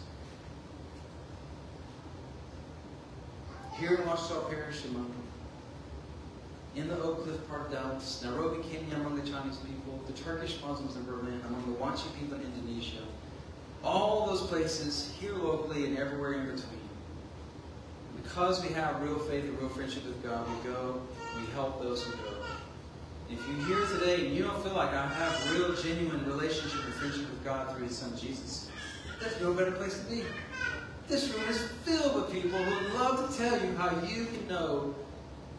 Here 3.79 3.95
in 3.95 4.03
Ouachita 4.03 4.49
Parish, 4.51 4.85
among 4.87 5.13
in 6.75 6.89
the 6.89 6.99
Oak 7.03 7.25
Cliff 7.25 7.49
part 7.49 7.67
of 7.67 7.73
Dallas, 7.73 8.23
Nairobi, 8.25 8.63
Kenya, 8.69 8.97
among 8.97 9.17
the 9.17 9.31
Chinese 9.31 9.57
people, 9.57 10.01
the 10.07 10.13
Turkish 10.15 10.59
Muslims 10.67 10.97
in 10.97 11.05
Berlin, 11.05 11.41
among 11.47 11.71
the 11.71 11.79
Wanchi 11.79 12.07
people 12.19 12.39
in 12.39 12.45
Indonesia, 12.45 13.03
all 13.85 14.27
those 14.27 14.43
places, 14.47 15.13
here 15.21 15.35
locally 15.35 15.85
and 15.85 15.99
everywhere 15.99 16.35
in 16.35 16.47
between. 16.47 16.82
Because 18.23 18.63
we 18.63 18.73
have 18.75 19.03
real 19.03 19.19
faith 19.19 19.45
and 19.45 19.59
real 19.59 19.69
friendship 19.69 20.05
with 20.07 20.23
God, 20.23 20.47
we 20.49 20.71
go, 20.71 21.01
we 21.37 21.53
help 21.53 21.83
those 21.83 22.05
who 22.05 22.13
go. 22.13 22.35
If 23.31 23.39
you're 23.49 23.67
here 23.67 23.99
today 23.99 24.27
and 24.27 24.37
you 24.37 24.43
don't 24.43 24.63
feel 24.63 24.75
like 24.75 24.93
I 24.93 25.07
have 25.07 25.53
real, 25.53 25.75
genuine 25.75 26.25
relationship 26.27 26.85
and 26.85 26.95
friendship 26.95 27.29
with 27.31 27.45
God 27.45 27.75
through 27.75 27.87
His 27.87 27.97
Son 27.97 28.17
Jesus, 28.17 28.71
there's 29.21 29.41
no 29.41 29.53
better 29.55 29.73
place 29.73 29.99
to 29.99 30.05
be. 30.11 30.23
This 31.09 31.33
room 31.33 31.49
is 31.49 31.61
filled 31.85 32.15
with 32.15 32.33
people 32.33 32.63
who 32.63 32.85
would 32.85 32.95
love 32.95 33.31
to 33.31 33.39
tell 33.39 33.55
you 33.61 33.75
how 33.77 33.91
you 34.07 34.27
can 34.27 34.49
know 34.49 34.95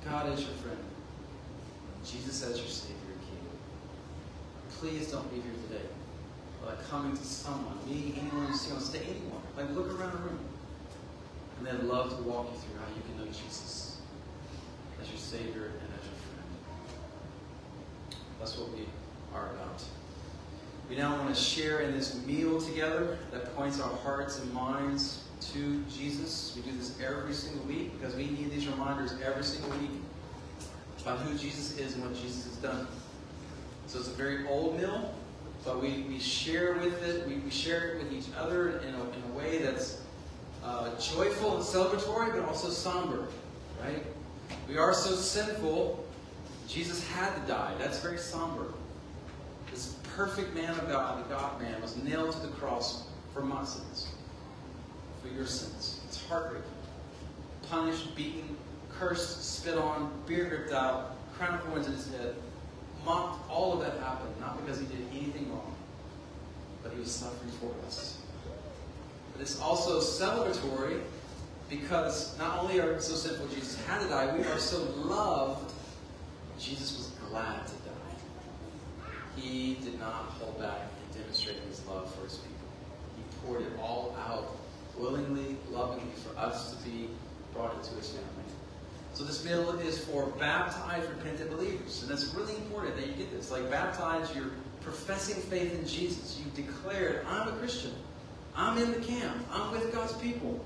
God 0.06 0.30
as 0.30 0.42
your 0.42 0.54
friend, 0.54 0.78
Jesus 2.06 2.44
as 2.44 2.58
your 2.58 2.68
Savior 2.68 2.96
and 3.12 3.22
King. 3.22 4.80
Please 4.80 5.12
don't 5.12 5.32
leave 5.34 5.44
here 5.44 5.54
today 5.68 5.88
like 6.66 6.90
coming 6.90 7.16
to 7.16 7.24
someone, 7.24 7.78
me, 7.88 8.14
anyone 8.20 8.48
you 8.48 8.56
see 8.56 8.74
on 8.74 8.80
stage, 8.80 9.04
anyone. 9.04 9.42
Like 9.58 9.70
look 9.76 9.88
around 10.00 10.14
the 10.14 10.18
room, 10.20 10.40
and 11.66 11.80
they'd 11.80 11.86
love 11.86 12.10
to 12.10 12.22
walk 12.24 12.50
you 12.52 12.60
through 12.60 12.80
how 12.80 12.88
you 12.94 13.02
can 13.08 13.26
know 13.26 13.32
Jesus 13.32 13.98
as 15.02 15.10
your 15.10 15.18
Savior 15.18 15.66
and 15.66 16.00
as 16.00 16.06
your 16.06 16.20
friend. 16.20 16.44
that's 18.40 18.58
what 18.58 18.70
we 18.72 18.86
are 19.34 19.52
about. 19.52 19.82
We 20.90 20.98
now 20.98 21.18
want 21.18 21.34
to 21.34 21.42
share 21.42 21.80
in 21.80 21.94
this 21.94 22.14
meal 22.26 22.62
together 22.62 23.18
that 23.32 23.56
points 23.56 23.80
our 23.80 23.96
hearts 23.98 24.40
and 24.40 24.54
minds 24.54 25.24
to 25.54 25.82
Jesus. 25.90 26.54
We 26.56 26.70
do 26.70 26.78
this 26.78 27.00
every 27.02 27.34
single 27.34 27.66
week 27.66 27.98
because 27.98 28.16
we 28.16 28.26
need 28.26 28.52
these 28.52 28.68
reminders 28.68 29.14
every 29.26 29.44
single 29.44 29.72
week 29.80 29.92
about 31.02 31.20
who 31.20 31.38
Jesus 31.38 31.78
is 31.78 31.96
and 31.96 32.04
what 32.04 32.16
Jesus 32.16 32.46
has 32.46 32.56
done. 32.58 32.88
So 33.88 34.00
it's 34.00 34.10
a 34.10 34.12
very 34.12 34.46
old 34.48 34.78
meal, 34.78 35.14
but 35.64 35.82
we, 35.82 36.06
we 36.10 36.20
share 36.20 36.74
with 36.74 37.02
it, 37.04 37.26
we, 37.28 37.36
we 37.36 37.50
share 37.50 37.92
it 37.92 38.04
with 38.04 38.14
each 38.14 38.26
other 38.38 38.80
in 38.80 38.94
a, 38.94 39.02
in 39.02 39.24
a 39.32 39.38
way 39.38 39.60
that's 39.60 40.03
uh, 40.64 40.90
joyful 41.00 41.58
and 41.58 41.64
celebratory, 41.64 42.32
but 42.32 42.48
also 42.48 42.70
somber, 42.70 43.28
right? 43.84 44.04
We 44.68 44.78
are 44.78 44.94
so 44.94 45.16
sinful 45.16 46.04
Jesus 46.68 47.08
had 47.10 47.36
to 47.36 47.42
die. 47.48 47.74
That's 47.78 48.00
very 48.00 48.18
somber. 48.18 48.66
This 49.70 49.96
perfect 50.16 50.56
man 50.56 50.72
of 50.72 50.88
God, 50.90 51.24
the 51.24 51.30
God 51.34 51.62
man, 51.62 51.80
was 51.82 51.98
nailed 51.98 52.32
to 52.32 52.40
the 52.40 52.48
cross 52.54 53.06
for 53.34 53.42
my 53.42 53.64
sins, 53.64 54.10
for 55.22 55.28
your 55.30 55.46
sins. 55.46 56.00
It's 56.08 56.26
heartbreaking. 56.26 56.70
Punished, 57.70 58.16
beaten, 58.16 58.58
cursed, 58.92 59.58
spit 59.58 59.78
on, 59.78 60.12
beard 60.26 60.52
ripped 60.52 60.74
out, 60.74 61.16
crown 61.38 61.56
of 61.56 61.64
thorns 61.64 61.88
in 61.88 61.94
his 61.94 62.12
head. 62.12 62.36
Mocked. 63.06 63.50
All 63.52 63.74
of 63.74 63.82
that 63.82 64.00
happened, 64.00 64.34
not 64.40 64.64
because 64.64 64.80
he 64.80 64.86
did 64.88 65.06
anything 65.12 65.52
wrong, 65.52 65.76
but 66.82 66.94
he 66.94 67.00
was 67.00 67.12
suffering 67.12 67.52
for 67.52 67.72
us. 67.86 68.18
But 69.34 69.42
it's 69.42 69.60
also 69.60 70.00
celebratory 70.00 71.02
because 71.70 72.38
not 72.38 72.60
only 72.60 72.80
are 72.80 72.94
we 72.94 73.00
so 73.00 73.16
sinful, 73.16 73.48
Jesus 73.48 73.84
had 73.86 74.02
to 74.02 74.08
die, 74.08 74.36
we 74.36 74.44
are 74.46 74.60
so 74.60 74.84
loved, 74.96 75.74
Jesus 76.60 76.98
was 76.98 77.30
glad 77.30 77.66
to 77.66 77.74
die. 77.74 79.10
He 79.36 79.76
did 79.84 80.00
not 80.00 80.14
hold 80.40 80.60
back 80.60 80.82
in 81.12 81.22
demonstrating 81.22 81.64
his 81.68 81.86
love 81.88 82.14
for 82.14 82.24
his 82.24 82.36
people. 82.36 82.54
He 83.18 83.24
poured 83.46 83.62
it 83.64 83.72
all 83.82 84.16
out 84.28 84.56
willingly, 84.98 85.58
lovingly 85.72 86.14
for 86.24 86.38
us 86.38 86.76
to 86.76 86.84
be 86.84 87.10
brought 87.54 87.74
into 87.76 87.96
his 87.96 88.10
family. 88.10 88.30
So 89.14 89.24
this 89.24 89.46
meal 89.46 89.78
is 89.80 90.04
for 90.06 90.28
baptized, 90.40 91.08
repentant 91.10 91.52
believers. 91.52 92.02
And 92.04 92.12
it's 92.12 92.34
really 92.34 92.56
important 92.56 92.96
that 92.96 93.08
you 93.08 93.14
get 93.14 93.32
this. 93.32 93.52
Like 93.52 93.70
baptized, 93.70 94.36
you're 94.36 94.52
professing 94.82 95.42
faith 95.44 95.74
in 95.74 95.88
Jesus. 95.88 96.40
You've 96.44 96.56
declared, 96.56 97.26
I'm 97.28 97.48
a 97.48 97.52
Christian. 97.54 97.94
I'm 98.56 98.78
in 98.78 98.92
the 98.92 99.00
camp. 99.00 99.36
I'm 99.52 99.72
with 99.72 99.92
God's 99.94 100.14
people. 100.14 100.64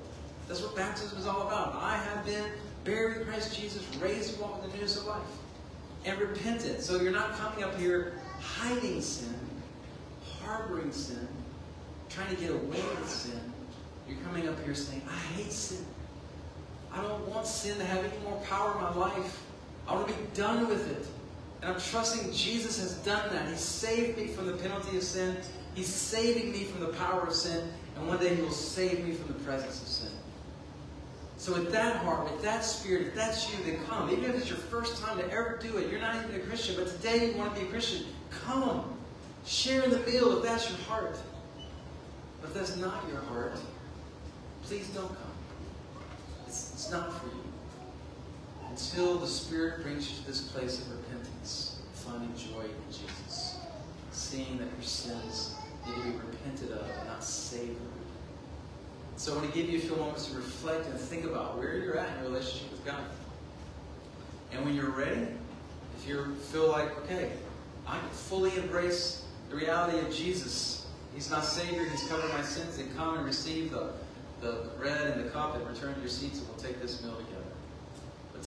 That's 0.47 0.61
what 0.61 0.75
baptism 0.75 1.17
is 1.17 1.27
all 1.27 1.47
about. 1.47 1.75
I 1.75 1.97
have 1.97 2.25
been 2.25 2.45
buried 2.83 3.17
in 3.17 3.25
Christ 3.25 3.59
Jesus, 3.59 3.83
raised 3.97 4.35
to 4.35 4.41
walk 4.41 4.61
in 4.63 4.69
the 4.69 4.75
newness 4.75 4.97
of 4.97 5.05
life. 5.05 5.21
And 6.05 6.19
repentant. 6.19 6.81
So 6.81 7.01
you're 7.01 7.11
not 7.11 7.37
coming 7.37 7.63
up 7.63 7.77
here 7.77 8.13
hiding 8.39 9.01
sin, 9.01 9.35
harboring 10.41 10.91
sin, 10.91 11.27
trying 12.09 12.33
to 12.33 12.41
get 12.41 12.51
away 12.51 12.81
with 12.99 13.09
sin. 13.09 13.39
You're 14.07 14.19
coming 14.19 14.47
up 14.47 14.63
here 14.63 14.73
saying, 14.73 15.01
I 15.09 15.17
hate 15.33 15.51
sin. 15.51 15.85
I 16.93 17.01
don't 17.01 17.27
want 17.27 17.45
sin 17.45 17.77
to 17.77 17.85
have 17.85 18.05
any 18.05 18.17
more 18.23 18.37
power 18.45 18.73
in 18.77 18.83
my 18.83 18.95
life. 18.95 19.43
I 19.87 19.95
want 19.95 20.07
to 20.07 20.13
be 20.13 20.27
done 20.33 20.67
with 20.67 20.89
it. 20.91 21.07
And 21.61 21.73
I'm 21.73 21.79
trusting 21.79 22.31
Jesus 22.31 22.79
has 22.79 22.93
done 22.99 23.33
that. 23.33 23.49
He 23.49 23.55
saved 23.55 24.17
me 24.17 24.27
from 24.27 24.45
the 24.45 24.53
penalty 24.53 24.97
of 24.97 25.03
sin. 25.03 25.37
He's 25.77 25.93
saving 25.93 26.51
me 26.51 26.63
from 26.63 26.79
the 26.79 26.87
power 26.93 27.21
of 27.21 27.33
sin. 27.33 27.69
And 27.95 28.07
one 28.07 28.17
day 28.17 28.33
He 28.33 28.41
will 28.41 28.49
save 28.49 29.05
me 29.05 29.13
from 29.13 29.27
the 29.27 29.39
presence 29.41 29.79
of 29.79 29.87
sin. 29.87 30.11
So 31.37 31.53
with 31.53 31.71
that 31.71 31.97
heart, 31.97 32.31
with 32.31 32.41
that 32.41 32.65
spirit, 32.65 33.05
if 33.05 33.13
that's 33.13 33.47
you, 33.51 33.63
then 33.63 33.85
come. 33.85 34.09
Even 34.09 34.23
if 34.23 34.37
it's 34.37 34.49
your 34.49 34.57
first 34.57 34.99
time 35.03 35.19
to 35.19 35.25
ever 35.31 35.59
do 35.61 35.77
it, 35.77 35.91
you're 35.91 36.01
not 36.01 36.15
even 36.15 36.41
a 36.41 36.43
Christian, 36.45 36.77
but 36.77 36.87
today 36.87 37.29
you 37.29 37.37
want 37.37 37.53
to 37.53 37.61
be 37.61 37.67
a 37.67 37.69
Christian, 37.69 38.07
come. 38.31 38.91
Share 39.45 39.83
in 39.83 39.91
the 39.91 39.99
meal 39.99 40.35
if 40.37 40.43
that's 40.43 40.67
your 40.67 40.79
heart. 40.79 41.15
But 42.41 42.47
if 42.47 42.53
that's 42.55 42.75
not 42.77 43.05
your 43.11 43.21
heart, 43.21 43.53
please 44.63 44.87
don't 44.89 45.07
come. 45.07 45.31
It's, 46.47 46.71
it's 46.73 46.91
not 46.91 47.21
for 47.21 47.27
you. 47.27 47.43
Until 48.67 49.19
the 49.19 49.27
Spirit 49.27 49.83
brings 49.83 50.09
you 50.09 50.17
to 50.17 50.25
this 50.25 50.41
place 50.41 50.81
of 50.81 50.89
repentance, 50.89 51.81
finding 51.93 52.35
joy 52.35 52.63
in 52.63 52.91
Jesus, 52.91 53.57
seeing 54.09 54.57
that 54.57 54.69
your 54.75 54.81
sins 54.81 55.53
need 55.87 55.95
to 55.95 56.01
be 56.01 56.17
repented 56.17 56.71
of 56.71 56.89
and 56.89 57.07
not 57.07 57.23
savored. 57.23 57.75
So 59.17 59.33
I 59.33 59.37
want 59.37 59.51
to 59.51 59.59
give 59.59 59.69
you 59.69 59.79
a 59.79 59.81
few 59.81 59.95
moments 59.95 60.27
to 60.27 60.35
reflect 60.35 60.85
and 60.85 60.99
think 60.99 61.25
about 61.25 61.57
where 61.57 61.77
you're 61.77 61.97
at 61.97 62.07
in 62.17 62.23
your 62.23 62.31
relationship 62.31 62.71
with 62.71 62.85
God. 62.85 63.03
And 64.51 64.63
when 64.63 64.75
you're 64.75 64.91
ready, 64.91 65.27
if 65.97 66.07
you 66.07 66.35
feel 66.51 66.69
like, 66.69 66.95
okay, 67.03 67.31
I 67.87 67.97
can 67.97 68.09
fully 68.09 68.55
embrace 68.57 69.25
the 69.49 69.55
reality 69.55 69.99
of 69.99 70.13
Jesus. 70.13 70.85
He's 71.15 71.29
my 71.31 71.41
Savior. 71.41 71.85
He's 71.85 72.07
covered 72.07 72.31
my 72.31 72.43
sins. 72.43 72.77
Then 72.77 72.93
come 72.95 73.17
and 73.17 73.25
receive 73.25 73.71
the, 73.71 73.91
the 74.41 74.69
bread 74.77 75.11
and 75.11 75.25
the 75.25 75.29
cup 75.29 75.55
and 75.55 75.67
return 75.67 75.95
to 75.95 75.99
your 75.99 76.09
seats 76.09 76.39
and 76.39 76.47
we'll 76.47 76.57
take 76.57 76.81
this 76.81 77.01
meal 77.01 77.15
together. 77.15 77.26